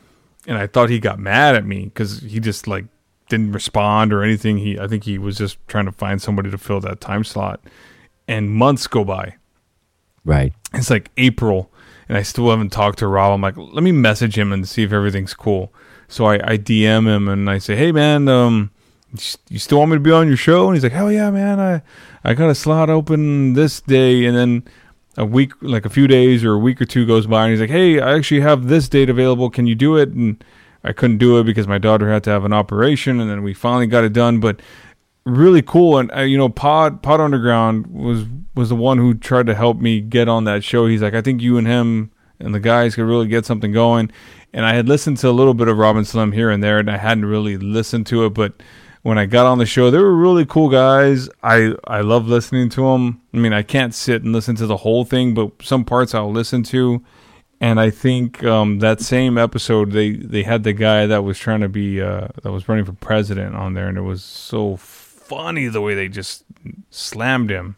and 0.48 0.58
I 0.58 0.68
thought 0.68 0.90
he 0.90 1.00
got 1.00 1.20
mad 1.20 1.56
at 1.56 1.66
me 1.66 1.86
because 1.86 2.20
he 2.20 2.40
just 2.40 2.68
like 2.68 2.86
didn't 3.30 3.54
respond 3.54 4.12
or 4.12 4.24
anything. 4.24 4.58
He, 4.58 4.78
I 4.78 4.88
think 4.88 5.06
he 5.06 5.18
was 5.18 5.38
just 5.38 5.58
trying 5.68 5.86
to 5.86 5.92
find 5.92 6.22
somebody 6.22 6.52
to 6.52 6.58
fill 6.58 6.82
that 6.82 7.00
time 7.00 7.24
slot. 7.24 7.62
And 8.28 8.50
months 8.52 8.86
go 8.88 9.04
by. 9.06 9.36
Right. 10.26 10.54
It's 10.74 10.90
like 10.90 11.10
April, 11.18 11.72
and 12.10 12.18
I 12.18 12.24
still 12.24 12.50
haven't 12.50 12.72
talked 12.72 13.00
to 13.00 13.08
Rob. 13.08 13.32
I'm 13.32 13.42
like, 13.42 13.56
let 13.56 13.84
me 13.84 13.92
message 13.92 14.38
him 14.38 14.52
and 14.52 14.68
see 14.68 14.84
if 14.84 14.92
everything's 14.92 15.34
cool. 15.34 15.72
So 16.08 16.26
I, 16.26 16.54
I 16.54 16.58
DM 16.58 17.06
him 17.06 17.30
and 17.30 17.50
I 17.50 17.60
say, 17.60 17.76
hey 17.76 17.92
man, 17.92 18.28
um, 18.28 18.72
you 19.50 19.60
still 19.60 19.80
want 19.80 19.92
me 19.92 19.98
to 19.98 20.02
be 20.02 20.12
on 20.12 20.28
your 20.28 20.38
show? 20.38 20.68
And 20.68 20.76
he's 20.76 20.84
like, 20.84 20.92
hell 20.92 21.12
yeah, 21.12 21.32
man. 21.32 21.60
I, 21.60 21.82
I 22.24 22.34
got 22.34 22.50
a 22.50 22.56
slot 22.56 22.90
open 22.90 23.54
this 23.54 23.82
day, 23.82 24.26
and 24.26 24.36
then 24.36 24.64
a 25.18 25.26
week, 25.26 25.54
like 25.62 25.86
a 25.86 25.90
few 25.90 26.08
days 26.08 26.44
or 26.44 26.54
a 26.54 26.60
week 26.60 26.82
or 26.82 26.86
two 26.86 27.06
goes 27.06 27.28
by, 27.28 27.44
and 27.44 27.52
he's 27.52 27.62
like, 27.62 27.70
hey, 27.70 28.00
I 28.00 28.16
actually 28.16 28.42
have 28.42 28.68
this 28.68 28.90
date 28.90 29.10
available. 29.10 29.50
Can 29.50 29.68
you 29.68 29.76
do 29.76 29.96
it? 29.96 30.10
And 30.10 30.44
I 30.84 30.94
couldn't 30.94 31.18
do 31.18 31.40
it 31.40 31.44
because 31.44 31.68
my 31.68 31.78
daughter 31.78 32.12
had 32.12 32.24
to 32.26 32.30
have 32.30 32.46
an 32.46 32.54
operation, 32.54 33.20
and 33.20 33.30
then 33.30 33.44
we 33.44 33.54
finally 33.54 33.88
got 33.88 34.04
it 34.04 34.14
done. 34.14 34.40
But 34.40 34.62
really 35.30 35.62
cool. 35.62 35.98
And 35.98 36.12
uh, 36.12 36.22
you 36.22 36.38
know 36.38 36.50
pod 36.50 37.02
pod 37.02 37.22
underground 37.22 37.88
was 37.88 38.26
was 38.56 38.70
the 38.70 38.76
one 38.76 38.98
who 38.98 39.14
tried 39.14 39.46
to 39.48 39.56
help 39.56 39.78
me 39.78 40.02
get 40.02 40.28
on 40.28 40.44
that 40.46 40.64
show. 40.64 40.86
He's 40.88 41.02
like 41.02 41.14
i 41.14 41.22
think 41.22 41.42
you 41.42 41.58
and 41.58 41.68
him 41.68 42.12
and 42.40 42.54
the 42.54 42.60
guys 42.60 42.96
could 42.96 43.06
really 43.06 43.28
get 43.28 43.46
something 43.46 43.72
going. 43.72 44.12
And 44.54 44.66
i 44.66 44.74
had 44.74 44.88
listened 44.88 45.18
to 45.20 45.30
a 45.30 45.32
little 45.32 45.54
bit 45.54 45.68
of 45.68 45.78
robin 45.78 46.06
slim 46.06 46.32
here 46.32 46.50
and 46.50 46.64
there 46.64 46.80
and 46.80 46.90
i 46.90 46.98
hadn't 46.98 47.26
really 47.26 47.58
listened 47.58 48.08
to 48.08 48.26
it. 48.26 48.32
But 48.32 48.62
when 49.02 49.18
i 49.18 49.26
got 49.26 49.46
on 49.46 49.60
the 49.60 49.66
show 49.66 49.90
they 49.90 49.98
were 49.98 50.16
really 50.16 50.46
cool 50.46 50.70
guys. 50.70 51.30
I 51.42 51.74
i 51.86 52.02
love 52.02 52.28
listening 52.28 52.70
to 52.70 52.82
them 52.82 53.22
i 53.34 53.38
mean 53.38 53.54
i 53.54 53.64
can't 53.64 53.94
sit 53.94 54.24
and 54.24 54.34
listen 54.34 54.56
to 54.58 54.66
the 54.66 54.78
whole 54.78 55.06
thing 55.06 55.34
but 55.34 55.52
some 55.62 55.86
parts 55.86 56.14
i'll 56.14 56.32
listen 56.32 56.64
to. 56.64 57.04
And 57.62 57.80
I 57.80 57.90
think 57.90 58.44
um, 58.46 58.80
that 58.80 59.02
same 59.02 59.38
episode 59.38 59.92
they 59.92 60.12
they 60.12 60.44
had 60.44 60.64
the 60.64 60.72
guy 60.72 61.06
that 61.08 61.24
was 61.26 61.38
trying 61.38 61.60
to 61.60 61.68
be 61.68 62.02
uh, 62.02 62.30
that 62.42 62.52
was 62.52 62.70
running 62.70 62.86
for 62.86 62.94
president 62.94 63.56
on 63.56 63.74
there, 63.74 63.90
and 63.90 63.98
it 63.98 64.02
was 64.02 64.24
so 64.24 64.78
funny 65.30 65.68
the 65.68 65.80
way 65.82 65.94
they 65.96 66.08
just 66.10 66.44
slammed 66.90 67.50
him. 67.52 67.76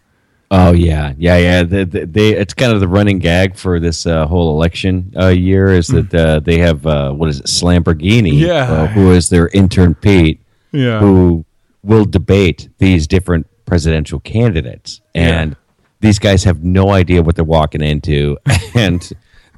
Oh 0.54 0.72
yeah, 0.74 1.14
yeah, 1.18 1.38
yeah. 1.38 1.64
They, 1.64 1.84
they, 1.86 2.06
they 2.06 2.30
it's 2.32 2.54
kind 2.54 2.74
of 2.74 2.80
the 2.82 2.88
running 2.88 3.20
gag 3.20 3.56
for 3.56 3.80
this 3.80 4.06
uh, 4.06 4.26
whole 4.28 4.54
election 4.56 5.14
uh, 5.18 5.28
year 5.28 5.68
is 5.68 5.88
that 5.88 6.14
uh, 6.14 6.40
they 6.42 6.58
have 6.58 6.86
uh, 6.86 7.12
what 7.14 7.30
is 7.30 7.40
it, 7.40 7.46
Slamborghini, 7.46 8.34
Yeah. 8.38 8.70
uh, 8.72 8.88
who 8.88 9.12
is 9.12 9.30
their 9.30 9.48
intern 9.50 9.96
Pete, 9.96 10.42
Yeah, 10.74 11.00
who 11.00 11.46
will 11.84 12.04
debate 12.06 12.68
these 12.80 13.08
different 13.08 13.48
presidential 13.66 14.20
candidates, 14.20 15.00
and 15.16 15.56
these 16.02 16.20
guys 16.20 16.44
have 16.44 16.64
no 16.66 16.90
idea 16.90 17.22
what 17.22 17.36
they're 17.38 17.46
walking 17.46 17.82
into, 17.82 18.38
and 18.76 19.10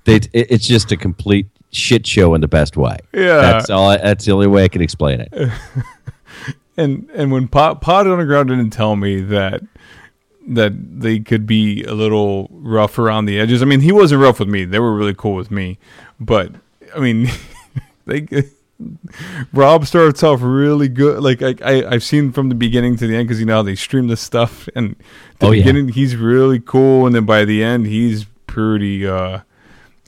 they, 0.05 0.17
it, 0.17 0.29
it's 0.33 0.67
just 0.67 0.91
a 0.91 0.97
complete 0.97 1.47
shit 1.71 2.05
show 2.05 2.35
in 2.35 2.41
the 2.41 2.47
best 2.47 2.77
way. 2.77 2.97
Yeah. 3.13 3.37
that's 3.37 3.71
all. 3.71 3.89
I, 3.89 3.97
that's 3.97 4.25
the 4.25 4.31
only 4.31 4.45
way 4.45 4.63
I 4.65 4.67
can 4.67 4.83
explain 4.83 5.21
it. 5.21 5.33
and 6.77 7.09
and 7.13 7.31
when 7.31 7.47
Pod, 7.47 7.81
Pod 7.81 8.07
Underground 8.07 8.49
didn't 8.49 8.71
tell 8.71 8.95
me 8.95 9.21
that 9.21 9.61
that 10.47 10.73
they 10.99 11.19
could 11.19 11.45
be 11.47 11.83
a 11.83 11.93
little 11.93 12.49
rough 12.51 12.99
around 12.99 13.25
the 13.25 13.39
edges. 13.39 13.61
I 13.61 13.65
mean, 13.65 13.79
he 13.81 13.91
wasn't 13.91 14.21
rough 14.21 14.39
with 14.39 14.49
me; 14.49 14.65
they 14.65 14.79
were 14.79 14.93
really 14.95 15.13
cool 15.13 15.35
with 15.35 15.51
me. 15.51 15.77
But 16.19 16.51
I 16.95 16.99
mean, 16.99 17.29
they 18.05 18.27
Rob 19.53 19.85
starts 19.85 20.23
off 20.23 20.39
really 20.41 20.89
good. 20.89 21.21
Like 21.23 21.41
I, 21.41 21.55
I 21.63 21.91
I've 21.93 22.03
seen 22.03 22.31
from 22.31 22.49
the 22.49 22.55
beginning 22.55 22.97
to 22.97 23.07
the 23.07 23.15
end 23.15 23.27
because 23.27 23.39
you 23.39 23.45
know 23.45 23.55
how 23.57 23.61
they 23.61 23.75
stream 23.75 24.07
this 24.07 24.21
stuff, 24.21 24.67
and 24.75 24.95
the 25.39 25.47
Oh, 25.47 25.51
yeah. 25.51 25.61
beginning 25.63 25.89
he's 25.89 26.15
really 26.15 26.59
cool, 26.59 27.05
and 27.05 27.15
then 27.15 27.25
by 27.25 27.45
the 27.45 27.63
end 27.63 27.85
he's 27.87 28.25
pretty. 28.47 29.07
uh 29.07 29.39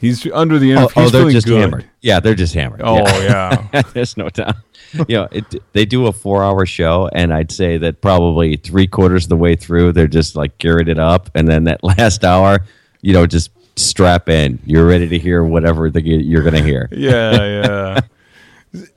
He's 0.02 0.30
under 0.34 0.60
the 0.60 0.74
Oh, 0.76 0.82
influence. 0.84 0.94
oh, 0.98 1.02
he's 1.04 1.12
they're 1.14 1.30
just 1.32 1.48
good. 1.48 1.62
hammered. 1.62 1.86
Yeah, 2.02 2.20
they're 2.20 2.36
just 2.36 2.54
hammered. 2.54 2.82
Oh 2.84 2.98
Yeah. 3.24 3.66
yeah. 3.74 3.82
There's 3.94 4.18
no 4.18 4.30
doubt. 4.30 4.56
You 5.08 5.18
know, 5.18 5.28
it, 5.32 5.64
they 5.74 5.86
do 5.86 6.08
a 6.08 6.12
four-hour 6.12 6.66
show, 6.66 7.10
and 7.14 7.34
I'd 7.34 7.52
say 7.52 7.78
that 7.78 8.02
probably 8.02 8.56
three 8.58 8.88
quarters 8.88 9.26
of 9.26 9.30
the 9.30 9.38
way 9.38 9.56
through, 9.56 9.92
they're 9.92 10.08
just 10.08 10.36
like 10.36 10.58
gearing 10.58 10.88
it 10.88 11.00
up, 11.00 11.30
and 11.36 11.48
then 11.48 11.66
that 11.66 11.84
last 11.98 12.24
hour, 12.24 12.60
you 13.02 13.14
know, 13.14 13.28
just 13.28 13.52
strap 13.78 14.30
in. 14.30 14.60
You're 14.66 14.88
ready 14.88 15.08
to 15.08 15.20
hear 15.20 15.44
whatever 15.44 15.90
the, 15.90 16.02
you're 16.02 16.44
going 16.44 16.56
to 16.56 16.64
hear. 16.64 16.88
yeah, 16.92 17.32
yeah. 17.46 18.00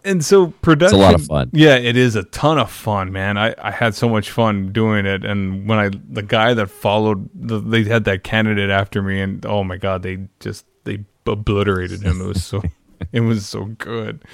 And 0.04 0.24
so 0.24 0.48
production, 0.48 0.98
a 0.98 1.02
lot 1.02 1.14
of 1.14 1.24
fun. 1.24 1.50
Yeah, 1.52 1.76
it 1.76 1.96
is 1.96 2.16
a 2.16 2.24
ton 2.24 2.58
of 2.58 2.70
fun, 2.70 3.12
man. 3.12 3.38
I, 3.38 3.54
I 3.58 3.70
had 3.70 3.94
so 3.94 4.08
much 4.08 4.30
fun 4.30 4.72
doing 4.72 5.06
it, 5.06 5.24
and 5.24 5.68
when 5.68 5.78
I 5.78 5.90
the 6.08 6.22
guy 6.22 6.54
that 6.54 6.68
followed, 6.68 7.28
the, 7.32 7.60
they 7.60 7.84
had 7.84 8.04
that 8.04 8.24
candidate 8.24 8.70
after 8.70 9.02
me, 9.02 9.20
and 9.20 9.44
oh 9.46 9.62
my 9.62 9.76
god, 9.76 10.02
they 10.02 10.28
just 10.40 10.64
they 10.82 11.04
obliterated 11.26 12.02
him. 12.02 12.20
It 12.20 12.26
was 12.26 12.42
so 12.42 12.62
it 13.12 13.20
was 13.20 13.46
so 13.46 13.64
good. 13.64 14.24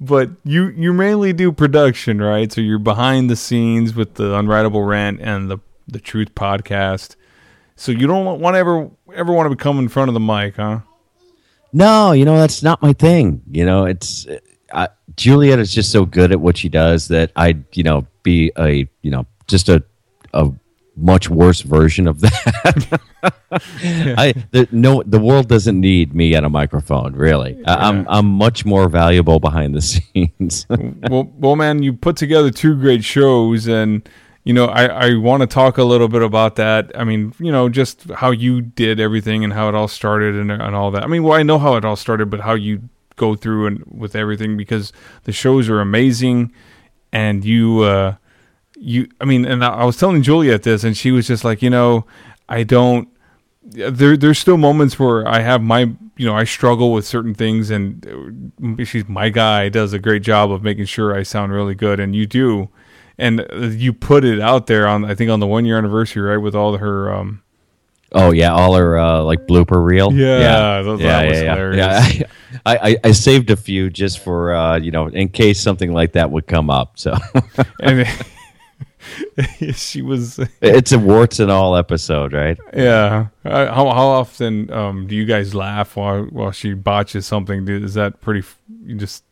But 0.00 0.30
you 0.44 0.68
you 0.68 0.92
mainly 0.92 1.32
do 1.32 1.52
production, 1.52 2.20
right? 2.20 2.52
So 2.52 2.60
you're 2.60 2.78
behind 2.78 3.30
the 3.30 3.36
scenes 3.36 3.94
with 3.94 4.14
the 4.14 4.34
Unwritable 4.34 4.86
Rant 4.86 5.20
and 5.20 5.50
the 5.50 5.58
the 5.86 6.00
Truth 6.00 6.34
podcast. 6.34 7.16
So 7.76 7.92
you 7.92 8.06
don't 8.06 8.40
want 8.40 8.54
to 8.54 8.58
ever 8.58 8.90
ever 9.14 9.32
want 9.32 9.50
to 9.50 9.56
come 9.56 9.78
in 9.78 9.88
front 9.88 10.08
of 10.08 10.14
the 10.14 10.20
mic, 10.20 10.56
huh? 10.56 10.80
No, 11.72 12.12
you 12.12 12.24
know 12.24 12.36
that's 12.38 12.62
not 12.62 12.82
my 12.82 12.92
thing. 12.92 13.42
You 13.50 13.64
know, 13.64 13.86
it's 13.86 14.26
uh, 14.72 14.88
Juliet 15.16 15.58
is 15.58 15.72
just 15.72 15.90
so 15.90 16.04
good 16.04 16.32
at 16.32 16.40
what 16.40 16.56
she 16.56 16.68
does 16.68 17.08
that 17.08 17.32
I'd 17.36 17.64
you 17.76 17.82
know 17.82 18.06
be 18.22 18.52
a 18.58 18.88
you 19.02 19.10
know 19.10 19.26
just 19.46 19.68
a 19.68 19.82
a 20.34 20.50
much 20.96 21.30
worse 21.30 21.62
version 21.62 22.06
of 22.06 22.20
that. 22.20 23.00
I 23.52 24.34
the, 24.50 24.68
no, 24.72 25.02
the 25.02 25.20
world 25.20 25.48
doesn't 25.48 25.78
need 25.80 26.14
me 26.14 26.34
at 26.34 26.44
a 26.44 26.50
microphone. 26.50 27.14
Really, 27.14 27.62
I, 27.66 27.88
I'm 27.88 28.06
I'm 28.08 28.26
much 28.26 28.64
more 28.64 28.88
valuable 28.88 29.40
behind 29.40 29.74
the 29.74 29.80
scenes. 29.80 30.66
well, 31.08 31.30
well, 31.36 31.56
man, 31.56 31.82
you 31.82 31.92
put 31.92 32.16
together 32.16 32.50
two 32.50 32.76
great 32.76 33.04
shows, 33.04 33.66
and 33.66 34.08
you 34.44 34.52
know, 34.52 34.66
I 34.66 34.86
I 34.86 35.14
want 35.16 35.42
to 35.42 35.46
talk 35.46 35.78
a 35.78 35.84
little 35.84 36.08
bit 36.08 36.22
about 36.22 36.56
that. 36.56 36.90
I 36.94 37.04
mean, 37.04 37.34
you 37.38 37.52
know, 37.52 37.68
just 37.68 38.10
how 38.10 38.30
you 38.30 38.60
did 38.60 39.00
everything 39.00 39.44
and 39.44 39.52
how 39.52 39.68
it 39.68 39.74
all 39.74 39.88
started 39.88 40.34
and 40.34 40.50
and 40.50 40.74
all 40.74 40.90
that. 40.90 41.04
I 41.04 41.06
mean, 41.06 41.22
well, 41.22 41.38
I 41.38 41.42
know 41.42 41.58
how 41.58 41.76
it 41.76 41.84
all 41.84 41.96
started, 41.96 42.30
but 42.30 42.40
how 42.40 42.54
you 42.54 42.88
go 43.16 43.34
through 43.34 43.66
and 43.66 43.84
with 43.86 44.16
everything 44.16 44.56
because 44.56 44.92
the 45.24 45.32
shows 45.32 45.68
are 45.68 45.80
amazing, 45.80 46.52
and 47.12 47.44
you. 47.44 47.80
uh 47.80 48.16
you 48.82 49.08
i 49.20 49.24
mean 49.24 49.44
and 49.44 49.64
i 49.64 49.84
was 49.84 49.96
telling 49.96 50.22
juliet 50.22 50.64
this 50.64 50.82
and 50.82 50.96
she 50.96 51.12
was 51.12 51.26
just 51.28 51.44
like 51.44 51.62
you 51.62 51.70
know 51.70 52.04
i 52.48 52.64
don't 52.64 53.08
there 53.64 54.16
there's 54.16 54.38
still 54.38 54.56
moments 54.56 54.98
where 54.98 55.26
i 55.28 55.38
have 55.38 55.62
my 55.62 55.82
you 56.16 56.26
know 56.26 56.34
i 56.34 56.42
struggle 56.42 56.92
with 56.92 57.06
certain 57.06 57.32
things 57.32 57.70
and 57.70 58.44
uh, 58.80 58.84
she's 58.84 59.08
my 59.08 59.28
guy 59.28 59.68
does 59.68 59.92
a 59.92 60.00
great 60.00 60.22
job 60.22 60.50
of 60.50 60.62
making 60.62 60.84
sure 60.84 61.14
i 61.14 61.22
sound 61.22 61.52
really 61.52 61.76
good 61.76 62.00
and 62.00 62.16
you 62.16 62.26
do 62.26 62.68
and 63.18 63.46
you 63.80 63.92
put 63.92 64.24
it 64.24 64.40
out 64.40 64.66
there 64.66 64.88
on 64.88 65.04
i 65.04 65.14
think 65.14 65.30
on 65.30 65.38
the 65.38 65.46
one 65.46 65.64
year 65.64 65.78
anniversary 65.78 66.22
right 66.22 66.38
with 66.38 66.56
all 66.56 66.76
her 66.76 67.12
um 67.14 67.40
oh 68.12 68.32
yeah 68.32 68.52
all 68.52 68.74
her 68.74 68.98
uh 68.98 69.22
like 69.22 69.46
blooper 69.46 69.82
reel 69.84 70.12
yeah 70.12 70.38
yeah 70.38 70.82
that, 70.82 70.98
yeah, 70.98 71.06
that 71.06 71.28
was 71.28 71.40
yeah, 71.40 71.54
hilarious. 71.54 72.18
yeah. 72.18 72.26
I, 72.66 72.76
I 72.76 72.96
i 73.04 73.12
saved 73.12 73.50
a 73.50 73.56
few 73.56 73.90
just 73.90 74.18
for 74.18 74.52
uh 74.52 74.76
you 74.78 74.90
know 74.90 75.06
in 75.06 75.28
case 75.28 75.60
something 75.60 75.92
like 75.92 76.12
that 76.12 76.32
would 76.32 76.48
come 76.48 76.68
up 76.68 76.98
so 76.98 77.16
and 77.80 78.06
she 79.74 80.02
was 80.02 80.38
it's 80.60 80.92
a 80.92 80.98
warts 80.98 81.40
and 81.40 81.50
all 81.50 81.76
episode 81.76 82.32
right? 82.32 82.58
Yeah. 82.74 83.28
Uh, 83.44 83.66
how, 83.74 83.90
how 83.90 84.06
often 84.06 84.70
um 84.72 85.06
do 85.06 85.14
you 85.14 85.24
guys 85.24 85.54
laugh 85.54 85.96
while 85.96 86.24
while 86.24 86.52
she 86.52 86.74
botches 86.74 87.26
something? 87.26 87.66
Is 87.68 87.94
that 87.94 88.20
pretty 88.20 88.46
you 88.84 88.96
just 88.96 89.24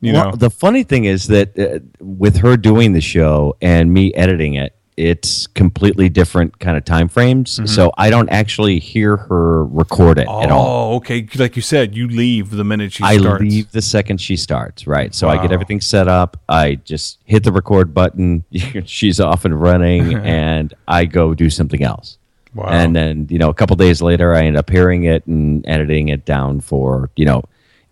you 0.00 0.12
well, 0.12 0.30
know? 0.30 0.36
the 0.36 0.50
funny 0.50 0.82
thing 0.82 1.04
is 1.04 1.28
that 1.28 1.58
uh, 1.58 1.78
with 2.00 2.36
her 2.38 2.56
doing 2.56 2.92
the 2.92 3.00
show 3.00 3.56
and 3.62 3.92
me 3.92 4.12
editing 4.14 4.54
it, 4.54 4.76
it's 4.96 5.48
completely 5.48 6.08
different 6.08 6.58
kind 6.60 6.76
of 6.76 6.84
time 6.84 7.08
frames. 7.08 7.60
So 7.72 7.92
I 7.98 8.10
don't 8.10 8.28
actually 8.28 8.78
hear 8.78 9.16
her 9.16 9.64
record 9.64 10.18
it 10.18 10.28
at 10.28 10.50
all. 10.52 10.92
Oh, 10.92 10.96
okay. 10.96 11.26
Like 11.36 11.56
you 11.56 11.62
said, 11.62 11.96
you 11.96 12.06
leave 12.08 12.50
the 12.50 12.62
minute 12.62 12.92
she 12.92 12.98
starts. 12.98 13.16
I 13.16 13.20
starts. 13.20 13.42
leave 13.42 13.72
the 13.72 13.82
second 13.82 14.20
she 14.20 14.36
starts, 14.36 14.86
right? 14.86 15.12
So 15.14 15.28
I 15.28 15.40
get 15.42 15.50
everything 15.50 15.80
set 15.80 16.06
up. 16.06 16.38
I 16.48 16.76
just 16.76 17.18
hit 17.24 17.42
the 17.42 17.50
record 17.52 17.92
button. 17.92 18.44
She's 18.84 19.18
off 19.18 19.44
and 19.44 19.60
running, 19.60 20.14
and 20.24 20.72
I 20.86 21.06
go 21.06 21.34
do 21.34 21.50
something 21.50 21.82
else. 21.82 22.18
Wow. 22.54 22.66
And 22.68 22.94
then, 22.94 23.26
you 23.30 23.38
know, 23.38 23.48
a 23.48 23.54
couple 23.54 23.74
days 23.74 24.00
later, 24.00 24.32
I 24.32 24.44
end 24.44 24.56
up 24.56 24.70
hearing 24.70 25.04
it 25.04 25.26
and 25.26 25.66
editing 25.66 26.08
it 26.08 26.24
down 26.24 26.60
for, 26.60 27.10
you 27.16 27.24
know, 27.24 27.42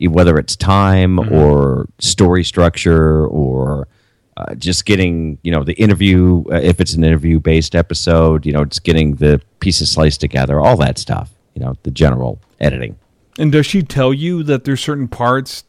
whether 0.00 0.38
it's 0.38 0.55
time 0.55 1.16
Mm-hmm. 1.16 1.34
or 1.34 1.88
story 1.98 2.44
structure 2.44 3.26
or 3.26 3.88
uh, 4.36 4.54
just 4.54 4.84
getting, 4.86 5.38
you 5.42 5.52
know, 5.52 5.62
the 5.62 5.74
interview, 5.74 6.44
uh, 6.50 6.56
if 6.56 6.80
it's 6.80 6.94
an 6.94 7.04
interview 7.04 7.38
based 7.38 7.74
episode, 7.74 8.46
you 8.46 8.52
know, 8.52 8.62
it's 8.62 8.78
getting 8.78 9.16
the 9.16 9.40
pieces 9.60 9.90
sliced 9.90 10.20
together, 10.20 10.60
all 10.60 10.76
that 10.76 10.98
stuff, 10.98 11.30
you 11.54 11.62
know, 11.62 11.76
the 11.82 11.90
general 11.90 12.40
editing. 12.60 12.96
And 13.38 13.52
does 13.52 13.66
she 13.66 13.82
tell 13.82 14.12
you 14.12 14.42
that 14.44 14.64
there's 14.64 14.80
certain 14.80 15.08
parts 15.08 15.64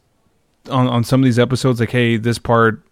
on 0.69 0.87
on 0.87 1.03
some 1.03 1.21
of 1.21 1.25
these 1.25 1.39
episodes, 1.39 1.79
like, 1.79 1.91
hey, 1.91 2.17
this 2.17 2.37
part, 2.37 2.85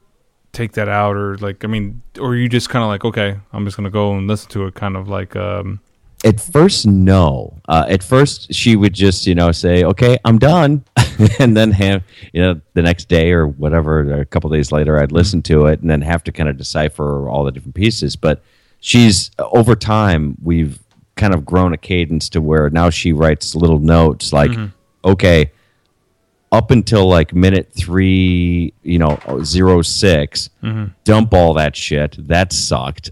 take 0.51 0.73
that 0.73 0.89
out, 0.89 1.15
or 1.15 1.37
like, 1.37 1.63
I 1.63 1.67
mean, 1.67 2.01
or 2.19 2.35
you 2.35 2.49
just 2.49 2.69
kind 2.69 2.83
of 2.83 2.89
like, 2.89 3.05
okay, 3.05 3.39
I'm 3.53 3.63
just 3.65 3.77
gonna 3.77 3.89
go 3.89 4.13
and 4.13 4.27
listen 4.27 4.49
to 4.51 4.65
it, 4.65 4.75
kind 4.75 4.97
of 4.97 5.07
like, 5.07 5.35
um, 5.35 5.79
At 6.23 6.39
first, 6.39 6.85
no. 6.85 7.59
Uh, 7.67 7.85
at 7.89 8.03
first, 8.03 8.53
she 8.53 8.75
would 8.75 8.93
just, 8.93 9.25
you 9.25 9.33
know, 9.33 9.51
say, 9.51 9.83
"Okay, 9.83 10.17
I'm 10.23 10.37
done," 10.37 10.83
and 11.39 11.57
then 11.57 11.71
have, 11.71 12.03
you 12.31 12.41
know, 12.41 12.61
the 12.73 12.81
next 12.83 13.07
day 13.09 13.31
or 13.31 13.47
whatever, 13.47 14.21
a 14.21 14.25
couple 14.25 14.49
days 14.51 14.71
later, 14.71 14.99
I'd 14.99 15.11
listen 15.11 15.41
to 15.43 15.65
it 15.65 15.81
and 15.81 15.89
then 15.89 16.01
have 16.01 16.23
to 16.25 16.31
kind 16.31 16.47
of 16.47 16.57
decipher 16.57 17.27
all 17.27 17.43
the 17.43 17.51
different 17.51 17.75
pieces. 17.75 18.15
But 18.15 18.43
she's 18.81 19.31
over 19.39 19.75
time, 19.75 20.37
we've 20.43 20.79
kind 21.15 21.33
of 21.33 21.43
grown 21.43 21.73
a 21.73 21.77
cadence 21.77 22.29
to 22.29 22.41
where 22.41 22.69
now 22.69 22.89
she 22.91 23.13
writes 23.13 23.55
little 23.55 23.79
notes 23.79 24.31
like, 24.31 24.51
"Okay." 25.03 25.51
Up 26.51 26.69
until 26.69 27.07
like 27.07 27.33
minute 27.33 27.71
three, 27.73 28.73
you 28.83 28.99
know, 28.99 29.17
zero 29.41 29.81
six, 29.81 30.49
mm-hmm. 30.61 30.91
dump 31.05 31.33
all 31.33 31.53
that 31.53 31.77
shit. 31.77 32.17
That 32.27 32.51
sucked. 32.51 33.09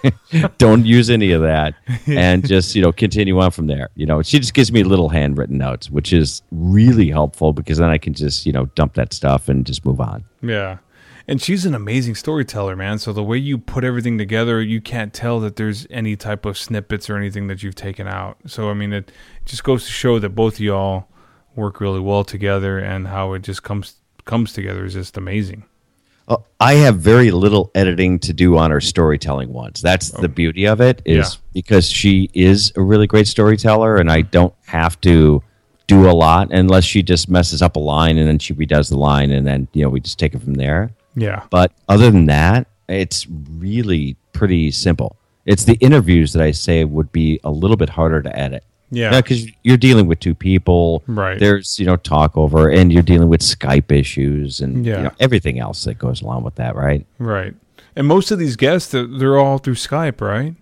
Don't 0.58 0.86
use 0.86 1.10
any 1.10 1.32
of 1.32 1.42
that, 1.42 1.74
and 2.06 2.46
just 2.46 2.76
you 2.76 2.82
know 2.82 2.92
continue 2.92 3.40
on 3.40 3.50
from 3.50 3.66
there. 3.66 3.90
You 3.96 4.06
know, 4.06 4.22
she 4.22 4.38
just 4.38 4.54
gives 4.54 4.70
me 4.70 4.84
little 4.84 5.08
handwritten 5.08 5.58
notes, 5.58 5.90
which 5.90 6.12
is 6.12 6.42
really 6.52 7.10
helpful 7.10 7.52
because 7.52 7.78
then 7.78 7.90
I 7.90 7.98
can 7.98 8.14
just 8.14 8.46
you 8.46 8.52
know 8.52 8.66
dump 8.76 8.94
that 8.94 9.12
stuff 9.12 9.48
and 9.48 9.66
just 9.66 9.84
move 9.84 10.00
on. 10.00 10.24
yeah. 10.42 10.78
And 11.28 11.42
she's 11.42 11.66
an 11.66 11.74
amazing 11.74 12.14
storyteller, 12.14 12.76
man. 12.76 12.98
So 12.98 13.12
the 13.12 13.22
way 13.22 13.36
you 13.36 13.58
put 13.58 13.82
everything 13.82 14.16
together, 14.16 14.62
you 14.62 14.80
can't 14.80 15.12
tell 15.12 15.40
that 15.40 15.56
there's 15.56 15.86
any 15.90 16.14
type 16.14 16.46
of 16.46 16.56
snippets 16.56 17.10
or 17.10 17.16
anything 17.16 17.48
that 17.48 17.62
you've 17.64 17.74
taken 17.74 18.06
out. 18.06 18.38
So 18.46 18.70
I 18.70 18.74
mean, 18.74 18.92
it 18.92 19.10
just 19.44 19.64
goes 19.64 19.86
to 19.86 19.90
show 19.90 20.18
that 20.20 20.30
both 20.30 20.54
of 20.54 20.60
y'all 20.60 21.08
work 21.56 21.80
really 21.80 22.00
well 22.00 22.24
together, 22.24 22.78
and 22.78 23.08
how 23.08 23.32
it 23.32 23.42
just 23.42 23.62
comes 23.62 23.94
comes 24.24 24.52
together 24.52 24.84
is 24.84 24.94
just 24.94 25.16
amazing. 25.16 25.64
Uh, 26.28 26.36
I 26.58 26.74
have 26.74 26.98
very 26.98 27.30
little 27.30 27.70
editing 27.76 28.18
to 28.20 28.32
do 28.32 28.56
on 28.58 28.72
her 28.72 28.80
storytelling 28.80 29.52
ones. 29.52 29.80
That's 29.80 30.10
the 30.10 30.28
beauty 30.28 30.66
of 30.66 30.80
it 30.80 31.00
is 31.04 31.16
Yeah. 31.34 31.40
because 31.54 31.88
she 31.88 32.28
is 32.34 32.72
a 32.74 32.82
really 32.82 33.06
great 33.06 33.28
storyteller, 33.28 33.96
and 33.98 34.10
I 34.10 34.22
don't 34.22 34.52
have 34.66 35.00
to 35.02 35.42
do 35.86 36.10
a 36.10 36.12
lot 36.12 36.50
unless 36.52 36.82
she 36.82 37.00
just 37.04 37.28
messes 37.28 37.62
up 37.62 37.76
a 37.76 37.78
line 37.78 38.18
and 38.18 38.26
then 38.26 38.40
she 38.40 38.52
redoes 38.54 38.88
the 38.90 38.98
line, 38.98 39.30
and 39.30 39.46
then 39.46 39.68
you 39.72 39.82
know 39.82 39.88
we 39.88 40.00
just 40.00 40.18
take 40.18 40.34
it 40.34 40.42
from 40.42 40.54
there. 40.54 40.90
Yeah. 41.14 41.44
But 41.50 41.70
other 41.88 42.10
than 42.10 42.26
that, 42.26 42.66
it's 42.88 43.26
really 43.58 44.16
pretty 44.32 44.72
simple. 44.72 45.16
It's 45.44 45.64
the 45.64 45.74
interviews 45.74 46.32
that 46.32 46.42
I 46.42 46.50
say 46.50 46.84
would 46.84 47.12
be 47.12 47.38
a 47.44 47.50
little 47.52 47.76
bit 47.76 47.88
harder 47.90 48.20
to 48.20 48.36
edit. 48.36 48.64
Yeah. 48.90 49.20
because 49.20 49.46
you're 49.64 49.76
dealing 49.76 50.06
with 50.06 50.20
two 50.20 50.34
people. 50.34 51.02
Right. 51.06 51.38
There's 51.38 51.78
you 51.78 51.86
know 51.86 51.96
talk 51.96 52.36
over, 52.36 52.68
and 52.70 52.92
you're 52.92 53.02
dealing 53.02 53.28
with 53.28 53.40
Skype 53.40 53.90
issues 53.92 54.60
and 54.60 54.84
Yeah. 54.86 54.96
you 54.98 55.02
know, 55.04 55.10
everything 55.20 55.58
else 55.58 55.84
that 55.84 55.98
goes 55.98 56.22
along 56.22 56.44
with 56.44 56.54
that, 56.56 56.76
right? 56.76 57.04
Right. 57.18 57.54
And 57.96 58.06
most 58.06 58.30
of 58.30 58.38
these 58.38 58.56
guests, 58.56 58.92
they're 58.92 59.38
all 59.38 59.58
through 59.58 59.74
Skype, 59.74 60.20
right? 60.20 60.54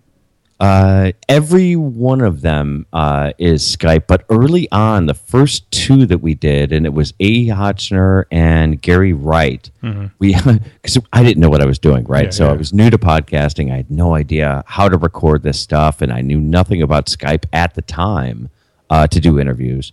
Uh, 0.57 1.11
every 1.27 1.75
one 1.75 2.21
of 2.21 2.41
them 2.41 2.85
uh, 2.93 3.33
is 3.37 3.61
Skype, 3.75 4.07
but 4.07 4.23
early 4.29 4.71
on, 4.71 5.05
the 5.05 5.13
first 5.13 5.69
two 5.69 6.05
that 6.05 6.19
we 6.19 6.33
did, 6.33 6.71
and 6.71 6.85
it 6.85 6.93
was 6.93 7.13
A. 7.19 7.47
Hotchner 7.47 8.23
and 8.31 8.81
Gary 8.81 9.11
Wright. 9.11 9.69
We 10.17 10.33
because 10.81 10.97
I 11.11 11.23
didn't 11.23 11.41
know 11.41 11.49
what 11.49 11.61
I 11.61 11.65
was 11.65 11.77
doing, 11.77 12.05
right? 12.05 12.25
Yeah, 12.25 12.29
so 12.31 12.45
yeah. 12.45 12.51
I 12.51 12.55
was 12.55 12.73
new 12.73 12.89
to 12.89 12.97
podcasting. 12.97 13.71
I 13.71 13.75
had 13.77 13.91
no 13.91 14.15
idea 14.15 14.63
how 14.65 14.87
to 14.87 14.97
record 14.97 15.43
this 15.43 15.59
stuff, 15.59 16.01
and 16.01 16.11
I 16.11 16.21
knew 16.21 16.39
nothing 16.39 16.81
about 16.81 17.07
Skype 17.07 17.45
at 17.51 17.73
the 17.75 17.81
time 17.81 18.49
uh, 18.89 19.07
to 19.07 19.19
do 19.19 19.37
interviews. 19.39 19.91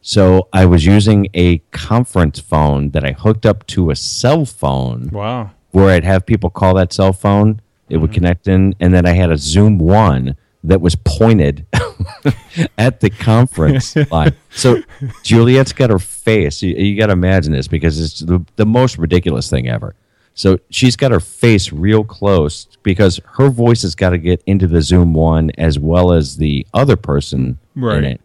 So 0.00 0.48
I 0.54 0.64
was 0.64 0.86
using 0.86 1.28
a 1.34 1.58
conference 1.70 2.40
phone 2.40 2.90
that 2.90 3.04
I 3.04 3.12
hooked 3.12 3.44
up 3.44 3.66
to 3.68 3.90
a 3.90 3.96
cell 3.96 4.46
phone 4.46 5.10
Wow. 5.12 5.50
where 5.72 5.90
I'd 5.90 6.04
have 6.04 6.24
people 6.24 6.48
call 6.48 6.74
that 6.76 6.94
cell 6.94 7.12
phone. 7.12 7.60
It 7.88 7.96
would 7.98 8.12
connect 8.12 8.48
in, 8.48 8.74
and 8.80 8.92
then 8.92 9.06
I 9.06 9.12
had 9.12 9.30
a 9.30 9.36
Zoom 9.38 9.78
one 9.78 10.36
that 10.64 10.80
was 10.80 10.94
pointed 10.96 11.66
at 12.78 13.00
the 13.00 13.10
conference 13.10 13.94
line. 14.10 14.34
So 14.50 14.82
Juliet's 15.22 15.72
got 15.72 15.90
her 15.90 15.98
face. 15.98 16.62
You, 16.62 16.74
you 16.74 16.98
got 16.98 17.06
to 17.06 17.12
imagine 17.12 17.52
this 17.52 17.68
because 17.68 18.00
it's 18.00 18.20
the, 18.20 18.44
the 18.56 18.66
most 18.66 18.98
ridiculous 18.98 19.48
thing 19.48 19.68
ever. 19.68 19.94
So 20.34 20.58
she's 20.70 20.94
got 20.96 21.10
her 21.10 21.20
face 21.20 21.72
real 21.72 22.04
close 22.04 22.66
because 22.82 23.20
her 23.34 23.48
voice 23.48 23.82
has 23.82 23.94
got 23.94 24.10
to 24.10 24.18
get 24.18 24.42
into 24.46 24.66
the 24.66 24.82
Zoom 24.82 25.12
one 25.14 25.50
as 25.58 25.78
well 25.78 26.12
as 26.12 26.36
the 26.36 26.66
other 26.74 26.96
person 26.96 27.58
Right. 27.74 27.98
in 27.98 28.04
it. 28.04 28.20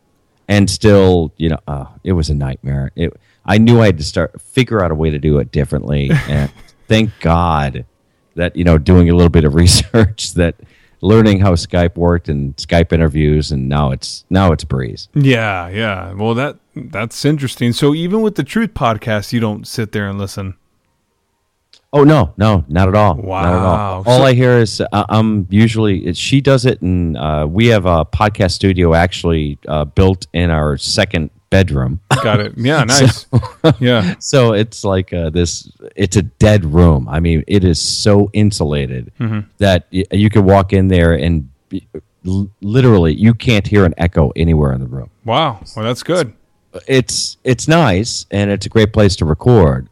And 0.47 0.69
still, 0.69 1.31
you 1.37 1.49
know, 1.49 1.59
uh, 1.67 1.85
it 2.03 2.11
was 2.13 2.29
a 2.29 2.35
nightmare. 2.35 2.91
It, 2.95 3.13
I 3.45 3.57
knew 3.57 3.79
I 3.81 3.87
had 3.87 3.97
to 3.97 4.03
start 4.03 4.39
figure 4.41 4.83
out 4.83 4.91
a 4.91 4.95
way 4.95 5.09
to 5.09 5.17
do 5.19 5.37
it 5.39 5.51
differently. 5.51 6.11
And 6.27 6.51
thank 6.87 7.11
God 7.19 7.85
that 8.35 8.55
you 8.55 8.63
know 8.63 8.77
doing 8.77 9.09
a 9.09 9.15
little 9.15 9.29
bit 9.29 9.43
of 9.45 9.55
research 9.63 10.33
that 10.33 10.55
learning 11.01 11.39
how 11.41 11.53
Skype 11.53 11.97
worked 11.97 12.29
and 12.29 12.55
Skype 12.55 12.93
interviews, 12.93 13.51
and 13.51 13.67
now 13.69 13.91
it's 13.91 14.25
now 14.29 14.51
it's 14.51 14.63
breeze. 14.63 15.09
Yeah, 15.13 15.67
yeah. 15.69 16.13
Well, 16.13 16.33
that 16.35 16.57
That's 16.75 17.23
interesting. 17.25 17.73
So 17.73 17.93
even 17.93 18.21
with 18.21 18.35
the 18.35 18.43
Truth 18.43 18.73
podcast, 18.73 19.31
you 19.33 19.39
don't 19.39 19.67
sit 19.67 19.91
there 19.91 20.07
and 20.09 20.17
listen. 20.17 20.55
Oh 21.95 22.03
no, 22.03 22.33
no, 22.37 22.65
not 22.67 22.87
at 22.87 22.95
all. 22.95 23.13
Not 23.15 23.21
at 23.21 23.27
Wow. 23.27 23.65
all. 23.65 24.03
All 24.07 24.17
So- 24.19 24.23
I 24.23 24.33
hear 24.33 24.57
is 24.57 24.81
uh, 24.81 25.05
I'm 25.09 25.45
usually 25.51 26.11
she 26.13 26.41
does 26.41 26.65
it, 26.65 26.81
and 26.81 27.15
uh, 27.17 27.45
we 27.47 27.67
have 27.67 27.85
a 27.85 28.03
podcast 28.03 28.51
studio 28.53 28.95
actually 28.95 29.59
uh, 29.67 29.85
built 29.85 30.25
in 30.33 30.49
our 30.49 30.75
second 30.77 31.29
bedroom. 31.53 31.99
Got 32.23 32.39
it. 32.39 32.53
Yeah, 32.57 32.83
nice. 32.95 33.25
yeah. 33.79 34.15
so 34.19 34.53
it's 34.53 34.83
like 34.83 35.13
uh, 35.13 35.29
this. 35.29 35.71
It's 35.95 36.17
a 36.17 36.23
dead 36.23 36.65
room. 36.65 37.07
I 37.07 37.19
mean, 37.19 37.43
it 37.47 37.63
is 37.63 37.79
so 37.79 38.29
insulated 38.33 39.11
Mm-hmm. 39.19 39.41
that 39.59 39.87
y- 39.93 40.03
you 40.11 40.29
could 40.29 40.45
walk 40.45 40.73
in 40.73 40.87
there 40.89 41.13
and 41.13 41.49
be, 41.69 41.87
l- 42.25 42.49
literally 42.61 43.13
you 43.13 43.33
can't 43.33 43.67
hear 43.67 43.85
an 43.85 43.93
echo 43.97 44.31
anywhere 44.35 44.73
in 44.73 44.79
the 44.81 44.87
room. 44.87 45.09
Wow. 45.25 45.59
Well, 45.75 45.85
that's 45.85 46.03
good. 46.03 46.33
it's 46.87 47.37
it's 47.43 47.67
nice 47.67 48.25
and 48.31 48.49
it's 48.51 48.65
a 48.65 48.69
great 48.69 48.91
place 48.93 49.15
to 49.17 49.25
record, 49.25 49.87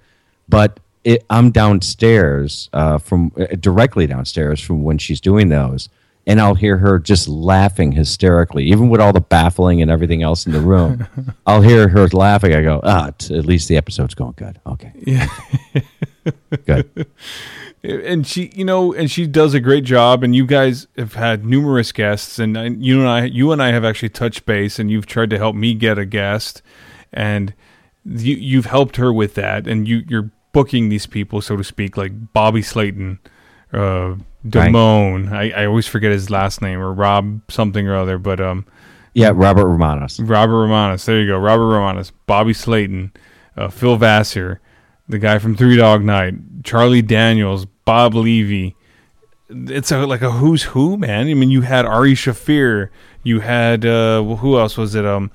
but 0.50 0.80
it, 1.04 1.24
I'm 1.30 1.52
downstairs 1.52 2.70
uh, 2.74 2.98
from 2.98 3.32
uh, 3.40 3.46
directly 3.60 4.08
downstairs 4.08 4.60
from 4.62 4.84
when 4.84 4.98
she's 4.98 5.22
doing 5.22 5.50
those, 5.50 5.90
and 6.28 6.40
I'll 6.40 6.56
hear 6.56 6.78
her 6.78 7.00
just 7.00 7.28
laughing 7.28 7.92
hysterically, 7.92 8.66
even 8.66 8.90
with 8.90 9.02
all 9.02 9.12
the 9.14 9.22
baffling 9.22 9.82
and 9.82 9.90
everything 9.90 10.22
else 10.24 10.46
in 10.46 10.52
the 10.52 10.60
room. 10.62 11.08
I'll 11.48 11.62
hear 11.62 11.88
her 11.90 12.08
laughing. 12.10 12.54
I 12.54 12.62
go, 12.62 12.80
ah, 12.84 13.12
t- 13.18 13.38
at 13.38 13.46
least 13.46 13.68
the 13.68 13.78
episode's 13.78 14.14
going 14.14 14.34
good. 14.38 14.60
Okay, 14.66 14.92
Yeah. 15.06 15.28
good. 16.66 17.08
and 17.84 18.28
she 18.28 18.52
you 18.54 18.64
know 18.64 18.94
and 18.94 19.10
she 19.10 19.26
does 19.26 19.56
a 19.56 19.60
great 19.60 19.84
job 19.84 20.24
and 20.24 20.36
you 20.36 20.46
guys 20.46 20.86
have 20.98 21.16
had 21.16 21.44
numerous 21.44 21.92
guests 21.92 22.38
and 22.38 22.56
I, 22.56 22.66
you 22.68 23.00
and 23.00 23.10
I 23.10 23.26
you 23.26 23.52
and 23.52 23.62
I 23.64 23.72
have 23.72 23.84
actually 23.84 24.10
touched 24.10 24.46
base 24.46 24.78
and 24.78 24.92
you've 24.92 25.08
tried 25.08 25.32
to 25.32 25.38
help 25.40 25.56
me 25.56 25.74
get 25.74 25.98
a 25.98 26.06
guest 26.06 26.62
and 27.12 27.56
you 28.06 28.36
you've 28.36 28.68
helped 28.68 28.98
her 28.98 29.12
with 29.12 29.34
that 29.34 29.66
and 29.68 29.88
you 29.88 30.04
you're 30.08 30.30
booking 30.54 30.90
these 30.90 31.08
people 31.08 31.42
so 31.42 31.56
to 31.58 31.64
speak 31.64 31.98
like 31.98 32.32
Bobby 32.34 32.62
Slayton 32.62 33.18
uh 33.74 34.14
Damone 34.48 35.32
I, 35.32 35.50
I 35.52 35.66
always 35.66 35.88
forget 35.88 36.12
his 36.12 36.30
last 36.30 36.62
name 36.62 36.80
or 36.80 36.92
Rob 36.94 37.42
something 37.50 37.88
or 37.88 37.96
other 37.96 38.18
but 38.18 38.40
um 38.42 38.66
Yeah, 39.14 39.32
Robert 39.36 39.68
Romanus. 39.68 40.20
Robert 40.20 40.58
Romanus. 40.62 41.06
There 41.06 41.20
you 41.20 41.28
go. 41.28 41.38
Robert 41.38 41.68
Romanus, 41.68 42.12
Bobby 42.28 42.54
Slayton, 42.54 43.12
uh, 43.58 43.68
Phil 43.68 43.98
Vassar, 43.98 44.62
the 45.10 45.20
guy 45.20 45.38
from 45.38 45.56
Three 45.56 45.76
Dog 45.76 46.04
Night, 46.04 46.36
Charlie 46.64 47.02
Daniels, 47.02 47.66
Bob 47.86 48.14
Levy. 48.16 48.76
It's 49.50 49.92
a, 49.92 50.06
like 50.06 50.22
a 50.22 50.32
who's 50.32 50.64
who, 50.64 50.96
man. 50.96 51.28
I 51.28 51.34
mean, 51.34 51.52
you 51.52 51.62
had 51.62 51.86
Ari 51.86 52.14
Shaffir. 52.14 52.88
You 53.24 53.42
had 53.42 53.86
uh, 53.86 54.24
well, 54.26 54.38
who 54.38 54.58
else 54.58 54.78
was 54.78 54.96
it? 54.96 55.06
Um, 55.06 55.30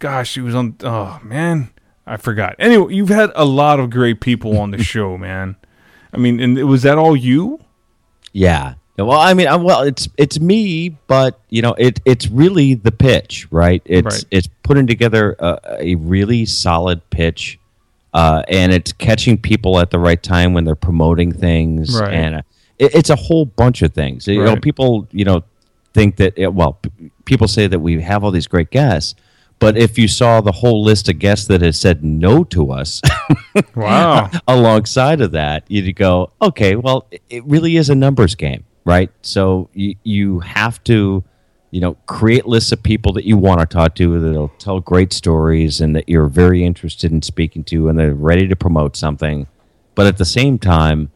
gosh, 0.00 0.34
he 0.34 0.40
was 0.40 0.56
on. 0.56 0.74
Oh 0.82 1.20
man, 1.22 1.70
I 2.04 2.16
forgot. 2.16 2.56
Anyway, 2.58 2.92
you've 2.94 3.10
had 3.10 3.30
a 3.36 3.44
lot 3.44 3.78
of 3.78 3.88
great 3.90 4.20
people 4.20 4.58
on 4.58 4.72
the 4.72 4.82
show, 4.92 5.16
man. 5.16 5.54
I 6.12 6.16
mean, 6.16 6.40
and 6.40 6.56
was 6.68 6.82
that 6.82 6.98
all 6.98 7.14
you? 7.14 7.60
Yeah. 8.32 8.74
Well, 8.98 9.12
I 9.18 9.32
mean, 9.32 9.46
I, 9.48 9.56
well, 9.56 9.80
it's 9.82 10.08
it's 10.18 10.38
me, 10.38 10.90
but 11.06 11.40
you 11.48 11.62
know, 11.62 11.72
it 11.78 12.00
it's 12.04 12.28
really 12.28 12.74
the 12.74 12.92
pitch, 12.92 13.48
right? 13.50 13.80
It's 13.86 14.04
Right. 14.16 14.24
it's 14.30 14.48
putting 14.62 14.86
together 14.86 15.36
a, 15.38 15.58
a 15.80 15.94
really 15.94 16.44
solid 16.44 17.08
pitch, 17.08 17.58
uh, 18.12 18.42
and 18.48 18.72
it's 18.74 18.92
catching 18.92 19.38
people 19.38 19.78
at 19.80 19.90
the 19.90 19.98
right 19.98 20.22
time 20.22 20.52
when 20.52 20.64
they're 20.64 20.74
promoting 20.74 21.32
things, 21.32 21.98
Right. 21.98 22.12
and 22.12 22.34
uh, 22.36 22.42
it, 22.78 22.94
it's 22.94 23.08
a 23.08 23.16
whole 23.16 23.46
bunch 23.46 23.80
of 23.80 23.94
things. 23.94 24.26
You 24.26 24.44
know, 24.44 24.56
people, 24.56 25.08
you 25.12 25.24
know, 25.24 25.44
think 25.94 26.16
that 26.16 26.34
it, 26.36 26.52
well, 26.52 26.74
p- 26.74 27.10
people 27.24 27.48
say 27.48 27.66
that 27.68 27.78
we 27.78 28.02
have 28.02 28.22
all 28.22 28.30
these 28.30 28.48
great 28.48 28.70
guests. 28.70 29.14
But 29.60 29.76
if 29.76 29.98
you 29.98 30.08
saw 30.08 30.40
the 30.40 30.52
whole 30.52 30.82
list 30.82 31.08
of 31.08 31.18
guests 31.18 31.46
that 31.48 31.60
has 31.62 31.78
said 31.78 32.02
no 32.02 32.44
to 32.44 32.72
us, 32.72 33.00
Wow. 33.76 34.30
alongside 34.48 35.20
of 35.20 35.32
that, 35.32 35.64
you'd 35.68 35.94
go, 35.96 36.32
okay, 36.42 36.76
well, 36.76 37.06
it- 37.10 37.22
it 37.28 37.44
really 37.46 37.76
is 37.76 37.90
a 37.90 37.94
numbers 37.94 38.34
game, 38.34 38.64
right? 38.84 39.10
So 39.22 39.68
you, 39.74 39.94
you 40.02 40.40
have 40.40 40.82
to, 40.84 41.22
you 41.72 41.80
know, 41.80 41.94
create 42.06 42.46
lists 42.46 42.72
of 42.72 42.82
people 42.82 43.12
that 43.12 43.24
you 43.26 43.36
want 43.36 43.60
to 43.60 43.66
talk 43.66 43.94
to 43.96 44.18
that'll 44.18 44.48
tell 44.58 44.80
great 44.80 45.12
stories 45.12 45.80
and 45.82 45.94
that 45.94 46.08
you're 46.08 46.26
very 46.28 46.64
interested 46.64 47.12
in 47.12 47.20
speaking 47.22 47.62
to 47.64 47.88
and 47.88 47.98
they're 47.98 48.14
ready 48.14 48.48
to 48.48 48.56
promote 48.56 48.96
something. 48.96 49.46
But 49.94 50.06
at 50.06 50.16
the 50.16 50.24
same 50.24 50.58
time, 50.58 51.10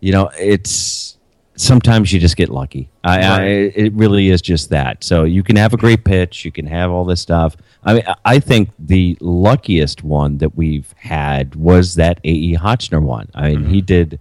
you 0.00 0.10
know, 0.12 0.30
it's 0.38 1.16
sometimes 1.58 2.12
you 2.12 2.20
just 2.20 2.36
get 2.36 2.48
lucky. 2.48 2.88
I, 3.04 3.20
I, 3.20 3.42
it 3.44 3.92
really 3.94 4.30
is 4.30 4.40
just 4.40 4.70
that. 4.70 5.02
So 5.04 5.24
you 5.24 5.42
can 5.42 5.56
have 5.56 5.74
a 5.74 5.76
great 5.76 6.04
pitch, 6.04 6.44
you 6.44 6.52
can 6.52 6.66
have 6.66 6.90
all 6.90 7.04
this 7.04 7.20
stuff. 7.20 7.56
I 7.84 7.94
mean, 7.94 8.02
I- 8.24 8.38
think 8.40 8.70
the 8.78 9.16
luckiest 9.20 10.02
one 10.04 10.38
that 10.38 10.56
we've 10.56 10.92
had 10.96 11.54
was 11.56 11.96
that 11.96 12.18
A.E. 12.24 12.56
Hotchner 12.56 13.02
one. 13.02 13.28
I 13.34 13.50
mean, 13.50 13.64
he 13.68 13.80
did 13.82 14.20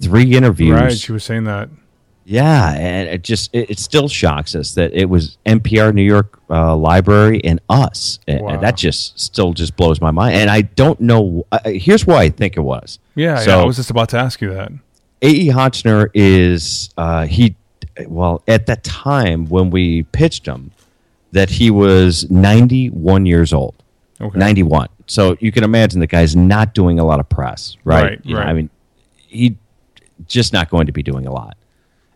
three 0.00 0.34
interviews. 0.36 0.74
Mm-hmm. 0.76 0.84
right. 0.84 0.98
She 0.98 1.12
was 1.12 1.24
saying 1.24 1.44
that. 1.44 1.70
Yeah, 2.26 2.72
and 2.74 3.08
it 3.08 3.22
just 3.22 3.54
it, 3.54 3.70
it 3.70 3.78
still 3.78 4.08
shocks 4.08 4.54
us 4.54 4.74
that 4.74 4.92
it 4.94 5.06
was 5.10 5.36
NPR 5.44 5.92
New 5.94 6.02
York 6.02 6.38
uh, 6.48 6.74
Library 6.74 7.44
and 7.44 7.60
us, 7.68 8.18
and, 8.26 8.40
Wow. 8.42 8.48
and 8.54 8.62
that 8.62 8.76
just 8.78 9.20
still 9.20 9.52
just 9.52 9.76
blows 9.76 10.00
my 10.00 10.10
mind. 10.10 10.34
And 10.36 10.48
I 10.50 10.62
don't 10.62 10.98
know. 11.00 11.46
Uh, 11.52 11.58
here's 11.66 12.06
why 12.06 12.22
I 12.22 12.28
think 12.30 12.56
it 12.56 12.60
was. 12.60 12.98
Yeah. 13.14 13.40
So- 13.40 13.56
yeah. 13.58 13.62
I 13.62 13.64
was 13.66 13.76
just 13.76 13.90
about 13.90 14.08
to 14.10 14.18
ask 14.18 14.40
you 14.40 14.52
that. 14.54 14.72
A.E. 15.24 15.48
Hotchner 15.48 16.10
is 16.12 16.90
uh, 16.98 17.26
he 17.26 17.56
well 18.06 18.42
at 18.46 18.66
that 18.66 18.84
time 18.84 19.46
when 19.46 19.70
we 19.70 20.02
pitched 20.04 20.46
him 20.46 20.70
that 21.32 21.48
he 21.50 21.70
was 21.70 22.30
91 22.30 23.26
years 23.26 23.52
old. 23.52 23.74
Okay. 24.20 24.38
91. 24.38 24.88
So 25.06 25.36
you 25.40 25.50
can 25.50 25.64
imagine 25.64 25.98
the 26.00 26.06
guy's 26.06 26.36
not 26.36 26.74
doing 26.74 26.98
a 26.98 27.04
lot 27.04 27.20
of 27.20 27.28
press, 27.28 27.76
right? 27.84 28.02
Right, 28.02 28.20
You 28.22 28.34
know. 28.34 28.40
I 28.40 28.52
mean, 28.52 28.70
he 29.16 29.56
just 30.28 30.52
not 30.52 30.70
going 30.70 30.86
to 30.86 30.92
be 30.92 31.02
doing 31.02 31.26
a 31.26 31.32
lot. 31.32 31.56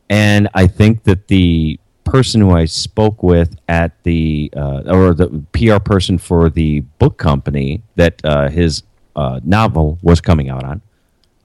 And 0.09 0.49
I 0.55 0.67
think 0.67 1.03
that 1.05 1.29
the 1.29 1.81
person 2.05 2.41
who 2.41 2.53
I 2.53 2.65
spoke 2.67 3.23
with 3.23 3.57
at 3.69 4.03
the 4.05 4.51
uh, 4.57 4.83
or 4.87 5.15
the 5.15 5.43
PR 5.53 5.81
person 5.83 6.19
for 6.19 6.49
the 6.49 6.81
book 6.99 7.19
company 7.19 7.83
that 7.97 8.21
uh, 8.25 8.49
his 8.49 8.83
uh, 9.17 9.41
novel 9.43 9.99
was 10.03 10.21
coming 10.21 10.49
out 10.49 10.65
on, 10.65 10.81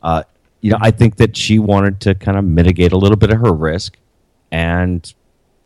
uh, 0.02 0.24
you 0.64 0.72
know, 0.72 0.78
I 0.80 0.92
think 0.92 1.18
that 1.18 1.36
she 1.36 1.60
wanted 1.60 2.00
to 2.00 2.16
kind 2.16 2.38
of 2.38 2.46
mitigate 2.46 2.94
a 2.94 2.98
little 2.98 3.18
bit 3.18 3.30
of 3.32 3.42
her 3.42 3.52
risk, 3.52 3.98
and 4.50 5.14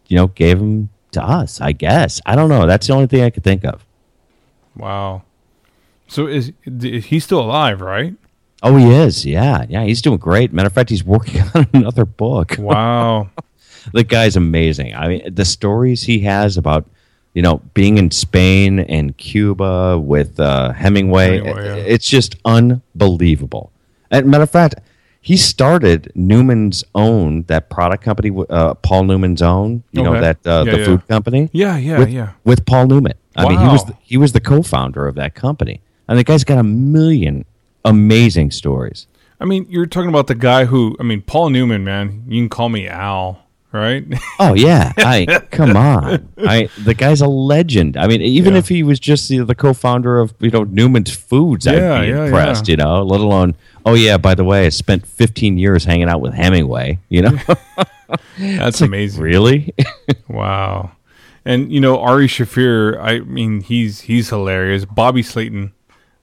you 0.08 0.18
know, 0.18 0.28
gave 0.28 0.58
him 0.58 0.90
to 1.12 1.24
us. 1.24 1.62
I 1.62 1.72
guess 1.72 2.20
I 2.26 2.36
don't 2.36 2.50
know. 2.50 2.66
That's 2.66 2.88
the 2.88 2.94
only 2.94 3.06
thing 3.06 3.22
I 3.22 3.30
could 3.30 3.44
think 3.44 3.64
of. 3.64 3.86
Wow. 4.76 5.22
So 6.08 6.26
is, 6.26 6.52
is 6.66 7.06
he 7.06 7.20
still 7.20 7.42
alive, 7.42 7.80
right? 7.80 8.16
Oh, 8.64 8.76
he 8.76 8.92
is. 8.92 9.24
Yeah, 9.24 9.68
yeah. 9.70 9.84
He's 9.84 10.02
doing 10.02 10.18
great. 10.18 10.52
Matter 10.52 10.68
of 10.68 10.74
fact, 10.74 10.90
he's 10.90 11.04
working 11.16 11.44
on 11.54 11.68
another 11.74 12.06
book. 12.06 12.56
Wow. 12.58 13.30
the 13.94 14.04
guy's 14.04 14.36
amazing. 14.36 14.96
I 14.96 15.08
mean, 15.08 15.34
the 15.34 15.46
stories 15.46 16.04
he 16.04 16.22
has 16.22 16.58
about 16.58 16.90
you 17.36 17.44
know 17.44 17.62
being 17.76 18.00
in 18.00 18.10
Spain 18.10 18.80
and 18.80 19.16
Cuba 19.18 20.00
with 20.00 20.40
uh, 20.40 20.72
Hemingway, 20.72 21.38
Hemingway, 21.38 21.66
yeah. 21.66 21.76
it's 21.76 22.10
just 22.10 22.36
unbelievable. 22.46 23.72
And 24.10 24.26
matter 24.26 24.44
of 24.44 24.50
fact, 24.50 24.76
he 25.28 25.36
started 25.36 26.10
Newman's 26.16 26.86
own 26.96 27.44
that 27.48 27.70
product 27.70 28.02
company, 28.02 28.32
uh, 28.50 28.76
Paul 28.76 29.04
Newman's 29.04 29.42
own. 29.42 29.84
You 29.92 30.02
know 30.02 30.22
that 30.22 30.38
uh, 30.48 30.64
Yeah, 30.66 30.72
the 30.72 30.80
yeah. 30.80 30.86
food 30.86 31.08
company. 31.10 31.50
Yeah, 31.52 31.76
yeah, 31.76 32.00
with, 32.00 32.10
yeah. 32.12 32.32
With 32.46 32.66
Paul 32.66 32.88
Newman. 32.88 33.16
I 33.36 33.50
mean, 33.50 33.60
he 33.60 33.68
was 33.68 33.84
the, 33.84 33.94
he 34.02 34.16
was 34.16 34.32
the 34.32 34.40
co-founder 34.40 35.06
of 35.06 35.16
that 35.16 35.36
company, 35.36 35.82
and 36.08 36.18
the 36.18 36.24
guy's 36.24 36.46
got 36.46 36.60
a 36.60 36.64
million 36.64 37.44
amazing 37.84 38.52
stories. 38.52 39.06
I 39.42 39.44
mean, 39.44 39.66
you're 39.70 39.86
talking 39.86 40.08
about 40.08 40.28
the 40.28 40.36
guy 40.36 40.64
who, 40.64 40.96
I 40.98 41.04
mean, 41.04 41.22
Paul 41.24 41.50
Newman, 41.50 41.84
man. 41.84 42.24
You 42.30 42.42
can 42.44 42.48
call 42.48 42.70
me 42.70 42.88
Al, 42.88 43.44
right? 43.72 44.06
Oh 44.40 44.54
yeah, 44.54 44.94
I 44.98 45.26
come 45.52 45.76
on. 45.76 46.28
I 46.38 46.70
the 46.84 46.94
guy's 46.94 47.22
a 47.22 47.28
legend. 47.28 47.98
I 47.98 48.08
mean, 48.08 48.22
even 48.22 48.54
Yeah. 48.54 48.60
if 48.60 48.68
he 48.70 48.84
was 48.84 49.00
just 49.00 49.28
the, 49.30 49.40
the 49.44 49.56
co-founder 49.56 50.20
of 50.20 50.34
you 50.40 50.50
know 50.52 50.64
Newman's 50.64 51.16
Foods, 51.16 51.66
Yeah, 51.66 51.94
I'd 51.96 52.02
be 52.02 52.08
yeah, 52.10 52.26
impressed. 52.26 52.68
You 52.68 52.78
know, 52.78 53.04
let 53.04 53.20
alone 53.22 53.56
oh 53.86 53.94
yeah, 53.94 54.18
by 54.18 54.36
the 54.36 54.44
way, 54.44 54.66
I 54.66 54.70
spent 54.70 55.06
15 55.08 55.58
years 55.58 55.86
hanging 55.86 56.10
out 56.10 56.22
with 56.22 56.34
Hemingway. 56.34 57.00
You 57.10 57.24
know, 57.24 57.38
That's 58.40 58.82
amazing. 58.88 59.22
really? 59.24 59.74
Wow. 60.28 60.92
And 61.46 61.72
you 61.72 61.80
know, 61.80 62.00
Ari 62.00 62.28
Shaffir, 62.28 63.00
I 63.02 63.20
mean, 63.20 63.62
he's 63.62 64.02
he's 64.02 64.30
hilarious. 64.30 64.84
Bobby 64.86 65.24
Slayton, 65.24 65.72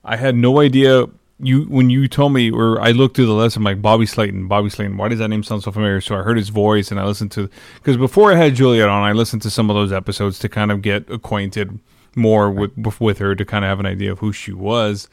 I 0.05 0.17
had 0.17 0.35
no 0.37 0.61
idea 0.61 1.07
you 1.39 1.65
when 1.65 1.91
you 1.91 2.07
told 2.09 2.33
me 2.33 2.51
or 2.51 2.81
I 2.81 2.93
looked 2.93 3.17
through 3.17 3.27
the 3.27 3.35
list, 3.35 3.57
I'm 3.57 3.65
like 3.65 3.83
Bobby 3.83 4.07
Slayton, 4.07 4.47
Bobby 4.47 4.71
Slayton. 4.71 4.97
Why 4.97 5.09
does 5.09 5.19
that 5.19 5.29
name 5.29 5.43
sound 5.43 5.63
so 5.63 5.73
familiar? 5.73 6.01
So 6.01 6.17
I 6.17 6.23
heard 6.23 6.37
his 6.37 6.49
voice 6.49 6.91
and 6.91 7.01
I 7.01 7.05
listened 7.05 7.33
to 7.33 7.49
because 7.77 7.97
before 7.97 8.33
I 8.33 8.37
had 8.37 8.55
Juliet 8.55 8.89
on, 8.89 9.03
I 9.03 9.13
listened 9.13 9.43
to 9.43 9.51
some 9.51 9.71
of 9.71 9.77
those 9.77 9.93
episodes 9.93 10.39
to 10.41 10.49
kind 10.49 10.71
of 10.71 10.83
get 10.83 11.09
acquainted 11.11 11.79
more 12.15 12.51
with 12.51 12.73
with 13.01 13.19
her 13.19 13.35
to 13.35 13.45
kind 13.45 13.65
of 13.65 13.69
have 13.69 13.81
an 13.81 13.87
idea 13.87 14.13
of 14.13 14.21
who 14.21 14.33
she 14.33 14.53
was. 14.53 15.09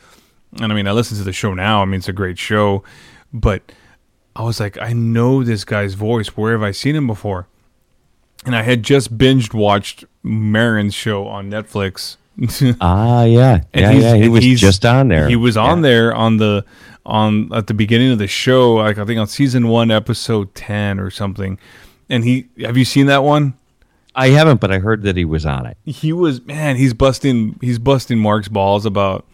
And 0.62 0.72
I 0.72 0.76
mean, 0.76 0.88
I 0.88 0.92
listen 0.92 1.18
to 1.18 1.24
the 1.24 1.34
show 1.34 1.54
now. 1.54 1.82
I 1.82 1.86
mean, 1.86 2.00
it's 2.00 2.10
a 2.10 2.14
great 2.14 2.38
show, 2.38 2.84
but 3.34 3.72
I 4.36 4.44
was 4.44 4.60
like, 4.60 4.78
I 4.78 4.94
know 4.94 5.44
this 5.44 5.64
guy's 5.64 5.94
voice. 5.94 6.30
Where 6.38 6.52
have 6.52 6.64
I 6.64 6.72
seen 6.72 6.96
him 6.96 7.08
before? 7.08 7.48
and 8.46 8.56
I 8.56 8.64
had 8.64 8.84
just 8.84 9.18
binged 9.18 9.54
watched 9.54 10.04
Maron's 10.24 10.94
show 10.94 11.28
on 11.28 11.50
Netflix. 11.50 12.18
Ah, 12.82 13.24
yeah, 13.24 13.62
And 13.74 14.00
yeah, 14.02 14.14
yeah. 14.14 14.16
He 14.16 14.30
was 14.30 14.44
just 14.60 14.86
on 14.86 15.08
there. 15.10 15.28
He 15.28 15.36
was 15.36 15.58
on 15.58 15.80
Yeah. 15.80 15.90
there 15.90 16.16
on 16.16 16.38
the 16.38 16.66
on 17.06 17.52
at 17.54 17.68
the 17.68 17.74
beginning 17.74 18.12
of 18.12 18.20
the 18.20 18.28
show, 18.28 18.74
like 18.76 18.98
I 18.98 19.06
think 19.06 19.20
on 19.20 19.28
season 19.28 19.68
one, 19.68 19.92
episode 19.92 20.54
ten 20.56 21.00
or 21.00 21.10
something. 21.10 21.58
And 22.10 22.24
he 22.24 22.48
have 22.62 22.78
you 22.78 22.86
seen 22.86 23.08
that 23.08 23.24
one? 23.24 23.54
I 24.14 24.30
haven't, 24.30 24.60
but 24.60 24.72
I 24.72 24.80
heard 24.80 25.04
that 25.04 25.16
he 25.16 25.24
was 25.26 25.46
on 25.46 25.66
it. 25.66 25.78
He 25.86 26.12
was 26.14 26.42
man, 26.46 26.76
he's 26.76 26.94
busting 26.94 27.58
he's 27.62 27.80
busting 27.80 28.20
Marc's 28.20 28.48
balls 28.48 28.86
about 28.86 29.26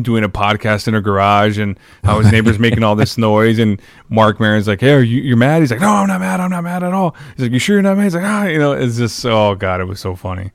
doing 0.00 0.24
a 0.24 0.28
podcast 0.28 0.88
in 0.88 0.94
a 0.96 1.00
garage 1.00 1.56
and 1.56 1.78
how 2.02 2.18
his 2.18 2.32
neighbor's 2.32 2.58
making 2.66 2.82
all 2.82 2.96
this 2.96 3.16
noise 3.16 3.60
and 3.60 3.80
Marc 4.08 4.40
Maron's 4.40 4.66
like, 4.66 4.80
Hey, 4.80 4.92
are 4.92 5.00
you 5.02 5.22
you're 5.22 5.36
mad? 5.36 5.60
He's 5.60 5.70
like, 5.70 5.80
No, 5.80 5.88
I'm 5.90 6.08
not 6.08 6.20
mad, 6.20 6.40
I'm 6.40 6.50
not 6.50 6.64
mad 6.64 6.82
at 6.82 6.92
all. 6.92 7.14
He's 7.36 7.44
like, 7.44 7.52
You 7.52 7.58
sure 7.58 7.76
you're 7.76 7.82
not 7.82 7.96
mad? 7.96 8.04
He's 8.04 8.14
like, 8.16 8.24
ah, 8.24 8.44
you 8.46 8.58
know, 8.58 8.72
it's 8.72 8.96
just 8.96 9.24
oh 9.24 9.54
god, 9.54 9.80
it 9.80 9.84
was 9.84 10.00
so 10.00 10.14
funny. 10.16 10.50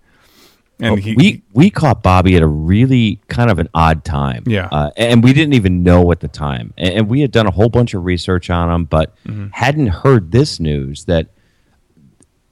And 0.81 0.97
he 0.99 1.13
we 1.15 1.43
we 1.53 1.69
caught 1.69 2.01
Bobby 2.03 2.35
at 2.37 2.41
a 2.41 2.47
really 2.47 3.19
kind 3.27 3.51
of 3.51 3.59
an 3.59 3.67
odd 3.73 4.05
time. 4.05 4.43
Yeah. 4.47 4.69
uh, 4.71 4.91
and 4.95 5.21
we 5.23 5.33
didn't 5.33 5.53
even 5.53 5.83
know 5.83 6.11
at 6.11 6.21
the 6.21 6.27
time, 6.29 6.73
and, 6.77 6.93
and 6.93 7.09
we 7.09 7.19
had 7.21 7.31
done 7.31 7.47
a 7.47 7.51
whole 7.51 7.69
bunch 7.69 7.93
of 7.93 8.05
research 8.05 8.49
on 8.49 8.69
him, 8.73 8.85
but 8.85 9.13
Mm-hmm. 9.25 9.47
hadn't 9.51 9.87
heard 9.87 10.31
this 10.31 10.59
news 10.59 11.05
that 11.05 11.27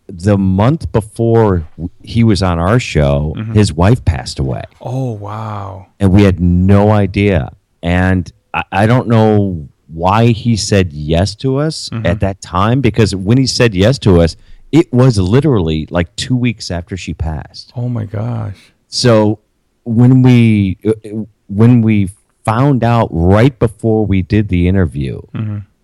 the 0.08 0.38
month 0.38 0.92
before 0.92 1.68
he 2.04 2.24
was 2.24 2.42
on 2.42 2.60
our 2.60 2.80
show, 2.80 3.34
Mm-hmm. 3.38 3.54
his 3.54 3.74
wife 3.74 4.04
passed 4.06 4.40
away, 4.40 4.64
Oh 4.82 5.12
wow. 5.14 5.88
and 6.00 6.12
we 6.12 6.24
had 6.24 6.40
no 6.40 6.92
idea. 6.92 7.52
And 7.84 8.32
I, 8.54 8.64
I 8.72 8.86
don't 8.88 9.08
know 9.08 9.68
why 9.88 10.28
he 10.28 10.56
said 10.58 10.92
yes 10.92 11.34
to 11.36 11.58
us 11.58 11.90
Mm-hmm. 11.90 12.06
at 12.06 12.20
that 12.22 12.42
time 12.42 12.82
because 12.82 13.16
when 13.16 13.38
he 13.38 13.48
said 13.48 13.74
yes 13.74 13.98
to 14.00 14.20
us, 14.22 14.36
it 14.72 14.92
was 14.92 15.18
literally 15.18 15.88
like 15.90 16.16
two 16.16 16.36
weeks 16.36 16.70
after 16.72 16.98
she 16.98 17.14
passed. 17.14 17.72
Oh 17.76 17.90
my 17.90 18.06
gosh. 18.06 18.72
So 18.88 19.40
when 19.84 20.22
we 20.22 20.78
uh, 20.86 21.24
when 21.48 21.82
we 21.82 22.10
found 22.44 22.84
out 22.84 23.10
right 23.12 23.58
before 23.60 24.06
we 24.06 24.22
did 24.22 24.50
the 24.50 24.68
interview, 24.68 25.22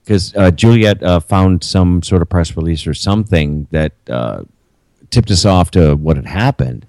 because 0.04 0.34
uh, 0.36 0.52
Juliet 0.52 1.02
uh, 1.04 1.20
found 1.20 1.64
some 1.64 2.02
sort 2.04 2.22
of 2.22 2.30
press 2.30 2.56
release 2.58 2.86
or 2.88 2.94
something 2.94 3.68
that 3.72 3.94
uh, 4.10 4.44
tipped 5.10 5.32
us 5.32 5.46
off 5.46 5.72
to 5.72 5.96
what 5.96 6.16
had 6.18 6.26
happened. 6.26 6.86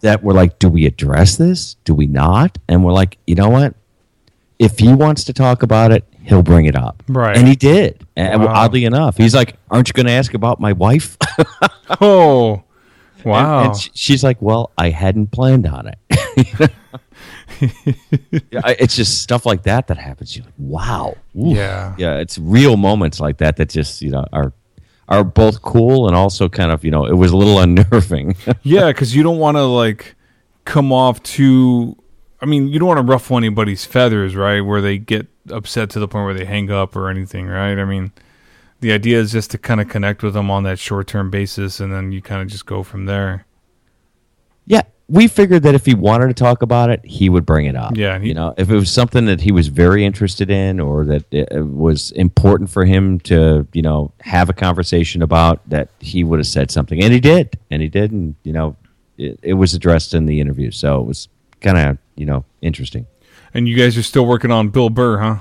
That 0.00 0.22
we're 0.22 0.34
like, 0.34 0.58
do 0.58 0.68
we 0.68 0.86
address 0.86 1.36
this? 1.36 1.74
Do 1.84 1.94
we 1.94 2.06
not? 2.06 2.58
And 2.68 2.84
we're 2.84 2.92
like, 2.92 3.18
you 3.26 3.34
know 3.34 3.48
what? 3.48 3.74
If 4.58 4.78
he 4.78 4.92
wants 4.92 5.24
to 5.24 5.32
talk 5.32 5.62
about 5.62 5.90
it, 5.90 6.04
he'll 6.26 6.42
bring 6.42 6.66
it 6.66 6.76
up. 6.76 7.02
Right. 7.08 7.36
And 7.36 7.48
he 7.48 7.56
did. 7.56 8.06
And 8.16 8.42
Wow. 8.44 8.52
oddly 8.54 8.84
enough, 8.84 9.16
he's 9.16 9.34
like, 9.34 9.56
"Aren't 9.70 9.88
you 9.88 9.92
going 9.94 10.06
to 10.06 10.12
ask 10.12 10.34
about 10.34 10.60
my 10.60 10.72
wife?" 10.72 11.16
Oh 12.00 12.62
wow. 13.24 13.64
And, 13.66 13.76
sh- 13.76 13.90
she's 13.94 14.22
like, 14.24 14.40
"Well, 14.42 14.70
I 14.76 14.90
hadn't 14.90 15.28
planned 15.32 15.66
on 15.66 15.86
it." 15.88 16.70
It's 18.78 18.96
just 18.96 19.22
stuff 19.22 19.46
like 19.46 19.62
that 19.62 19.86
that 19.86 19.96
happens. 19.98 20.36
You're 20.36 20.44
like, 20.44 20.54
"Wow, 20.58 21.16
Ooh." 21.36 21.54
Yeah. 21.54 21.94
yeah." 21.98 22.16
It's 22.18 22.38
real 22.38 22.76
moments 22.76 23.20
like 23.20 23.38
that 23.38 23.56
that 23.56 23.70
just 23.70 24.02
you 24.02 24.10
know 24.10 24.26
are 24.32 24.52
are 25.08 25.24
both 25.24 25.62
cool 25.62 26.08
and 26.08 26.16
also 26.16 26.48
kind 26.48 26.70
of 26.72 26.84
you 26.84 26.90
know 26.90 27.06
it 27.06 27.14
was 27.14 27.30
a 27.32 27.36
little 27.36 27.58
unnerving. 27.66 28.34
Yeah, 28.62 28.88
because 28.88 29.14
you 29.14 29.22
don't 29.22 29.38
want 29.38 29.56
to 29.56 29.62
like 29.62 30.16
come 30.64 30.92
off 30.92 31.22
too. 31.22 31.96
I 32.40 32.46
mean, 32.46 32.68
you 32.68 32.78
don't 32.78 32.88
want 32.88 32.98
to 32.98 33.10
ruffle 33.10 33.36
anybody's 33.38 33.84
feathers, 33.84 34.36
right? 34.36 34.60
Where 34.60 34.80
they 34.82 34.98
get 34.98 35.26
upset 35.50 35.90
to 35.90 35.98
the 36.00 36.08
point 36.08 36.24
where 36.24 36.34
they 36.34 36.44
hang 36.44 36.70
up 36.70 36.94
or 36.96 37.08
anything, 37.10 37.46
right? 37.46 37.78
I 37.78 37.84
mean, 37.84 38.12
the 38.80 38.92
idea 38.92 39.18
is 39.18 39.32
just 39.32 39.50
to 39.52 39.58
kind 39.58 39.80
of 39.80 39.88
connect 39.88 40.22
with 40.22 40.34
them 40.34 40.50
on 40.50 40.62
that 40.64 40.78
short 40.78 41.06
term 41.06 41.30
basis, 41.30 41.80
and 41.80 41.92
then 41.92 42.12
you 42.12 42.20
kind 42.22 42.42
of 42.42 42.48
just 42.48 42.66
go 42.66 42.82
from 42.82 43.06
there. 43.06 43.46
yeah, 44.66 44.82
we 45.08 45.28
figured 45.28 45.62
that 45.62 45.74
if 45.76 45.86
he 45.86 45.94
wanted 45.94 46.26
to 46.26 46.34
talk 46.34 46.62
about 46.62 46.90
it, 46.90 47.00
he 47.04 47.28
would 47.28 47.46
bring 47.46 47.66
it 47.66 47.76
up. 47.76 47.96
Yeah, 47.96 48.18
he- 48.18 48.28
you 48.28 48.34
know, 48.34 48.52
if 48.58 48.68
it 48.68 48.74
was 48.74 48.90
something 48.90 49.26
that 49.26 49.40
he 49.40 49.52
was 49.52 49.68
very 49.68 50.04
interested 50.04 50.50
in 50.50 50.80
or 50.80 51.04
that 51.04 51.24
was 51.64 52.10
important 52.12 52.68
for 52.70 52.84
him 52.84 53.20
to 53.20 53.66
you 53.72 53.82
know 53.82 54.10
have 54.22 54.50
a 54.50 54.52
conversation 54.52 55.22
about, 55.22 55.60
that 55.70 55.88
he 56.00 56.24
would 56.24 56.40
have 56.40 56.46
said 56.48 56.70
something, 56.72 57.00
and 57.02 57.12
he 57.12 57.20
did, 57.20 57.56
and 57.70 57.80
he 57.82 57.88
did, 57.88 58.10
and 58.10 58.34
you 58.42 58.52
know, 58.52 58.74
it, 59.16 59.38
it 59.42 59.54
was 59.54 59.74
addressed 59.74 60.12
in 60.12 60.26
the 60.26 60.40
interview, 60.40 60.70
so 60.72 61.00
it 61.00 61.06
was 61.06 61.28
kind 61.60 61.78
of 61.78 61.98
you 62.16 62.26
know 62.26 62.44
interesting. 62.60 63.06
And 63.56 63.66
you 63.66 63.74
guys 63.74 63.96
are 63.96 64.02
still 64.02 64.26
working 64.26 64.50
on 64.50 64.68
Bill 64.68 64.90
Burr, 64.90 65.16
huh? 65.16 65.38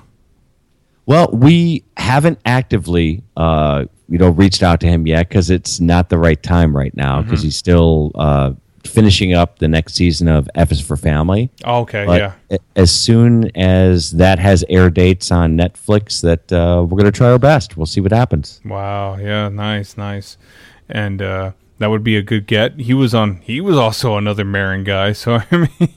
Well, 1.05 1.30
we 1.34 1.84
haven't 1.97 2.39
actively, 2.45 3.24
uh, 3.36 3.86
you 4.07 4.18
know, 4.18 4.30
reached 4.30 4.63
out 4.63 4.80
to 4.80 4.88
him 4.88 5.05
yet 5.05 5.28
because 5.28 5.49
it's 5.49 5.82
not 5.82 6.07
the 6.07 6.18
right 6.18 6.41
time 6.41 6.74
right 6.76 6.95
now 6.95 7.22
because 7.22 7.41
he's 7.41 7.57
still 7.57 8.11
uh, 8.16 8.53
finishing 8.86 9.34
up 9.34 9.59
the 9.59 9.68
next 9.68 9.95
season 9.95 10.30
of 10.30 10.49
F 10.55 10.72
is 10.72 10.80
for 10.80 10.95
Family. 10.95 11.49
Oh, 11.66 11.82
okay, 11.82 12.05
But 12.05 12.34
yeah. 12.49 12.57
as 12.78 12.89
soon 12.89 13.51
as 13.57 14.11
that 14.11 14.39
has 14.39 14.63
air 14.70 14.89
dates 14.89 15.30
on 15.30 15.57
Netflix, 15.57 16.22
that 16.22 16.49
uh, 16.53 16.84
we're 16.84 16.97
going 16.97 17.11
to 17.11 17.11
try 17.11 17.32
our 17.32 17.38
best. 17.38 17.76
We'll 17.76 17.86
see 17.86 17.99
what 17.99 18.13
happens. 18.13 18.61
Wow, 18.63 19.18
yeah, 19.18 19.49
nice, 19.49 19.97
nice. 19.97 20.38
And 20.88 21.22
uh 21.22 21.51
that 21.80 21.89
would 21.89 22.03
be 22.03 22.15
a 22.15 22.21
good 22.21 22.47
get. 22.47 22.80
He 22.80 22.93
was 22.93 23.13
on 23.13 23.38
he 23.38 23.59
was 23.61 23.78
also 23.78 24.17
another 24.17 24.45
Maron 24.45 24.84
guy, 24.84 25.11
so 25.13 25.36
I 25.51 25.57
mean 25.57 25.93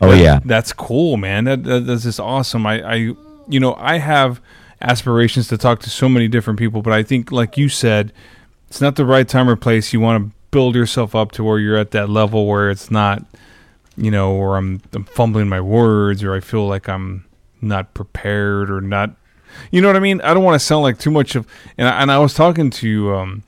Oh 0.00 0.10
that- 0.10 0.18
yeah, 0.18 0.40
That's 0.44 0.72
cool, 0.72 1.16
man. 1.16 1.44
That, 1.44 1.64
that 1.64 1.86
that's 1.86 2.02
just 2.04 2.20
awesome. 2.20 2.66
I, 2.66 2.82
I 2.82 2.94
you 3.48 3.60
know, 3.60 3.74
I 3.74 3.98
have 3.98 4.40
aspirations 4.80 5.48
to 5.48 5.58
talk 5.58 5.80
to 5.80 5.90
so 5.90 6.08
many 6.08 6.28
different 6.28 6.58
people, 6.58 6.82
but 6.82 6.92
I 6.92 7.02
think 7.02 7.30
like 7.32 7.56
you 7.56 7.68
said, 7.68 8.12
it's 8.68 8.80
not 8.80 8.96
the 8.96 9.04
right 9.06 9.28
time 9.28 9.48
or 9.48 9.56
place. 9.56 9.92
You 9.92 10.00
want 10.00 10.24
to 10.24 10.34
build 10.50 10.74
yourself 10.74 11.14
up 11.14 11.32
to 11.32 11.44
where 11.44 11.58
you're 11.58 11.76
at 11.78 11.92
that 11.92 12.08
level 12.10 12.46
where 12.46 12.70
it's 12.70 12.90
not 12.90 13.24
you 13.94 14.10
know, 14.10 14.34
where 14.34 14.56
I'm, 14.56 14.80
I'm 14.94 15.04
fumbling 15.04 15.48
my 15.50 15.60
words 15.60 16.22
or 16.24 16.34
I 16.34 16.40
feel 16.40 16.66
like 16.66 16.88
I'm 16.88 17.26
not 17.60 17.92
prepared 17.94 18.70
or 18.70 18.80
not 18.80 19.16
you 19.70 19.82
know 19.82 19.88
what 19.88 19.96
I 19.96 20.00
mean? 20.00 20.22
I 20.22 20.32
don't 20.32 20.44
want 20.44 20.58
to 20.58 20.66
sound 20.66 20.82
like 20.82 20.98
too 20.98 21.10
much 21.10 21.34
of 21.36 21.46
and 21.76 21.86
I, 21.86 22.00
and 22.00 22.10
I 22.10 22.18
was 22.18 22.32
talking 22.32 22.70
to 22.70 23.14
um 23.14 23.42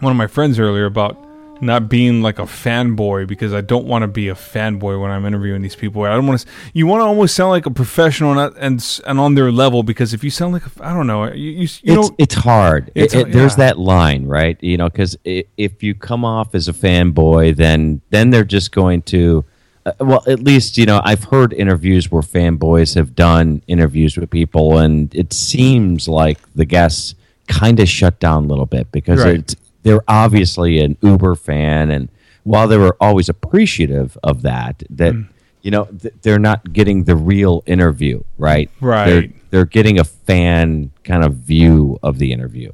one 0.00 0.10
of 0.10 0.16
my 0.16 0.26
friends 0.26 0.58
earlier 0.58 0.86
about 0.86 1.16
not 1.62 1.90
being 1.90 2.22
like 2.22 2.38
a 2.38 2.44
fanboy 2.44 3.26
because 3.26 3.52
I 3.52 3.60
don't 3.60 3.84
want 3.86 4.02
to 4.02 4.06
be 4.08 4.28
a 4.28 4.34
fanboy 4.34 4.98
when 4.98 5.10
I'm 5.10 5.26
interviewing 5.26 5.60
these 5.60 5.76
people. 5.76 6.02
I 6.04 6.14
don't 6.14 6.26
want 6.26 6.40
to. 6.40 6.46
You 6.72 6.86
want 6.86 7.02
to 7.02 7.04
almost 7.04 7.34
sound 7.34 7.50
like 7.50 7.66
a 7.66 7.70
professional 7.70 8.38
and 8.38 8.56
and 8.56 9.00
and 9.06 9.20
on 9.20 9.34
their 9.34 9.52
level 9.52 9.82
because 9.82 10.14
if 10.14 10.24
you 10.24 10.30
sound 10.30 10.54
like 10.54 10.64
a, 10.64 10.70
I 10.80 10.94
don't 10.94 11.06
know, 11.06 11.30
you 11.32 11.50
you, 11.50 11.58
you 11.60 11.66
it's 11.66 11.84
know 11.84 12.10
it's 12.16 12.34
hard. 12.34 12.90
It's- 12.94 13.12
It- 13.14 13.28
it- 13.28 13.32
there's 13.32 13.52
yeah. 13.52 13.66
that 13.66 13.78
line, 13.78 14.26
right? 14.26 14.56
You 14.62 14.78
know, 14.78 14.88
because 14.88 15.18
if 15.24 15.82
you 15.82 15.94
come 15.94 16.24
off 16.24 16.54
as 16.54 16.66
a 16.66 16.72
fanboy, 16.72 17.56
then 17.56 18.00
then 18.08 18.30
they're 18.30 18.44
just 18.44 18.72
going 18.72 19.02
to. 19.02 19.44
Uh, 19.84 19.92
well, 20.00 20.22
at 20.26 20.40
least 20.40 20.78
you 20.78 20.86
know 20.86 21.02
I've 21.04 21.24
heard 21.24 21.52
interviews 21.52 22.10
where 22.10 22.22
fanboys 22.22 22.94
have 22.94 23.14
done 23.14 23.60
interviews 23.66 24.16
with 24.16 24.30
people, 24.30 24.78
and 24.78 25.14
it 25.14 25.34
seems 25.34 26.08
like 26.08 26.38
the 26.54 26.64
guests 26.64 27.14
kind 27.48 27.80
of 27.80 27.88
shut 27.88 28.18
down 28.18 28.44
a 28.44 28.46
little 28.46 28.64
bit 28.66 28.90
because 28.92 29.20
Right. 29.24 29.36
it's, 29.40 29.56
they're 29.82 30.02
obviously 30.08 30.80
an 30.80 30.96
Uber 31.02 31.34
fan, 31.34 31.90
and 31.90 32.08
while 32.44 32.68
they 32.68 32.76
were 32.78 32.96
always 33.00 33.28
appreciative 33.28 34.16
of 34.22 34.42
that, 34.42 34.82
that 34.90 35.14
Mm. 35.14 35.28
you 35.62 35.70
know 35.70 35.84
th- 35.86 36.14
they're 36.22 36.38
not 36.38 36.72
getting 36.72 37.04
the 37.04 37.16
real 37.16 37.62
interview, 37.66 38.22
right? 38.38 38.70
Right. 38.80 39.06
They're, 39.08 39.28
they're 39.50 39.64
getting 39.66 39.98
a 39.98 40.04
fan 40.04 40.90
kind 41.04 41.24
of 41.24 41.34
view 41.34 41.98
of 42.02 42.18
the 42.18 42.32
interview, 42.32 42.72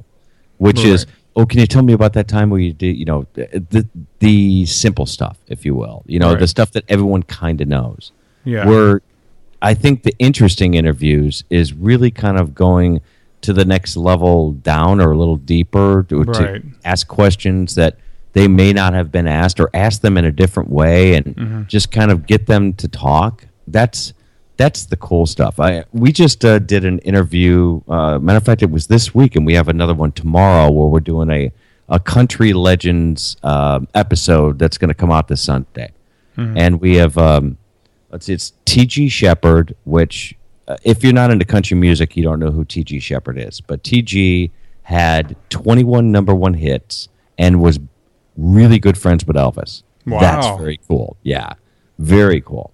which 0.57 0.83
is 0.83 1.05
oh, 1.35 1.45
can 1.45 1.59
you 1.59 1.67
tell 1.67 1.83
me 1.83 1.93
about 1.93 2.13
that 2.13 2.27
time 2.27 2.49
where 2.49 2.59
you 2.59 2.73
did, 2.73 2.97
you 2.97 3.05
know, 3.05 3.25
the 3.33 3.47
the, 3.69 3.87
the 4.19 4.65
simple 4.65 5.05
stuff, 5.05 5.37
if 5.47 5.65
you 5.65 5.75
will, 5.75 6.03
you 6.07 6.17
know, 6.19 6.31
Right. 6.31 6.39
the 6.39 6.47
stuff 6.47 6.71
that 6.71 6.83
everyone 6.89 7.23
kind 7.23 7.61
of 7.61 7.67
knows. 7.67 8.11
Yeah. 8.43 8.65
Where 8.67 9.01
I 9.61 9.73
think 9.73 10.03
the 10.03 10.15
interesting 10.19 10.73
interviews 10.75 11.43
is 11.49 11.73
really 11.73 12.09
kind 12.11 12.37
of 12.39 12.53
going 12.55 13.01
to 13.41 13.53
the 13.53 13.65
next 13.65 13.95
level 13.97 14.51
down 14.51 14.99
or 14.99 15.11
a 15.11 15.17
little 15.17 15.37
deeper 15.37 16.05
to, 16.09 16.23
Right. 16.23 16.61
to 16.61 16.63
ask 16.83 17.07
questions 17.07 17.75
that 17.75 17.97
they 18.33 18.47
may 18.47 18.73
not 18.73 18.93
have 18.93 19.11
been 19.11 19.27
asked 19.27 19.59
or 19.59 19.69
ask 19.73 20.01
them 20.01 20.17
in 20.17 20.25
a 20.25 20.31
different 20.31 20.69
way 20.69 21.15
and 21.15 21.25
Mm-hmm. 21.35 21.61
just 21.67 21.91
kind 21.91 22.11
of 22.11 22.25
get 22.27 22.45
them 22.47 22.73
to 22.73 22.87
talk. 22.87 23.45
That's 23.67 24.13
that's 24.57 24.85
the 24.87 24.95
cool 24.97 25.27
stuff. 25.27 25.59
I 25.59 25.85
we 25.93 26.11
just 26.11 26.43
uh, 26.43 26.57
did 26.59 26.83
an 26.83 26.97
interview. 26.99 27.81
Uh, 27.87 28.17
matter 28.17 28.37
of 28.37 28.43
fact, 28.43 28.63
it 28.63 28.71
was 28.71 28.87
this 28.87 29.13
week, 29.13 29.35
and 29.35 29.45
we 29.45 29.53
have 29.53 29.67
another 29.67 29.93
one 29.93 30.11
tomorrow 30.11 30.71
where 30.71 30.87
we're 30.87 30.99
doing 30.99 31.29
a 31.29 31.51
a 31.89 31.99
country 31.99 32.53
legends 32.53 33.37
uh, 33.43 33.79
episode 33.93 34.57
that's 34.59 34.77
going 34.79 34.87
to 34.89 34.93
come 34.95 35.11
out 35.11 35.27
this 35.27 35.41
Sunday, 35.41 35.91
and 36.35 36.81
we 36.81 36.95
have 36.95 37.17
um, 37.19 37.57
let's 38.09 38.25
see, 38.25 38.33
it's 38.33 38.53
T.G. 38.65 39.09
Sheppard, 39.09 39.75
which 39.85 40.35
uh, 40.67 40.77
if 40.83 41.03
you're 41.03 41.13
not 41.13 41.31
into 41.31 41.45
country 41.45 41.77
music, 41.77 42.15
you 42.17 42.23
don't 42.23 42.39
know 42.39 42.51
who 42.51 42.65
T.G. 42.65 42.99
Sheppard 42.99 43.37
is, 43.37 43.61
but 43.61 43.83
T.G. 43.83 44.51
had 44.83 45.35
21 45.49 46.11
number 46.11 46.33
one 46.35 46.53
hits 46.55 47.09
and 47.37 47.61
was 47.61 47.79
really 48.37 48.79
good 48.79 48.97
friends 48.97 49.25
with 49.25 49.35
Elvis. 49.35 49.83
Wow. 50.05 50.19
That's 50.19 50.47
very 50.59 50.79
cool. 50.87 51.17
Yeah, 51.23 51.53
very 51.99 52.41
cool. 52.41 52.71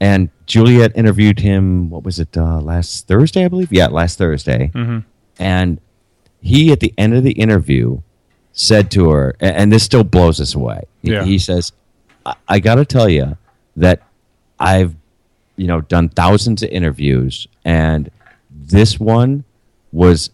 And 0.00 0.30
Juliet 0.46 0.92
interviewed 0.96 1.38
him. 1.40 1.88
What 1.90 2.02
was 2.04 2.18
it? 2.18 2.36
Uh, 2.36 2.60
last 2.60 3.06
Thursday, 3.06 3.44
I 3.44 3.48
believe. 3.48 3.72
Yeah, 3.72 3.86
last 3.86 4.18
Thursday. 4.18 4.70
Mm-hmm. 4.74 4.98
And 5.38 5.80
he, 6.40 6.72
at 6.72 6.80
the 6.80 6.92
end 6.98 7.14
of 7.14 7.22
the 7.22 7.32
interview, 7.32 8.00
said 8.52 8.90
to 8.92 9.10
her, 9.10 9.36
and 9.40 9.72
this 9.72 9.82
still 9.84 10.04
blows 10.04 10.40
us 10.40 10.54
away. 10.54 10.82
He- 11.02 11.12
Yeah. 11.12 11.24
He 11.24 11.38
says, 11.38 11.72
"I, 12.26 12.34
I 12.48 12.58
got 12.58 12.74
to 12.76 12.84
tell 12.84 13.08
you, 13.08 13.36
that 13.76 14.02
I've 14.58 14.94
you 15.56 15.66
know 15.66 15.80
done 15.80 16.08
thousands 16.08 16.62
of 16.62 16.70
interviews 16.70 17.46
and 17.64 18.10
this 18.50 18.98
one 18.98 19.44
was 19.92 20.30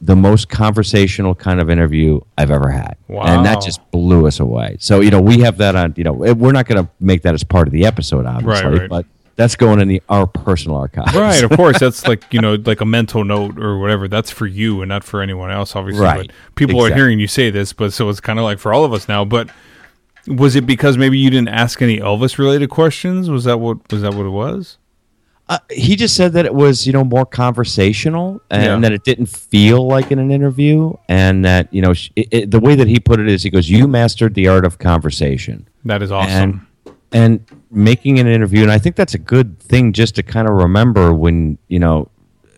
the 0.00 0.16
most 0.16 0.48
conversational 0.48 1.34
kind 1.34 1.60
of 1.60 1.68
interview 1.68 2.20
I've 2.38 2.50
ever 2.50 2.70
had. 2.70 2.96
And 3.08 3.44
that 3.44 3.62
just 3.62 3.90
blew 3.90 4.26
us 4.26 4.40
away. 4.40 4.76
So, 4.80 5.00
you 5.00 5.10
know, 5.10 5.20
we 5.20 5.40
have 5.40 5.58
that 5.58 5.76
on, 5.76 5.92
you 5.96 6.04
know, 6.04 6.12
we're 6.12 6.52
not 6.52 6.66
going 6.66 6.84
to 6.84 6.90
make 7.00 7.22
that 7.22 7.34
as 7.34 7.44
part 7.44 7.68
of 7.68 7.72
the 7.72 7.84
episode, 7.84 8.24
obviously, 8.24 8.80
right. 8.80 8.88
but 8.88 9.06
that's 9.36 9.56
going 9.56 9.80
in 9.80 9.88
the 9.88 10.02
our 10.08 10.26
personal 10.26 10.76
archives. 10.76 11.14
Right, 11.14 11.42
of 11.42 11.50
course. 11.56 11.78
That's 11.80 12.06
like 12.06 12.30
you 12.30 12.42
know, 12.42 12.56
like 12.56 12.82
a 12.82 12.84
mental 12.84 13.24
note 13.24 13.58
or 13.58 13.78
whatever. 13.78 14.06
That's 14.06 14.30
for 14.30 14.46
you 14.46 14.82
and 14.82 14.90
not 14.90 15.02
for 15.02 15.22
anyone 15.22 15.50
else, 15.50 15.74
obviously. 15.74 16.04
Right. 16.04 16.26
But 16.26 16.54
people 16.56 16.84
are 16.84 16.94
hearing 16.94 17.18
you 17.18 17.26
say 17.26 17.48
this, 17.48 17.72
but 17.72 17.94
so 17.94 18.10
it's 18.10 18.20
kind 18.20 18.38
of 18.38 18.44
like 18.44 18.58
for 18.58 18.74
all 18.74 18.84
of 18.84 18.92
us 18.92 19.08
now. 19.08 19.24
But 19.24 19.48
was 20.26 20.56
it 20.56 20.66
because 20.66 20.96
maybe 20.98 21.18
you 21.18 21.30
didn't 21.30 21.48
ask 21.48 21.80
any 21.82 21.98
Elvis 21.98 22.38
related 22.38 22.70
questions? 22.70 23.28
Was 23.30 23.44
that 23.44 23.58
what 23.58 23.90
was 23.92 24.02
that 24.02 24.14
what 24.14 24.26
it 24.26 24.30
was? 24.30 24.78
Uh, 25.48 25.58
he 25.70 25.96
just 25.96 26.14
said 26.14 26.32
that 26.34 26.46
it 26.46 26.54
was, 26.54 26.86
you 26.86 26.92
know, 26.92 27.02
more 27.02 27.26
conversational 27.26 28.40
and 28.50 28.62
Yeah. 28.62 28.78
that 28.78 28.92
it 28.92 29.02
didn't 29.02 29.26
feel 29.26 29.84
like 29.86 30.12
in 30.12 30.20
an 30.20 30.30
interview. 30.30 30.92
And 31.08 31.44
that, 31.44 31.72
you 31.74 31.82
know, 31.82 31.90
it, 31.90 32.28
it, 32.30 32.50
the 32.52 32.60
way 32.60 32.76
that 32.76 32.86
he 32.86 33.00
put 33.00 33.18
it 33.18 33.28
is 33.28 33.42
he 33.42 33.50
goes, 33.50 33.68
You 33.68 33.88
mastered 33.88 34.34
the 34.34 34.46
art 34.46 34.64
of 34.64 34.78
conversation. 34.78 35.66
That 35.84 36.02
is 36.02 36.12
awesome. 36.12 36.30
and 36.32 36.60
and 37.12 37.44
making 37.72 38.20
an 38.20 38.28
interview 38.28 38.62
and 38.62 38.70
i 38.70 38.78
think 38.78 38.94
that's 38.94 39.14
a 39.14 39.18
good 39.18 39.58
thing 39.58 39.92
just 39.92 40.14
to 40.14 40.22
kind 40.22 40.46
of 40.48 40.54
remember 40.54 41.12
when 41.12 41.58
you 41.66 41.78
know 41.80 42.08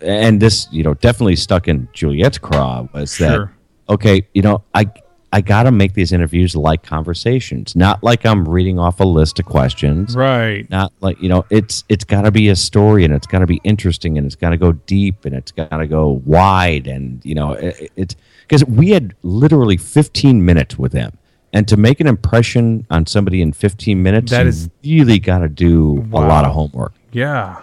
and 0.03 0.43
this 0.43 0.69
you 0.71 0.83
know 0.83 0.93
definitely 0.93 1.37
stuck 1.37 1.69
in 1.69 1.89
juliet's 1.95 2.37
craw 2.37 2.87
was 2.93 3.17
that 3.17 3.49
okay 3.89 4.27
you 4.35 4.43
know 4.43 4.63
i 4.75 4.85
i 5.33 5.41
gotta 5.41 5.71
make 5.73 5.95
these 5.95 6.13
interviews 6.13 6.55
like 6.55 6.83
conversations 6.83 7.75
not 7.75 8.03
like 8.03 8.25
i'm 8.25 8.47
reading 8.49 8.79
off 8.79 9.01
a 9.01 9.05
list 9.05 9.39
of 9.39 9.47
questions 9.47 10.15
right. 10.15 10.69
not 10.71 10.93
like 11.01 11.21
you 11.21 11.29
know 11.29 11.45
it's 11.51 11.85
it's 11.89 12.05
got 12.05 12.23
to 12.23 12.31
be 12.31 12.49
a 12.49 12.57
story 12.57 13.05
and 13.05 13.13
it's 13.15 13.27
got 13.27 13.39
to 13.41 13.47
be 13.47 13.61
interesting 13.65 14.17
and 14.19 14.27
it's 14.27 14.37
got 14.37 14.51
to 14.51 14.57
go 14.57 14.73
deep 14.73 15.25
and 15.25 15.35
it's 15.35 15.51
got 15.51 15.71
to 15.71 15.87
go 15.87 16.23
wide 16.25 16.87
and 16.87 17.25
you 17.25 17.35
know 17.35 17.53
it, 17.53 17.91
it's 17.97 18.17
because 18.43 18.65
we 18.67 18.91
had 18.91 19.15
literally 19.23 19.77
15 19.77 20.45
minutes 20.45 20.79
with 20.79 20.93
him 20.93 21.17
and 21.55 21.69
to 21.69 21.77
make 21.77 22.01
an 22.01 22.07
impression 22.07 22.87
on 22.91 23.07
somebody 23.07 23.43
in 23.43 23.53
15 23.53 24.03
minutes 24.03 24.31
That 24.31 24.43
you 24.45 24.49
is- 24.49 24.71
really 24.85 25.19
got 25.19 25.39
to 25.39 25.49
do 25.49 26.07
a 26.13 26.21
lot 26.21 26.45
of 26.45 26.53
homework 26.53 26.95
Yeah. 27.13 27.63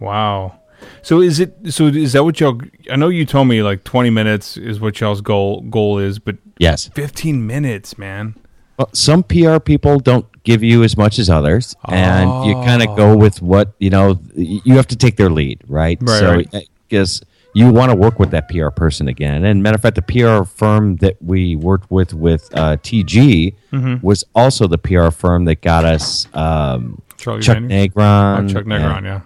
Wow. 0.00 0.57
So 1.02 1.20
is 1.20 1.40
it? 1.40 1.54
So 1.70 1.86
is 1.86 2.12
that 2.12 2.24
what 2.24 2.38
y'all? 2.40 2.60
I 2.90 2.96
know 2.96 3.08
you 3.08 3.24
told 3.24 3.48
me 3.48 3.62
like 3.62 3.84
twenty 3.84 4.10
minutes 4.10 4.56
is 4.56 4.80
what 4.80 5.00
y'all's 5.00 5.20
goal 5.20 5.60
goal 5.62 5.98
is, 5.98 6.18
but 6.18 6.36
yes 6.58 6.88
fifteen 6.94 7.46
minutes, 7.46 7.96
man. 7.98 8.34
well, 8.78 8.90
some 8.92 9.22
pr 9.22 9.58
people 9.58 9.98
don't 9.98 10.26
give 10.44 10.62
you 10.62 10.82
as 10.84 10.96
much 10.96 11.18
as 11.18 11.28
others 11.28 11.74
and 11.88 12.46
you 12.46 12.54
kind 12.54 12.82
of 12.82 12.96
go 12.96 13.16
with 13.16 13.42
what 13.42 13.74
you 13.80 13.90
know 13.90 14.18
you 14.34 14.76
have 14.76 14.86
to 14.86 14.96
take 14.96 15.16
their 15.16 15.28
lead 15.30 15.60
right, 15.68 15.98
Right, 16.00 16.18
so 16.20 16.34
right. 16.36 16.68
because 16.88 17.22
you 17.54 17.70
want 17.70 17.90
to 17.90 17.96
work 17.96 18.18
with 18.18 18.30
that 18.30 18.48
pr 18.48 18.68
person 18.70 19.08
again 19.08 19.44
and 19.44 19.62
matter 19.62 19.74
of 19.74 19.82
fact 19.82 19.96
the 19.96 20.02
pr 20.02 20.44
firm 20.48 20.96
that 20.96 21.20
we 21.20 21.54
worked 21.56 21.90
with 21.90 22.14
with 22.14 22.48
uh, 22.56 22.76
tg 22.78 23.54
Mm-hmm. 23.72 24.06
was 24.06 24.24
also 24.34 24.66
the 24.66 24.78
pr 24.78 25.10
firm 25.10 25.44
that 25.46 25.60
got 25.60 25.84
us 25.84 26.26
um, 26.34 27.02
chuck 27.18 27.40
Daniels? 27.42 27.94
negron 27.94 28.44
Oh, 28.44 28.52
Chuck 28.54 28.64
Negron, 28.64 28.96
and, 28.98 29.06
yeah, 29.06 29.20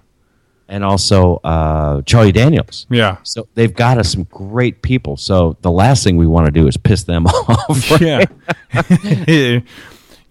and 0.72 0.82
also 0.84 1.36
uh, 1.44 2.00
charlie 2.02 2.32
daniels 2.32 2.86
yeah. 2.90 3.16
so 3.22 3.46
they've 3.54 3.74
got 3.74 3.98
us 3.98 4.10
some 4.12 4.24
great 4.24 4.82
people 4.82 5.16
so 5.16 5.56
the 5.60 5.70
last 5.70 6.02
thing 6.02 6.16
we 6.16 6.26
want 6.26 6.46
to 6.46 6.50
do 6.52 6.66
is 6.66 6.76
piss 6.76 7.04
them 7.04 7.26
off 7.26 8.00
Yeah. 8.00 8.24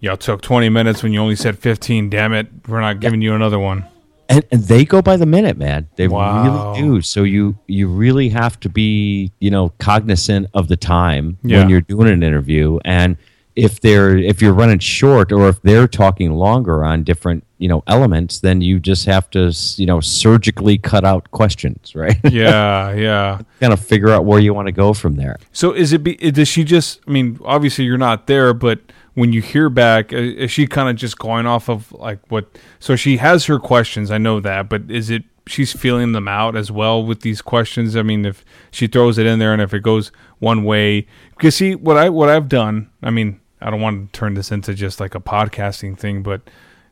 Y'all 0.00 0.16
took 0.16 0.42
20 0.42 0.68
minutes 0.68 1.02
when 1.04 1.12
you 1.12 1.20
only 1.20 1.36
said 1.36 1.56
15. 1.56 2.10
Damn 2.10 2.32
it. 2.32 2.48
We're 2.66 2.80
not 2.80 2.98
giving 2.98 3.22
you 3.22 3.34
another 3.34 3.58
one. 3.60 3.84
and, 4.28 4.42
and 4.50 4.64
they 4.64 4.84
go 4.84 5.00
by 5.00 5.16
the 5.16 5.26
minute 5.26 5.56
man 5.56 5.88
they 5.96 6.08
Wow. 6.08 6.72
really 6.72 6.80
do 6.82 7.00
so 7.02 7.22
you 7.22 7.56
you 7.68 7.86
really 7.88 8.28
have 8.30 8.58
to 8.60 8.68
be 8.68 9.30
you 9.40 9.50
know 9.50 9.68
cognizant 9.78 10.46
of 10.54 10.66
the 10.68 10.76
time 10.76 11.38
Yeah. 11.44 11.58
when 11.60 11.68
you're 11.68 11.80
doing 11.82 12.08
an 12.08 12.22
interview 12.22 12.78
and 12.84 13.16
if 13.54 13.80
they're 13.80 14.16
if 14.16 14.40
you're 14.40 14.54
running 14.54 14.78
short 14.78 15.30
or 15.32 15.48
if 15.48 15.60
they're 15.62 15.86
talking 15.86 16.32
longer 16.32 16.84
on 16.84 17.04
different 17.04 17.44
you 17.58 17.68
know 17.68 17.82
elements 17.86 18.40
then 18.40 18.60
you 18.60 18.80
just 18.80 19.04
have 19.06 19.28
to 19.30 19.52
you 19.76 19.84
know 19.86 20.00
surgically 20.00 20.78
cut 20.78 21.04
out 21.04 21.30
questions 21.32 21.94
right 22.02 22.18
Yeah, 22.30 22.92
yeah. 22.94 23.40
kind 23.60 23.72
of 23.72 23.80
figure 23.80 24.10
out 24.10 24.24
where 24.24 24.38
you 24.40 24.54
want 24.54 24.66
to 24.68 24.72
go 24.72 24.94
from 24.94 25.16
there 25.16 25.36
So 25.52 25.72
is 25.72 25.92
it, 25.92 26.02
be, 26.02 26.14
does 26.16 26.48
she 26.48 26.64
just, 26.64 27.00
I 27.06 27.10
mean, 27.10 27.38
obviously 27.44 27.84
you're 27.84 27.98
not 27.98 28.26
there, 28.26 28.54
but 28.54 28.80
when 29.14 29.32
you 29.34 29.42
hear 29.42 29.68
back, 29.68 30.12
uh, 30.12 30.16
is 30.16 30.50
she 30.50 30.66
kind 30.66 30.88
of 30.88 30.96
just 30.96 31.18
going 31.18 31.46
off 31.46 31.68
of 31.68 31.92
like 31.92 32.18
what, 32.30 32.58
so 32.80 32.96
she 32.96 33.18
has 33.18 33.44
her 33.46 33.58
questions, 33.58 34.10
I 34.10 34.16
know 34.18 34.40
that, 34.40 34.70
but 34.70 34.90
is 34.90 35.10
it, 35.10 35.24
she's 35.46 35.72
feeling 35.72 36.12
them 36.12 36.28
out 36.28 36.56
as 36.56 36.70
well 36.72 37.04
with 37.04 37.20
these 37.20 37.42
questions? 37.42 37.94
I 37.96 38.02
mean, 38.02 38.24
if 38.24 38.44
she 38.70 38.86
throws 38.86 39.18
it 39.18 39.26
in 39.26 39.38
there 39.38 39.52
and 39.52 39.60
if 39.60 39.74
it 39.74 39.82
goes 39.82 40.10
one 40.38 40.64
way, 40.64 41.06
because 41.36 41.56
see, 41.56 41.74
what 41.74 41.98
I, 41.98 42.08
what 42.08 42.30
I've 42.30 42.48
done, 42.48 42.90
I 43.02 43.10
mean, 43.10 43.40
I 43.62 43.70
don't 43.70 43.80
want 43.80 44.12
to 44.12 44.18
turn 44.18 44.34
this 44.34 44.50
into 44.52 44.74
just 44.74 45.00
like 45.00 45.14
a 45.14 45.20
podcasting 45.20 45.96
thing, 45.98 46.22
but 46.22 46.42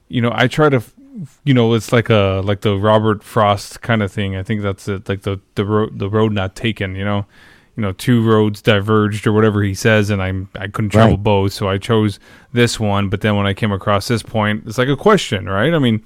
you 0.08 0.20
know, 0.20 0.32
I 0.34 0.46
try 0.48 0.68
to, 0.68 0.82
you 1.44 1.54
know, 1.54 1.74
it's 1.74 1.92
like 1.92 2.10
a 2.10 2.42
like 2.44 2.60
the 2.62 2.76
Robert 2.76 3.22
Frost 3.22 3.80
kind 3.82 4.02
of 4.02 4.10
thing. 4.12 4.36
I 4.36 4.42
think 4.42 4.62
that's 4.62 4.88
it, 4.88 5.08
like 5.08 5.22
the 5.22 5.40
the 5.54 5.64
road 5.64 5.98
the 5.98 6.08
road 6.08 6.32
not 6.32 6.54
taken. 6.56 6.94
You 6.96 7.04
know, 7.04 7.26
you 7.76 7.82
know, 7.82 7.92
two 7.92 8.26
roads 8.28 8.60
diverged 8.60 9.26
or 9.26 9.32
whatever 9.32 9.62
he 9.62 9.74
says, 9.74 10.10
and 10.10 10.22
I'm 10.22 10.48
I 10.56 10.66
couldn't 10.68 10.90
travel 10.90 11.16
Right. 11.16 11.22
both, 11.22 11.52
so 11.52 11.68
I 11.68 11.78
chose 11.78 12.18
this 12.52 12.80
one. 12.80 13.08
But 13.08 13.20
then 13.20 13.36
when 13.36 13.46
I 13.46 13.54
came 13.54 13.72
across 13.72 14.08
this 14.08 14.22
point, 14.22 14.64
it's 14.66 14.78
like 14.78 14.88
a 14.88 14.96
question, 14.96 15.46
right? 15.48 15.72
I 15.72 15.78
mean, 15.78 16.04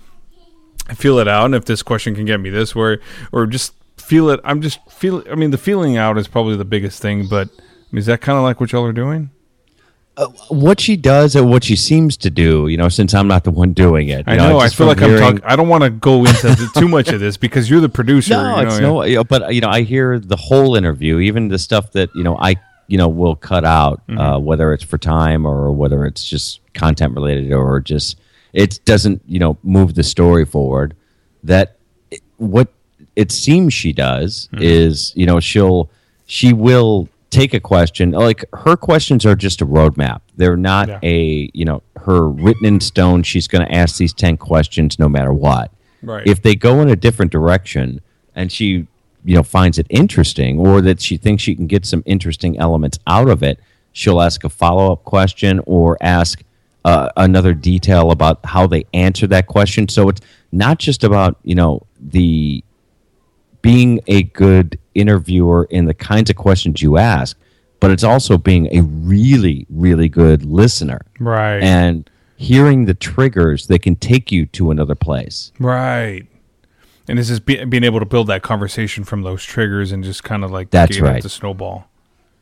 I 0.88 0.94
feel 0.94 1.18
it 1.18 1.28
out, 1.28 1.46
and 1.46 1.54
if 1.54 1.64
this 1.64 1.82
question 1.82 2.14
can 2.14 2.26
get 2.26 2.40
me 2.40 2.50
this 2.50 2.74
way, 2.74 2.98
or 3.32 3.46
just 3.46 3.72
feel 3.96 4.28
it, 4.28 4.40
I'm 4.44 4.60
just 4.60 4.78
feel. 4.90 5.22
I 5.30 5.34
mean, 5.34 5.50
the 5.50 5.58
feeling 5.58 5.96
out 5.96 6.18
is 6.18 6.28
probably 6.28 6.56
the 6.56 6.64
biggest 6.64 7.00
thing. 7.00 7.26
But 7.26 7.48
is 7.92 8.06
that 8.06 8.20
kind 8.20 8.36
of 8.36 8.42
like 8.44 8.60
what 8.60 8.72
y'all 8.72 8.84
are 8.84 8.92
doing? 8.92 9.30
What 10.48 10.78
she 10.80 10.96
does 10.96 11.34
and 11.34 11.50
what 11.50 11.64
she 11.64 11.74
seems 11.74 12.16
to 12.16 12.30
do 12.30 12.68
you 12.68 12.76
know 12.76 12.88
since 12.88 13.12
i'm 13.14 13.26
not 13.26 13.42
the 13.42 13.50
one 13.50 13.72
doing 13.72 14.08
it 14.10 14.22
I 14.28 14.32
you 14.34 14.38
know. 14.38 14.58
I 14.60 14.68
feel 14.68 14.86
like 14.86 15.02
I'm 15.02 15.18
talking. 15.18 15.40
I 15.44 15.56
don't 15.56 15.68
want 15.68 15.82
to 15.82 15.90
go 15.90 16.24
into 16.24 16.54
too 16.76 16.86
much 16.86 17.08
of 17.08 17.18
this 17.18 17.36
because 17.36 17.68
you're 17.68 17.80
the 17.80 17.88
producer. 17.88 18.34
No, 18.34 18.58
you 18.58 18.62
know, 18.64 18.68
it's 18.70 18.78
no. 18.80 19.02
Know, 19.02 19.24
but 19.24 19.52
you 19.54 19.60
know, 19.60 19.68
I 19.68 19.82
hear 19.82 20.20
the 20.20 20.36
whole 20.36 20.76
interview, 20.76 21.18
even 21.18 21.48
the 21.48 21.58
stuff 21.58 21.90
that 21.92 22.10
you 22.14 22.22
know 22.22 22.36
I 22.38 22.54
you 22.86 22.96
know 22.96 23.08
will 23.08 23.34
cut 23.34 23.64
out, 23.64 24.06
Mm-hmm. 24.06 24.18
uh, 24.20 24.38
whether 24.38 24.72
it's 24.72 24.84
for 24.84 24.98
time 24.98 25.44
or 25.46 25.72
whether 25.72 26.04
it's 26.06 26.24
just 26.24 26.60
content 26.74 27.14
related 27.14 27.52
or 27.52 27.80
just 27.80 28.18
it 28.52 28.78
doesn't 28.84 29.20
you 29.26 29.40
know 29.40 29.58
move 29.64 29.94
the 29.96 30.04
story 30.04 30.44
forward. 30.44 30.94
That 31.42 31.76
it- 32.12 32.22
what 32.36 32.68
it 33.16 33.32
seems 33.32 33.74
she 33.74 33.92
does 33.92 34.48
Mm-hmm. 34.52 34.62
is 34.62 35.12
you 35.16 35.26
know 35.26 35.40
she'll 35.40 35.90
she 36.26 36.52
will 36.52 37.08
take 37.34 37.54
a 37.54 37.60
question 37.60 38.10
like 38.12 38.44
her 38.52 38.76
questions 38.76 39.26
are 39.26 39.34
just 39.34 39.60
a 39.60 39.66
roadmap 39.66 40.20
they're 40.36 40.56
not 40.56 40.88
Yeah. 40.88 40.98
a 41.02 41.50
you 41.54 41.64
know 41.64 41.82
her 41.96 42.28
written 42.28 42.66
in 42.66 42.80
stone 42.80 43.22
she's 43.22 43.46
going 43.48 43.64
to 43.66 43.72
ask 43.74 43.96
these 43.96 44.12
10 44.12 44.36
questions 44.36 44.98
no 44.98 45.08
matter 45.08 45.32
what 45.32 45.70
Right. 46.02 46.26
if 46.26 46.42
they 46.42 46.54
go 46.54 46.80
in 46.82 46.88
a 46.88 46.96
different 46.96 47.32
direction 47.32 48.00
and 48.34 48.50
she 48.52 48.86
you 49.24 49.34
know 49.36 49.42
finds 49.42 49.78
it 49.78 49.86
interesting 49.90 50.58
or 50.58 50.80
that 50.82 51.00
she 51.00 51.16
thinks 51.16 51.42
she 51.42 51.54
can 51.54 51.66
get 51.66 51.84
some 51.86 52.02
interesting 52.06 52.58
elements 52.58 52.98
out 53.06 53.28
of 53.28 53.42
it 53.42 53.58
she'll 53.92 54.20
ask 54.20 54.42
a 54.44 54.48
follow-up 54.48 55.04
question 55.04 55.60
or 55.66 55.96
ask 56.00 56.42
uh, 56.84 57.08
another 57.16 57.54
detail 57.54 58.10
about 58.10 58.40
how 58.44 58.66
they 58.66 58.84
answer 58.92 59.26
that 59.26 59.46
question 59.46 59.88
so 59.88 60.08
it's 60.08 60.20
not 60.52 60.78
just 60.78 61.04
about 61.04 61.38
you 61.42 61.54
know 61.54 61.80
the 62.00 62.63
being 63.64 64.00
a 64.06 64.22
good 64.22 64.78
interviewer 64.94 65.66
in 65.70 65.86
the 65.86 65.94
kinds 65.94 66.30
of 66.30 66.36
questions 66.36 66.80
you 66.82 66.96
ask 66.98 67.36
but 67.80 67.90
it's 67.90 68.04
also 68.04 68.38
being 68.38 68.68
a 68.76 68.80
really 68.82 69.66
really 69.70 70.08
good 70.08 70.44
listener 70.44 71.00
Right. 71.18 71.62
and 71.62 72.08
hearing 72.36 72.84
the 72.84 72.94
triggers 72.94 73.66
that 73.68 73.80
can 73.82 73.96
take 73.96 74.30
you 74.30 74.46
to 74.46 74.70
another 74.70 74.94
place 74.94 75.50
Right. 75.58 76.26
And 77.06 77.18
this 77.18 77.28
is 77.28 77.38
be, 77.38 77.62
being 77.66 77.84
able 77.84 78.00
to 78.00 78.06
build 78.06 78.28
that 78.28 78.42
conversation 78.42 79.04
from 79.04 79.22
those 79.22 79.44
triggers 79.44 79.92
and 79.92 80.02
just 80.02 80.24
kind 80.24 80.42
of 80.42 80.50
like 80.50 80.70
That's 80.70 80.98
right. 81.00 81.20
to 81.22 81.28
snowball. 81.28 81.86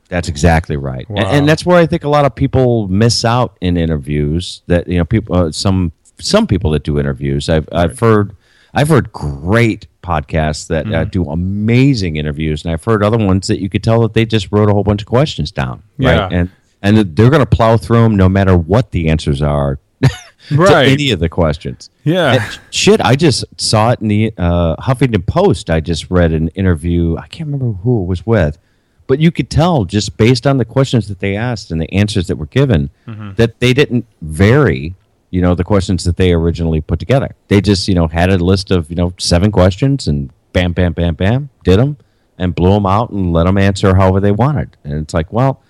That's 0.08 0.28
exactly 0.28 0.76
right, 0.76 1.08
Wow. 1.10 1.24
and, 1.26 1.48
that's 1.48 1.64
where 1.66 1.78
I 1.78 1.86
think 1.86 2.04
a 2.04 2.08
lot 2.08 2.24
of 2.26 2.34
people 2.34 2.86
miss 2.86 3.24
out 3.24 3.56
in 3.60 3.76
interviews. 3.76 4.62
That 4.68 4.86
you 4.86 4.98
know, 4.98 5.04
people, 5.04 5.34
uh, 5.34 5.50
some 5.52 5.90
some 6.20 6.46
people 6.46 6.70
that 6.72 6.84
do 6.84 6.98
interviews, 7.00 7.48
I've 7.48 7.66
I've 7.72 7.98
heard, 7.98 8.36
I've 8.74 8.88
heard 8.88 9.10
great 9.12 9.86
podcasts 10.02 10.66
that 10.68 10.84
Mm-hmm. 10.84 10.94
uh, 10.94 11.04
do 11.04 11.24
amazing 11.24 12.16
interviews, 12.16 12.64
and 12.64 12.72
I've 12.72 12.84
heard 12.84 13.02
other 13.02 13.18
ones 13.18 13.46
that 13.48 13.60
you 13.60 13.68
could 13.68 13.82
tell 13.84 14.00
that 14.02 14.14
they 14.14 14.24
just 14.24 14.50
wrote 14.52 14.68
a 14.68 14.72
whole 14.72 14.84
bunch 14.84 15.02
of 15.02 15.08
questions 15.08 15.50
down, 15.52 15.82
Yeah. 15.98 16.18
right? 16.24 16.32
And 16.32 16.50
and 16.84 16.96
they're 17.16 17.30
going 17.30 17.40
to 17.40 17.46
plow 17.46 17.76
through 17.76 18.02
them 18.02 18.16
no 18.16 18.28
matter 18.28 18.56
what 18.56 18.90
the 18.90 19.08
answers 19.08 19.40
are 19.40 19.78
to 20.02 20.10
Right. 20.56 20.88
any 20.88 21.12
of 21.12 21.20
the 21.20 21.28
questions. 21.28 21.90
Yeah. 22.02 22.32
And 22.34 22.60
shit, 22.70 23.00
I 23.00 23.14
just 23.14 23.44
saw 23.56 23.90
it 23.92 24.00
in 24.00 24.08
the 24.08 24.34
uh, 24.36 24.74
Huffington 24.76 25.24
Post. 25.24 25.70
I 25.70 25.78
just 25.78 26.10
read 26.10 26.32
an 26.32 26.48
interview. 26.48 27.16
I 27.16 27.28
can't 27.28 27.46
remember 27.52 27.78
who 27.82 28.02
it 28.02 28.06
was 28.08 28.26
with, 28.26 28.58
but 29.06 29.20
you 29.20 29.30
could 29.30 29.48
tell 29.48 29.84
just 29.84 30.16
based 30.16 30.44
on 30.44 30.56
the 30.58 30.64
questions 30.64 31.06
that 31.06 31.20
they 31.20 31.36
asked 31.36 31.70
and 31.70 31.80
the 31.80 31.92
answers 31.92 32.26
that 32.26 32.34
were 32.36 32.46
given 32.46 32.90
Mm-hmm. 33.06 33.34
that 33.36 33.60
they 33.60 33.72
didn't 33.72 34.04
vary 34.20 34.94
you 35.32 35.40
know, 35.40 35.54
the 35.54 35.64
questions 35.64 36.04
that 36.04 36.18
they 36.18 36.32
originally 36.32 36.80
put 36.80 36.98
together. 36.98 37.34
They 37.48 37.62
just, 37.62 37.88
you 37.88 37.94
know, 37.94 38.06
had 38.06 38.30
a 38.30 38.36
list 38.36 38.70
of, 38.70 38.90
you 38.90 38.96
know, 38.96 39.14
seven 39.18 39.50
questions 39.50 40.06
and 40.06 40.30
bam, 40.52 40.72
bam, 40.72 40.92
bam, 40.92 41.14
bam, 41.14 41.48
did 41.64 41.78
them 41.78 41.96
and 42.36 42.54
blew 42.54 42.72
them 42.72 42.84
out 42.84 43.10
and 43.10 43.32
let 43.32 43.44
them 43.44 43.56
answer 43.56 43.94
however 43.94 44.20
they 44.20 44.30
wanted. 44.30 44.76
And 44.84 44.92
it's 44.92 45.14
like, 45.14 45.32
well, 45.32 45.62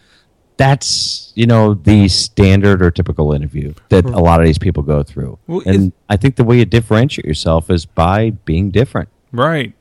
that's, 0.56 1.32
you 1.36 1.46
know, 1.46 1.74
the 1.74 2.08
standard 2.08 2.82
or 2.82 2.90
typical 2.90 3.32
interview 3.32 3.72
that 3.88 4.04
a 4.04 4.18
lot 4.18 4.40
of 4.40 4.46
these 4.46 4.58
people 4.58 4.82
go 4.82 5.04
through. 5.04 5.38
Well, 5.46 5.62
and 5.64 5.92
I 6.08 6.16
think 6.16 6.34
the 6.34 6.44
way 6.44 6.58
you 6.58 6.64
differentiate 6.64 7.24
yourself 7.24 7.70
is 7.70 7.86
by 7.86 8.30
being 8.30 8.72
different. 8.72 9.10
Right. 9.30 9.74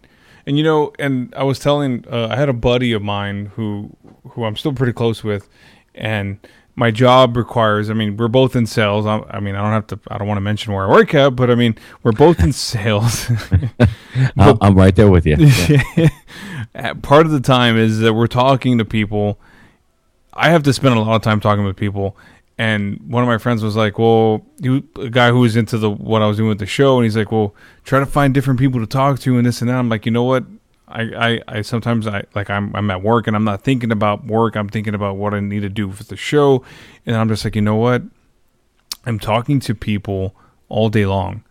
And 0.46 0.58
you 0.58 0.64
know, 0.64 0.94
and 1.00 1.34
I 1.36 1.44
was 1.44 1.58
telling, 1.58 2.06
uh, 2.08 2.28
I 2.30 2.36
had 2.36 2.50
a 2.50 2.54
buddy 2.54 2.94
of 2.94 3.02
mine 3.02 3.48
who, 3.56 3.96
who 4.30 4.46
I'm 4.46 4.56
still 4.56 4.74
pretty 4.74 4.94
close 4.94 5.24
with, 5.24 5.50
and 5.96 6.40
my 6.76 6.92
job 6.92 7.36
requires. 7.38 7.90
I 7.90 7.94
mean, 7.94 8.18
we're 8.18 8.28
both 8.28 8.56
in 8.56 8.66
sales. 8.66 9.06
I, 9.06 9.20
I 9.30 9.40
mean, 9.40 9.56
I 9.56 9.62
don't 9.62 9.72
have 9.72 9.88
to. 9.88 10.00
I 10.10 10.18
don't 10.18 10.28
want 10.28 10.38
to 10.38 10.42
mention 10.42 10.74
where 10.74 10.86
I 10.86 10.90
work 10.90 11.14
at, 11.14 11.36
but 11.36 11.50
I 11.50 11.56
mean, 11.56 11.76
we're 12.04 12.12
both 12.12 12.40
in 12.40 12.54
sales. 12.72 13.30
I'm, 14.38 14.58
I'm 14.62 14.76
right 14.76 14.96
there 14.96 15.10
with 15.10 15.26
you. 15.26 15.38
Yeah. 15.68 16.10
Uh, 16.74 16.94
Part 16.96 17.26
of 17.26 17.32
the 17.34 17.42
time 17.42 17.78
is 17.78 18.00
that 18.00 18.14
we're 18.14 18.28
talking 18.28 18.78
to 18.78 18.86
people. 18.86 19.38
I 20.34 20.50
have 20.50 20.64
to 20.64 20.74
spend 20.74 20.96
a 20.96 21.00
lot 21.02 21.16
of 21.16 21.22
time 21.22 21.40
talking 21.42 21.66
with 21.66 21.76
people. 21.76 22.16
And 22.58 23.00
one 23.08 23.24
of 23.24 23.28
my 23.28 23.38
friends 23.38 23.64
was 23.64 23.76
like, 23.76 23.98
"Well, 24.00 24.46
you, 24.60 24.88
a 24.98 25.10
guy 25.10 25.32
who 25.32 25.40
was 25.40 25.56
into 25.56 25.78
the 25.78 25.90
what 25.90 26.22
I 26.22 26.28
was 26.28 26.38
doing 26.38 26.50
with 26.50 26.60
the 26.60 26.66
show, 26.66 26.98
and 26.98 27.04
he's 27.04 27.18
like, 27.18 27.32
well, 27.32 27.56
try 27.84 28.00
to 28.00 28.06
find 28.06 28.34
different 28.34 28.60
people 28.60 28.80
to 28.80 28.86
talk 28.86 29.20
to, 29.22 29.38
and 29.38 29.46
this 29.46 29.62
and 29.62 29.70
that." 29.70 29.76
I'm 29.76 29.90
like, 29.90 30.06
you 30.06 30.12
know 30.12 30.24
what? 30.24 30.46
I, 30.92 31.30
I, 31.30 31.42
I 31.48 31.62
sometimes 31.62 32.08
I 32.08 32.24
like 32.36 32.50
I'm 32.50 32.76
I'm 32.76 32.90
at 32.92 33.02
work 33.02 33.28
and 33.28 33.36
I'm 33.36 33.44
not 33.44 33.64
thinking 33.64 33.92
about 33.92 34.26
work. 34.26 34.56
I'm 34.56 34.70
thinking 34.70 34.94
about 34.94 35.18
what 35.18 35.34
I 35.34 35.40
need 35.40 35.62
to 35.62 35.70
do 35.70 35.92
for 35.92 36.04
the 36.04 36.16
show, 36.18 36.64
and 37.06 37.16
I'm 37.16 37.28
just 37.30 37.44
like, 37.46 37.56
you 37.56 37.62
know 37.62 37.76
what? 37.76 38.04
I'm 39.06 39.18
talking 39.20 39.60
to 39.62 39.74
people 39.76 40.36
all 40.70 40.90
day 40.90 41.06
long. 41.06 41.44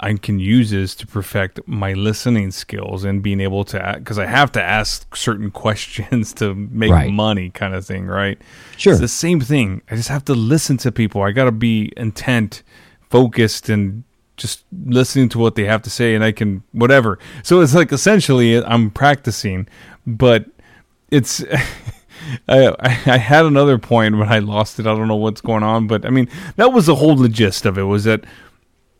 I 0.00 0.12
can 0.14 0.38
use 0.38 0.70
this 0.70 0.94
to 0.96 1.06
perfect 1.08 1.58
my 1.66 1.92
listening 1.92 2.52
skills 2.52 3.02
and 3.02 3.20
being 3.20 3.40
able 3.40 3.64
to, 3.64 3.96
because 3.98 4.16
I 4.16 4.26
have 4.26 4.52
to 4.52 4.62
ask 4.62 5.16
certain 5.16 5.50
questions 5.64 6.32
to 6.34 6.54
make 6.54 6.92
Right. 6.92 7.12
money, 7.12 7.50
kind 7.50 7.74
of 7.74 7.84
thing, 7.84 8.06
right? 8.06 8.38
Sure. 8.76 8.92
It's 8.92 9.00
the 9.00 9.08
same 9.08 9.40
thing. 9.40 9.82
I 9.90 9.96
just 9.96 10.08
have 10.08 10.24
to 10.26 10.34
listen 10.34 10.76
to 10.78 10.92
people. 10.92 11.22
I 11.22 11.32
got 11.32 11.46
to 11.46 11.52
be 11.52 11.92
intent, 11.96 12.62
focused, 13.10 13.68
and 13.68 14.04
just 14.38 14.64
listening 14.86 15.28
to 15.30 15.38
what 15.38 15.54
they 15.54 15.64
have 15.64 15.82
to 15.82 15.90
say, 15.90 16.14
and 16.14 16.24
I 16.24 16.32
can 16.32 16.62
whatever. 16.72 17.18
So 17.42 17.60
it's 17.60 17.74
like 17.74 17.92
essentially 17.92 18.62
I'm 18.62 18.90
practicing, 18.90 19.68
but 20.06 20.46
it's. 21.10 21.44
I, 22.48 22.68
I 22.68 22.98
I 23.06 23.16
had 23.16 23.46
another 23.46 23.78
point, 23.78 24.18
but 24.18 24.28
I 24.28 24.40
lost 24.40 24.78
it. 24.78 24.86
I 24.86 24.94
don't 24.94 25.08
know 25.08 25.16
what's 25.16 25.40
going 25.40 25.62
on, 25.62 25.86
but 25.86 26.04
I 26.04 26.10
mean 26.10 26.28
that 26.56 26.72
was 26.72 26.86
the 26.86 26.96
whole 26.96 27.16
gist 27.28 27.64
of 27.64 27.78
it. 27.78 27.84
Was 27.84 28.04
that 28.04 28.24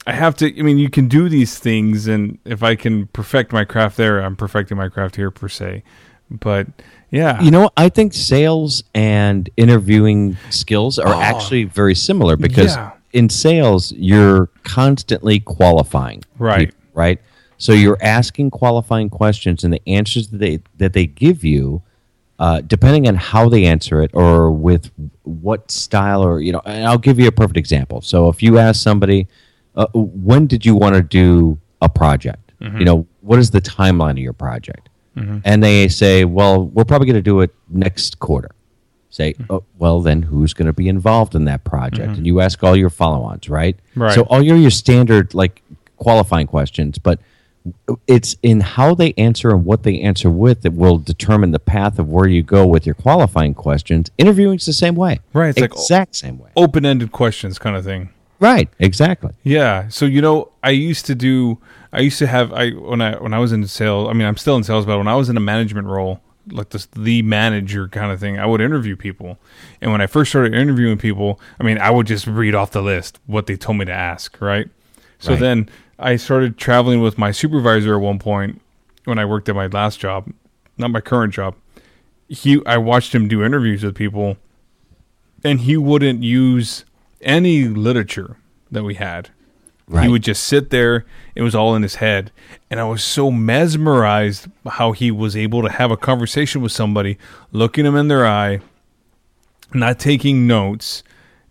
I 0.07 0.13
have 0.13 0.37
to. 0.37 0.59
I 0.59 0.63
mean, 0.63 0.79
you 0.79 0.89
can 0.89 1.09
do 1.09 1.29
these 1.29 1.59
things, 1.59 2.07
and 2.07 2.39
if 2.45 2.63
I 2.63 2.77
can 2.77 3.09
perfect 3.09 3.53
my 3.53 3.65
craft 3.65 3.97
there, 3.97 4.21
I'm 4.21 4.37
perfecting 4.37 4.77
my 4.77 4.89
craft 4.89 5.17
here 5.17 5.31
per 5.31 5.49
se. 5.49 5.83
But 6.31 6.69
yeah, 7.11 7.41
You 7.41 7.51
know, 7.51 7.71
I 7.77 7.89
think 7.89 8.13
sales 8.13 8.85
and 8.95 9.49
interviewing 9.57 10.37
skills 10.51 10.99
are 10.99 11.15
ah. 11.15 11.21
actually 11.21 11.65
very 11.65 11.95
similar 11.95 12.37
because 12.37 12.77
Oh. 12.77 12.81
Yeah. 12.81 12.93
In 13.13 13.29
sales, 13.29 13.93
you're 13.93 14.47
constantly 14.65 15.41
qualifying. 15.41 16.25
Right. 16.39 16.69
people, 16.69 16.81
right. 16.95 17.21
So 17.59 17.73
you're 17.73 17.99
asking 18.01 18.51
qualifying 18.51 19.11
questions, 19.11 19.65
and 19.65 19.73
the 19.73 19.83
answers 19.87 20.29
that 20.29 20.39
they 20.39 20.61
that 20.77 20.93
they 20.93 21.07
give 21.07 21.45
you, 21.45 21.83
uh, 22.39 22.61
depending 22.61 23.09
on 23.09 23.17
how 23.17 23.49
they 23.49 23.65
answer 23.65 24.01
it 24.01 24.13
or 24.15 24.51
with 24.51 24.91
what 25.25 25.71
style, 25.71 26.23
or 26.23 26.41
you 26.41 26.53
know, 26.53 26.63
and 26.65 26.87
I'll 26.87 26.99
give 26.99 27.19
you 27.19 27.27
a 27.27 27.33
perfect 27.33 27.57
example. 27.57 28.01
So 28.01 28.29
if 28.29 28.43
you 28.43 28.59
ask 28.59 28.81
somebody, 28.81 29.27
uh, 29.75 29.87
when 29.95 30.47
did 30.47 30.65
you 30.65 30.77
want 30.77 30.95
to 30.95 31.03
do 31.03 31.59
a 31.83 31.89
project? 31.89 32.53
You 32.61 32.85
know, 32.85 33.07
what 33.21 33.39
is 33.39 33.51
the 33.51 33.61
timeline 33.61 34.13
of 34.13 34.19
your 34.19 34.33
project? 34.33 34.89
and 35.45 35.65
they 35.65 35.89
say, 35.89 36.25
"Well, 36.25 36.67
we're 36.67 36.85
probably 36.85 37.07
going 37.07 37.17
to 37.17 37.23
do 37.23 37.41
it 37.41 37.53
next 37.69 38.21
quarter." 38.21 38.51
Say, 39.11 39.35
oh, 39.49 39.65
"Well, 39.79 40.01
then 40.03 40.23
who's 40.23 40.53
going 40.53 40.67
to 40.67 40.73
be 40.73 40.89
involved 40.89 41.35
in 41.35 41.45
that 41.47 41.65
project?" 41.65 42.09
Mm-hmm. 42.09 42.15
And 42.19 42.27
you 42.27 42.41
ask 42.41 42.63
all 42.63 42.77
your 42.77 42.91
follow-ons, 42.91 43.49
right? 43.49 43.77
Right. 43.97 44.15
So 44.15 44.23
all 44.25 44.43
your 44.43 44.57
your 44.57 44.71
standard 44.71 45.33
like 45.35 45.63
qualifying 45.97 46.47
questions, 46.47 46.99
but 46.99 47.19
it's 48.07 48.37
in 48.43 48.61
how 48.61 48.95
they 48.95 49.13
answer 49.15 49.51
and 49.51 49.65
what 49.65 49.83
they 49.83 50.01
answer 50.01 50.31
with 50.31 50.63
that 50.63 50.73
will 50.73 50.99
determine 50.99 51.51
the 51.51 51.59
path 51.59 51.99
of 51.99 52.09
where 52.09 52.27
you 52.29 52.43
go 52.43 52.67
with 52.67 52.87
your 52.87 52.95
qualifying 52.95 53.53
questions. 53.55 54.11
Interviewing's 54.19 54.65
the 54.67 54.73
same 54.73 54.95
way, 54.95 55.21
Right, 55.33 55.49
it's 55.51 55.59
like- 55.61 55.73
exact 55.73 56.17
same 56.17 56.39
way, 56.39 56.51
open-ended 56.57 57.13
questions, 57.13 57.59
kind 57.59 57.77
of 57.77 57.85
thing. 57.85 58.11
right? 58.41 58.69
Exactly. 58.79 59.33
Yeah. 59.43 59.89
So 59.89 60.05
you 60.07 60.21
know, 60.23 60.51
I 60.63 60.71
used 60.71 61.07
to 61.07 61.15
do. 61.15 61.59
I 61.93 62.01
used 62.01 62.19
to 62.19 62.27
have. 62.27 62.53
I 62.53 62.71
when 62.71 63.01
I 63.01 63.17
when 63.17 63.33
I 63.35 63.39
was 63.39 63.53
in 63.53 63.67
sales. 63.67 64.09
I 64.09 64.13
mean, 64.13 64.27
I'm 64.29 64.37
still 64.37 64.57
in 64.57 64.65
sales, 64.65 64.85
but 64.85 64.99
when 64.99 65.09
I 65.09 65.15
was 65.17 65.29
in 65.31 65.37
a 65.39 65.41
management 65.41 65.87
role, 65.89 66.21
like 66.53 66.71
this 66.71 66.87
the 66.87 67.23
manager 67.23 67.89
kind 67.89 68.13
of 68.13 68.21
thing, 68.21 68.39
I 68.39 68.47
would 68.47 68.61
interview 68.61 68.97
people. 68.97 69.39
And 69.81 69.93
when 69.93 70.01
I 70.01 70.07
first 70.07 70.31
started 70.31 70.55
interviewing 70.55 70.99
people, 70.99 71.41
I 71.61 71.65
mean, 71.65 71.79
I 71.79 71.91
would 71.91 72.07
just 72.07 72.27
read 72.27 72.55
off 72.55 72.71
the 72.73 72.83
list 72.83 73.19
what 73.27 73.47
they 73.47 73.57
told 73.57 73.79
me 73.79 73.85
to 73.87 73.93
ask. 73.93 74.41
Right. 74.41 74.69
So 75.19 75.33
Right. 75.33 75.41
then 75.41 75.69
I 75.99 76.17
started 76.17 76.57
traveling 76.59 77.01
with 77.01 77.19
my 77.19 77.31
supervisor 77.33 77.95
at 77.95 78.01
one 78.01 78.19
point 78.19 78.61
when 79.05 79.19
I 79.19 79.25
worked 79.25 79.49
at 79.49 79.55
my 79.57 79.67
last 79.67 79.99
job, 80.01 80.33
not 80.77 80.91
my 80.91 81.01
current 81.01 81.35
job. 81.35 81.55
He, 82.29 82.61
I 82.67 82.77
watched 82.77 83.15
him 83.15 83.27
do 83.27 83.43
interviews 83.43 83.83
with 83.83 83.95
people, 83.95 84.37
and 85.43 85.61
he 85.61 85.77
wouldn't 85.77 86.23
use 86.23 86.85
any 87.23 87.65
literature 87.65 88.37
that 88.71 88.83
we 88.85 88.95
had. 88.95 89.31
He 90.03 90.09
would 90.09 90.23
just 90.23 90.45
sit 90.45 90.71
there. 90.71 91.07
It 91.35 91.43
was 91.43 91.55
all 91.55 91.75
in 91.75 91.83
his 91.83 91.97
head. 91.97 92.31
And 92.71 92.79
I 92.79 92.85
was 92.85 93.03
so 93.03 93.31
mesmerized 93.31 94.47
how 94.67 94.93
he 94.93 95.11
was 95.11 95.37
able 95.37 95.63
to 95.63 95.71
have 95.71 95.91
a 95.91 95.97
conversation 95.97 96.61
with 96.61 96.73
somebody, 96.73 97.17
looking 97.53 97.85
them 97.85 97.97
in 97.97 98.09
their 98.09 98.27
eye, 98.27 98.61
not 99.73 99.99
taking 99.99 100.47
notes, 100.47 101.03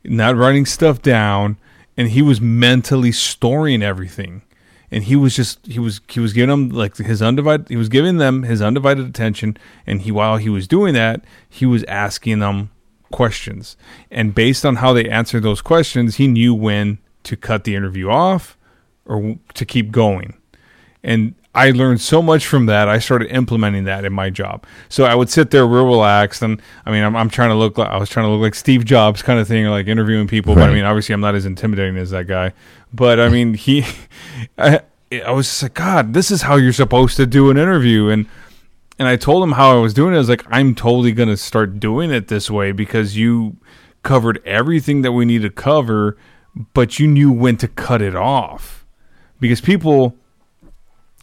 not 0.04 0.36
writing 0.36 0.66
stuff 0.66 1.02
down, 1.02 1.58
and 1.96 2.10
he 2.10 2.22
was 2.22 2.40
mentally 2.40 3.12
storing 3.12 3.82
everything. 3.82 4.44
And 4.90 5.04
he 5.04 5.16
was 5.16 5.36
just 5.36 5.66
he 5.66 5.80
was 5.80 6.00
he 6.08 6.20
was 6.20 6.32
giving 6.32 6.50
them 6.50 6.70
like 6.70 6.96
his 6.96 7.22
undivided 7.22 7.68
he 7.68 7.76
was 7.76 7.90
giving 7.90 8.18
them 8.18 8.44
his 8.44 8.62
undivided 8.62 9.06
attention 9.06 9.58
and 9.86 10.02
he 10.02 10.14
while 10.14 10.38
he 10.38 10.48
was 10.48 10.66
doing 10.66 10.94
that, 10.94 11.26
he 11.50 11.66
was 11.66 11.84
asking 11.86 12.40
them 12.40 12.70
questions. 13.12 13.76
And 14.10 14.34
based 14.34 14.66
on 14.66 14.78
how 14.78 14.94
they 14.94 15.10
answered 15.10 15.44
those 15.44 15.62
questions, 15.62 16.16
he 16.16 16.28
knew 16.28 16.54
when 16.54 17.00
to 17.28 17.38
cut 17.38 17.64
the 17.64 17.76
interview 17.76 18.10
off 18.10 18.58
or 19.06 19.38
to 19.54 19.66
keep 19.66 19.92
going. 19.92 20.38
And 21.04 21.36
I 21.56 21.72
learned 21.72 22.02
so 22.02 22.22
much 22.22 22.46
from 22.46 22.68
that. 22.68 22.88
I 22.88 23.00
started 23.00 23.32
implementing 23.32 23.86
that 23.86 24.06
in 24.06 24.14
my 24.14 24.30
job. 24.30 24.66
So 24.90 25.06
I 25.06 25.16
would 25.16 25.30
sit 25.30 25.50
there 25.50 25.66
real 25.66 25.86
relaxed, 25.86 26.42
and 26.42 26.62
I 26.86 26.92
mean, 26.92 27.04
I'm, 27.04 27.16
I'm 27.16 27.30
trying 27.30 27.50
to 27.50 27.56
look 27.56 27.78
like 27.78 27.90
I 27.90 27.98
was 27.98 28.10
trying 28.10 28.28
to 28.28 28.30
look 28.30 28.42
like 28.42 28.54
Steve 28.54 28.86
Jobs 28.86 29.24
kind 29.24 29.40
of 29.40 29.48
thing, 29.48 29.66
like 29.66 29.88
interviewing 29.88 30.28
people. 30.28 30.54
But 30.54 30.70
I 30.70 30.74
mean, 30.74 30.84
obviously, 30.84 31.14
I'm 31.14 31.22
not 31.22 31.34
as 31.34 31.46
intimidating 31.46 31.98
as 31.98 32.12
that 32.12 32.28
guy. 32.28 32.54
But 32.94 33.20
I 33.20 33.30
mean, 33.30 33.56
he, 33.56 33.86
I, 34.58 34.82
I 35.26 35.32
was 35.32 35.48
just 35.48 35.64
like, 35.64 35.74
God, 35.74 36.14
this 36.14 36.30
is 36.30 36.44
how 36.44 36.58
you're 36.58 36.74
supposed 36.74 37.18
to 37.18 37.26
do 37.26 37.50
an 37.50 37.58
interview, 37.58 38.10
and 38.10 38.28
and 39.00 39.08
I 39.08 39.16
told 39.16 39.44
him 39.44 39.54
how 39.54 39.78
I 39.78 39.82
was 39.82 39.94
doing 39.94 40.14
it. 40.14 40.18
I 40.18 40.20
was 40.20 40.30
like, 40.30 40.46
I'm 40.50 40.76
totally 40.76 41.12
going 41.12 41.30
to 41.30 41.38
start 41.38 41.80
doing 41.80 42.12
it 42.12 42.28
this 42.28 42.52
way 42.52 42.72
because 42.72 43.18
you 43.18 43.58
covered 44.04 44.42
everything 44.46 45.02
that 45.02 45.12
we 45.12 45.26
need 45.26 45.42
to 45.42 45.50
cover, 45.50 46.18
but 46.74 47.00
you 47.00 47.08
knew 47.08 47.32
when 47.32 47.58
to 47.58 47.68
cut 47.68 48.02
it 48.02 48.16
off. 48.16 48.86
Because 49.40 49.62
people, 49.62 50.16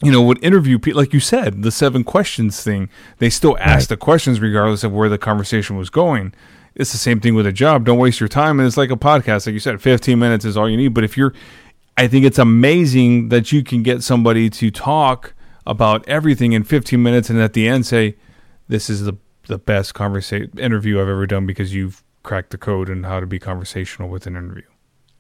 you 0.03 0.13
know, 0.13 0.23
would 0.23 0.43
interview 0.43 0.79
people, 0.79 1.01
like 1.01 1.13
you 1.13 1.21
said, 1.21 1.63
the 1.63 1.71
seven 1.71 2.05
questions 2.05 2.63
thing, 2.63 2.89
they 3.19 3.31
still 3.31 3.57
ask 3.59 3.89
the 3.89 3.97
questions 3.97 4.41
regardless 4.41 4.85
of 4.85 4.93
where 4.93 5.09
the 5.09 5.19
conversation 5.19 5.77
was 5.77 5.91
going. 5.91 6.33
It's 6.75 6.93
the 6.93 6.99
same 6.99 7.21
thing 7.21 7.35
with 7.35 7.47
a 7.47 7.53
job. 7.53 7.85
Don't 7.85 7.99
waste 7.99 8.21
your 8.21 8.29
time. 8.29 8.59
And 8.59 8.67
it's 8.67 8.77
like 8.77 8.91
a 8.91 8.97
podcast, 8.97 9.47
like 9.47 9.53
you 9.53 9.61
said, 9.61 9.81
15 9.81 10.19
minutes 10.19 10.45
is 10.45 10.57
all 10.57 10.69
you 10.69 10.77
need. 10.77 10.95
But 10.95 11.05
if 11.05 11.17
you're, 11.17 11.33
I 11.97 12.09
think 12.09 12.25
it's 12.25 12.39
amazing 12.39 13.29
that 13.29 13.53
you 13.53 13.63
can 13.63 13.83
get 13.83 14.03
somebody 14.03 14.51
to 14.51 14.71
talk 14.71 15.35
about 15.67 16.07
everything 16.09 16.53
in 16.53 16.65
15 16.65 17.03
minutes 17.03 17.31
and 17.31 17.41
at 17.41 17.53
the 17.53 17.69
end 17.69 17.87
say, 17.87 18.17
this 18.69 18.91
is 18.91 19.05
the, 19.05 19.17
the 19.47 19.59
best 19.59 19.95
conversation 19.95 20.51
interview 20.59 21.01
I've 21.01 21.09
ever 21.09 21.27
done 21.27 21.47
because 21.47 21.75
you've 21.75 22.03
cracked 22.23 22.51
the 22.51 22.59
code 22.59 22.89
and 22.89 23.07
how 23.07 23.21
to 23.21 23.27
be 23.27 23.39
conversational 23.39 24.09
with 24.09 24.27
an 24.27 24.37
interview. 24.37 24.65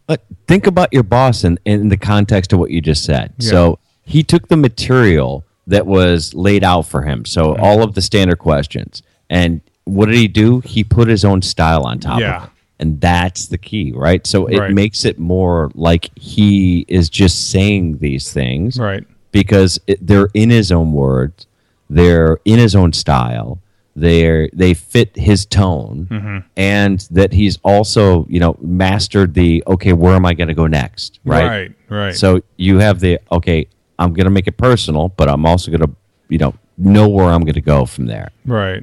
But 0.07 0.22
think 0.46 0.66
about 0.66 0.92
your 0.92 1.02
boss 1.02 1.44
in, 1.44 1.59
in 1.64 1.88
the 1.88 1.96
context 1.96 2.52
of 2.52 2.59
what 2.59 2.70
you 2.70 2.80
just 2.80 3.05
said. 3.05 3.32
Yeah. 3.38 3.50
So 3.50 3.78
he 4.05 4.22
took 4.22 4.48
the 4.48 4.57
material 4.57 5.44
that 5.66 5.86
was 5.86 6.34
laid 6.34 6.62
out 6.62 6.82
for 6.82 7.02
him. 7.02 7.24
So 7.24 7.57
all 7.57 7.82
of 7.82 7.94
the 7.94 8.02
standard 8.02 8.38
questions. 8.38 9.02
And 9.30 9.62
what 9.84 10.07
did 10.07 10.16
he 10.16 10.28
do? 10.28 10.61
He 10.61 10.84
put 10.84 11.09
his 11.09 11.24
own 11.24 11.40
style 11.42 11.84
on 11.84 12.00
top 12.00 12.20
Yeah. 12.20 12.36
of 12.36 12.44
it. 12.44 12.50
And 12.80 13.00
that's 13.00 13.46
the 13.46 13.57
key, 13.57 13.92
right? 13.92 14.26
So 14.26 14.46
it 14.46 14.59
Right. 14.59 14.72
makes 14.72 15.05
it 15.07 15.18
more 15.18 15.70
like 15.74 16.11
he 16.18 16.84
is 16.88 17.09
just 17.09 17.48
saying 17.50 17.98
these 17.98 18.30
things 18.32 18.78
Right. 18.78 19.05
because 19.32 19.80
it, 19.86 20.07
they're 20.07 20.28
in 20.34 20.50
his 20.50 20.70
own 20.70 20.92
words, 20.92 21.46
they're 21.88 22.38
in 22.44 22.59
his 22.59 22.74
own 22.74 22.92
style, 22.92 23.59
they 23.97 24.51
they 24.53 24.74
fit 24.74 25.14
his 25.16 25.47
tone, 25.47 26.09
Mm-hmm. 26.11 26.38
and 26.57 27.01
that 27.11 27.32
he's 27.32 27.59
also 27.62 28.26
you 28.28 28.40
know 28.40 28.57
mastered 28.61 29.34
the 29.34 29.62
okay, 29.66 29.92
where 29.92 30.14
am 30.14 30.26
I 30.26 30.34
going 30.34 30.49
to 30.49 30.55
go 30.55 30.66
next? 30.66 31.20
Right. 31.24 31.47
Right. 31.47 31.72
Right. 31.88 32.14
So 32.16 32.42
you 32.57 32.78
have 32.78 33.01
the 33.01 33.20
okay, 33.30 33.68
I'm 33.99 34.12
going 34.12 34.24
to 34.24 34.30
make 34.30 34.47
it 34.49 34.57
personal, 34.57 35.09
but 35.11 35.28
I'm 35.28 35.47
also 35.47 35.70
going 35.70 35.82
to 35.82 35.90
you 36.28 36.38
know 36.38 36.55
know 36.76 37.09
where 37.09 37.26
I'm 37.26 37.42
going 37.42 37.55
to 37.55 37.61
go 37.61 37.86
from 37.86 38.07
there. 38.07 38.30
Right. 38.45 38.82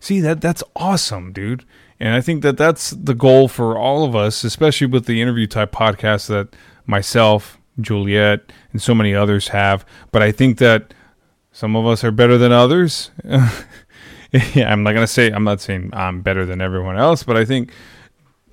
See 0.00 0.20
that 0.20 0.40
that's 0.40 0.62
awesome, 0.76 1.32
dude. 1.32 1.64
And 2.00 2.14
I 2.14 2.20
think 2.20 2.42
that 2.42 2.56
that's 2.56 2.90
the 2.90 3.14
goal 3.14 3.48
for 3.48 3.76
all 3.76 4.04
of 4.04 4.14
us, 4.14 4.44
especially 4.44 4.86
with 4.86 5.06
the 5.06 5.20
interview 5.20 5.48
type 5.48 5.72
podcast 5.72 6.28
that 6.28 6.54
myself, 6.86 7.58
Juliet, 7.80 8.52
and 8.72 8.80
so 8.80 8.94
many 8.94 9.12
others 9.12 9.48
have. 9.48 9.84
But 10.12 10.22
I 10.22 10.30
think 10.30 10.58
that 10.58 10.94
some 11.50 11.74
of 11.74 11.84
us 11.86 12.04
are 12.04 12.12
better 12.12 12.38
than 12.38 12.52
others. 12.52 13.10
yeah, 14.54 14.70
I'm 14.72 14.82
not 14.82 14.92
gonna 14.92 15.06
say 15.06 15.30
I'm 15.30 15.44
not 15.44 15.60
saying 15.60 15.90
I'm 15.92 16.20
better 16.22 16.44
than 16.46 16.60
everyone 16.60 16.96
else, 16.98 17.22
but 17.22 17.36
I 17.36 17.44
think 17.44 17.70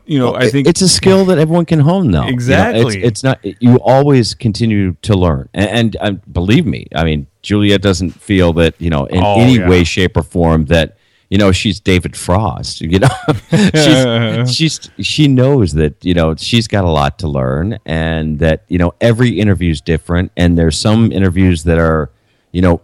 you 0.07 0.19
know, 0.19 0.35
I 0.35 0.49
think 0.49 0.67
it's 0.67 0.81
a 0.83 0.87
skill 0.87 1.25
that 1.25 1.39
everyone 1.39 1.65
can 1.65 1.79
hone, 1.79 2.11
though. 2.11 2.19
You 2.19 2.25
know, 2.27 2.31
Exactly. 2.33 2.97
it's, 2.97 3.07
it's 3.07 3.23
not. 3.23 3.39
You 3.59 3.77
always 3.77 4.35
continue 4.35 4.95
to 5.01 5.15
learn, 5.15 5.49
and, 5.55 5.69
and 5.71 5.97
uh, 5.99 6.11
believe 6.31 6.67
me, 6.67 6.85
I 6.95 7.03
mean, 7.03 7.25
Juliet 7.41 7.81
doesn't 7.81 8.11
feel 8.11 8.53
that 8.53 8.75
you 8.79 8.91
know 8.91 9.05
in 9.05 9.23
Oh, 9.23 9.39
any 9.41 9.57
yeah. 9.57 9.67
way, 9.67 9.83
shape, 9.83 10.15
or 10.15 10.21
form 10.21 10.65
that 10.65 10.97
you 11.31 11.39
know 11.39 11.51
she's 11.51 11.79
David 11.79 12.15
Frost. 12.15 12.81
You 12.81 12.99
know, 12.99 13.09
she's, 13.73 14.55
she's 14.55 14.89
she 14.99 15.27
knows 15.27 15.73
that 15.73 15.95
you 16.05 16.13
know 16.13 16.35
she's 16.35 16.67
got 16.67 16.83
a 16.83 16.89
lot 16.91 17.17
to 17.19 17.27
learn, 17.27 17.79
and 17.87 18.37
that 18.37 18.63
you 18.67 18.77
know 18.77 18.93
every 19.01 19.39
interview 19.39 19.71
is 19.71 19.81
different, 19.81 20.31
and 20.37 20.55
there's 20.55 20.77
some 20.77 21.11
interviews 21.11 21.63
that 21.63 21.79
are, 21.79 22.11
you 22.51 22.61
know. 22.61 22.79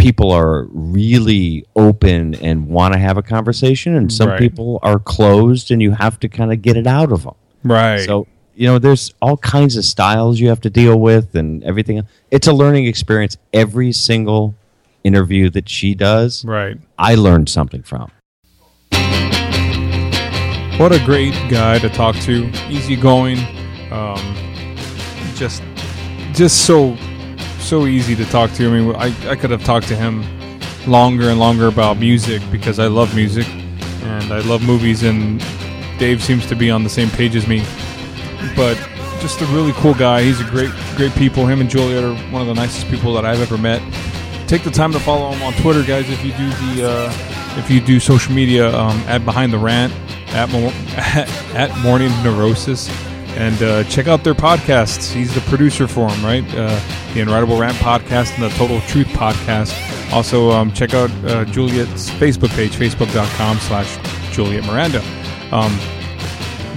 People 0.00 0.32
are 0.32 0.64
really 0.72 1.64
open 1.76 2.34
and 2.36 2.66
want 2.68 2.94
to 2.94 2.98
have 2.98 3.18
a 3.18 3.22
conversation, 3.22 3.94
and 3.94 4.10
some 4.12 4.30
Right. 4.30 4.38
people 4.38 4.78
are 4.82 4.98
closed, 4.98 5.70
and 5.70 5.82
you 5.82 5.90
have 5.92 6.18
to 6.20 6.28
kind 6.28 6.52
of 6.52 6.62
get 6.62 6.76
it 6.76 6.86
out 6.86 7.12
of 7.12 7.24
them. 7.24 7.34
right. 7.64 8.00
So 8.00 8.26
you 8.56 8.66
know, 8.66 8.78
there's 8.78 9.14
all 9.22 9.38
kinds 9.38 9.76
of 9.76 9.84
styles 9.86 10.38
you 10.38 10.48
have 10.48 10.60
to 10.62 10.70
deal 10.70 10.98
with, 11.00 11.34
and 11.34 11.62
everything. 11.64 12.02
It's 12.30 12.46
a 12.46 12.52
learning 12.52 12.86
experience. 12.86 13.36
Every 13.54 13.90
single 13.92 14.54
interview 15.04 15.48
that 15.50 15.68
she 15.68 15.94
does, 15.94 16.44
right. 16.44 16.76
I 16.98 17.14
learned 17.14 17.48
something 17.48 17.82
from. 17.82 18.10
What 20.78 20.92
a 20.92 21.02
great 21.04 21.34
guy 21.50 21.78
to 21.78 21.90
talk 21.90 22.16
to. 22.20 22.50
Easygoing, 22.70 23.38
um, 23.92 24.18
just 25.34 25.62
just 26.32 26.64
so 26.64 26.96
so 27.60 27.86
easy 27.86 28.16
to 28.16 28.24
talk 28.26 28.52
to. 28.52 28.68
I 28.68 28.80
mean, 28.80 28.94
I, 28.96 29.30
I 29.30 29.36
could 29.36 29.50
have 29.50 29.64
talked 29.64 29.88
to 29.88 29.96
him 29.96 30.24
longer 30.86 31.28
and 31.28 31.38
longer 31.38 31.66
about 31.66 31.98
music 31.98 32.42
because 32.50 32.78
I 32.78 32.86
love 32.86 33.14
music 33.14 33.46
and 34.02 34.32
I 34.32 34.40
love 34.40 34.62
movies, 34.62 35.02
and 35.02 35.38
Dave 35.98 36.22
seems 36.22 36.46
to 36.46 36.56
be 36.56 36.70
on 36.70 36.82
the 36.84 36.90
same 36.90 37.10
page 37.10 37.36
as 37.36 37.46
me. 37.46 37.64
But 38.56 38.76
just 39.20 39.40
a 39.42 39.46
really 39.46 39.72
cool 39.74 39.94
guy. 39.94 40.22
He's 40.22 40.40
a 40.40 40.44
great 40.44 40.70
great 40.96 41.12
people. 41.14 41.46
Him 41.46 41.60
and 41.60 41.68
Juliet 41.68 42.02
are 42.02 42.14
one 42.32 42.40
of 42.40 42.48
the 42.48 42.54
nicest 42.54 42.88
people 42.88 43.12
that 43.14 43.24
I've 43.24 43.40
ever 43.40 43.58
met. 43.58 43.80
Take 44.48 44.64
the 44.64 44.70
time 44.70 44.92
to 44.92 45.00
follow 45.00 45.30
him 45.30 45.42
on 45.42 45.52
Twitter, 45.54 45.82
guys. 45.82 46.08
If 46.10 46.24
you 46.24 46.32
do 46.32 46.48
the 46.48 46.90
uh, 46.90 47.58
if 47.58 47.70
you 47.70 47.80
do 47.80 48.00
social 48.00 48.32
media 48.34 48.74
um, 48.74 48.98
at 49.06 49.24
Behind 49.24 49.52
the 49.52 49.58
Rant 49.58 49.92
at 50.32 50.50
Mo- 50.50 50.72
at 51.54 51.76
Morning 51.78 52.10
Neurosis, 52.22 52.88
and 53.36 53.62
uh, 53.62 53.84
check 53.84 54.08
out 54.08 54.24
their 54.24 54.34
podcasts. 54.34 55.12
He's 55.12 55.34
the 55.34 55.40
producer 55.42 55.86
for 55.86 56.08
them, 56.08 56.24
right? 56.24 56.44
Uh, 56.54 56.68
the 57.14 57.20
Unwritable 57.20 57.58
Rant 57.58 57.76
podcast 57.76 58.34
and 58.34 58.42
the 58.42 58.50
Total 58.56 58.80
Truth 58.82 59.08
podcast. 59.08 59.74
Also, 60.12 60.50
um, 60.50 60.72
check 60.72 60.94
out 60.94 61.10
uh, 61.24 61.44
Juliet's 61.46 62.10
Facebook 62.10 62.50
page, 62.50 62.72
facebook.com 62.72 63.58
slash 63.58 63.98
Juliet 64.34 64.64
Miranda. 64.64 65.00
Um, 65.52 65.76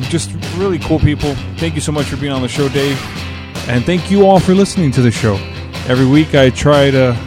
just 0.10 0.32
really 0.56 0.80
cool 0.80 1.00
people. 1.00 1.36
Thank 1.58 1.76
you 1.76 1.82
so 1.82 1.92
much 1.92 2.06
for 2.08 2.18
being 2.18 2.32
on 2.34 2.42
the 2.42 2.48
show, 2.48 2.70
Dave. 2.70 3.00
And 3.68 3.86
thank 3.86 4.12
you 4.12 4.26
all 4.26 4.40
for 4.40 4.54
listening 4.54 4.92
to 4.92 5.02
the 5.02 5.12
show. 5.12 5.36
Every 5.88 6.06
week 6.06 6.36
I 6.36 6.50
try 6.50 6.92
to 6.92 7.18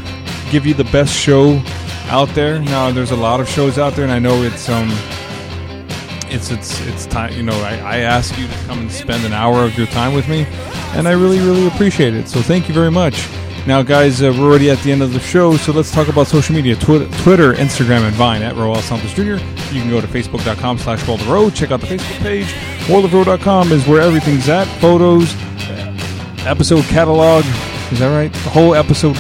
give 0.50 0.66
you 0.66 0.74
the 0.74 0.84
best 0.84 1.14
show 1.14 1.60
out 2.08 2.28
there. 2.30 2.60
Now 2.60 2.90
there's 2.90 3.10
a 3.10 3.16
lot 3.16 3.40
of 3.40 3.48
shows 3.48 3.78
out 3.78 3.94
there 3.94 4.04
and 4.04 4.12
I 4.12 4.18
know 4.18 4.42
it's 4.42 4.68
um 4.68 4.88
it's 6.30 6.50
it's 6.50 6.80
it's 6.86 7.06
time 7.06 7.32
you 7.34 7.42
know, 7.42 7.58
I, 7.60 7.76
I 7.76 7.96
ask 7.98 8.36
you 8.38 8.46
to 8.46 8.54
come 8.66 8.80
and 8.80 8.90
spend 8.90 9.24
an 9.24 9.32
hour 9.32 9.64
of 9.64 9.76
your 9.76 9.86
time 9.88 10.14
with 10.14 10.28
me 10.28 10.46
and 10.96 11.06
I 11.06 11.12
really, 11.12 11.38
really 11.38 11.66
appreciate 11.66 12.14
it. 12.14 12.28
So 12.28 12.40
thank 12.40 12.68
you 12.68 12.74
very 12.74 12.90
much. 12.90 13.28
Now, 13.66 13.82
guys, 13.82 14.22
uh, 14.22 14.32
we're 14.38 14.48
already 14.48 14.70
at 14.70 14.78
the 14.78 14.92
end 14.92 15.02
of 15.02 15.12
the 15.12 15.18
show, 15.18 15.56
so 15.56 15.72
let's 15.72 15.90
talk 15.90 16.08
about 16.08 16.28
social 16.28 16.54
media. 16.54 16.76
Twitter, 16.76 17.08
Instagram, 17.54 18.06
and 18.06 18.14
Vine 18.14 18.42
at 18.42 18.54
Roel 18.54 18.76
Santos 18.76 19.12
Jr. 19.12 19.44
You 19.74 19.82
can 19.82 19.90
go 19.90 20.00
to 20.00 20.06
facebook.com 20.06 20.78
slash 20.78 21.06
World 21.06 21.20
of 21.20 21.28
Row. 21.28 21.50
Check 21.50 21.72
out 21.72 21.80
the 21.80 21.86
Facebook 21.86 22.20
page. 22.20 22.88
world 22.88 23.04
WorldofRow.com 23.06 23.72
is 23.72 23.86
where 23.88 24.00
everything's 24.00 24.48
at. 24.48 24.66
Photos, 24.80 25.34
episode 26.46 26.84
catalog. 26.84 27.44
Is 27.90 27.98
that 27.98 28.16
right? 28.16 28.32
The 28.32 28.50
whole 28.50 28.74
episode 28.74 29.16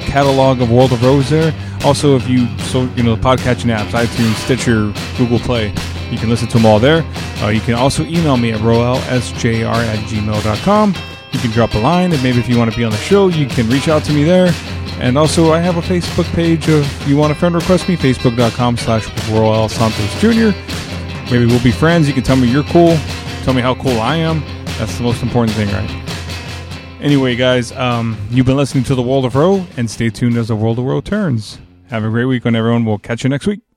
catalog 0.00 0.60
of 0.60 0.70
World 0.70 0.92
of 0.92 1.02
is 1.04 1.30
there. 1.30 1.54
Also, 1.84 2.16
if 2.16 2.28
you, 2.28 2.46
so 2.58 2.82
you 2.96 3.04
know, 3.04 3.14
the 3.14 3.22
podcasting 3.22 3.74
apps, 3.74 3.90
iTunes, 3.90 4.34
Stitcher, 4.44 4.92
Google 5.16 5.38
Play, 5.38 5.72
you 6.10 6.18
can 6.18 6.28
listen 6.28 6.48
to 6.48 6.56
them 6.56 6.66
all 6.66 6.78
there. 6.78 7.02
Uh, 7.42 7.48
you 7.48 7.60
can 7.60 7.74
also 7.74 8.04
email 8.04 8.36
me 8.36 8.52
at 8.52 8.60
roelsjr 8.60 9.64
at 9.64 9.98
gmail.com. 10.08 10.94
You 11.32 11.38
can 11.40 11.50
drop 11.50 11.74
a 11.74 11.78
line, 11.78 12.12
and 12.12 12.22
maybe 12.22 12.38
if 12.38 12.48
you 12.48 12.56
want 12.56 12.70
to 12.70 12.76
be 12.76 12.84
on 12.84 12.92
the 12.92 12.98
show, 12.98 13.28
you 13.28 13.46
can 13.46 13.68
reach 13.68 13.88
out 13.88 14.04
to 14.04 14.12
me 14.12 14.22
there. 14.22 14.52
And 15.00 15.18
also, 15.18 15.52
I 15.52 15.58
have 15.58 15.76
a 15.76 15.80
Facebook 15.80 16.32
page 16.34 16.68
of 16.68 17.08
you 17.08 17.16
want 17.16 17.32
a 17.32 17.34
friend 17.34 17.54
request 17.54 17.88
me, 17.88 17.96
facebook.com 17.96 18.76
slash 18.76 19.08
Roel 19.30 19.68
Santos 19.68 20.20
Jr. 20.20 20.56
Maybe 21.30 21.46
we'll 21.46 21.62
be 21.62 21.72
friends. 21.72 22.06
You 22.06 22.14
can 22.14 22.22
tell 22.22 22.36
me 22.36 22.48
you're 22.48 22.62
cool. 22.64 22.96
Tell 23.42 23.54
me 23.54 23.62
how 23.62 23.74
cool 23.74 24.00
I 24.00 24.16
am. 24.16 24.40
That's 24.78 24.96
the 24.96 25.02
most 25.02 25.22
important 25.22 25.56
thing, 25.56 25.68
right? 25.68 25.90
Anyway, 27.00 27.34
guys, 27.36 27.72
um, 27.72 28.16
you've 28.30 28.46
been 28.46 28.56
listening 28.56 28.84
to 28.84 28.94
The 28.94 29.02
World 29.02 29.24
of 29.24 29.34
Row, 29.34 29.66
and 29.76 29.90
stay 29.90 30.10
tuned 30.10 30.36
as 30.36 30.48
The 30.48 30.56
World 30.56 30.78
of 30.78 30.84
Row 30.84 31.00
turns. 31.00 31.58
Have 31.88 32.04
a 32.04 32.08
great 32.08 32.24
week 32.26 32.46
on 32.46 32.54
everyone. 32.56 32.84
We'll 32.84 32.98
catch 32.98 33.24
you 33.24 33.30
next 33.30 33.46
week. 33.46 33.73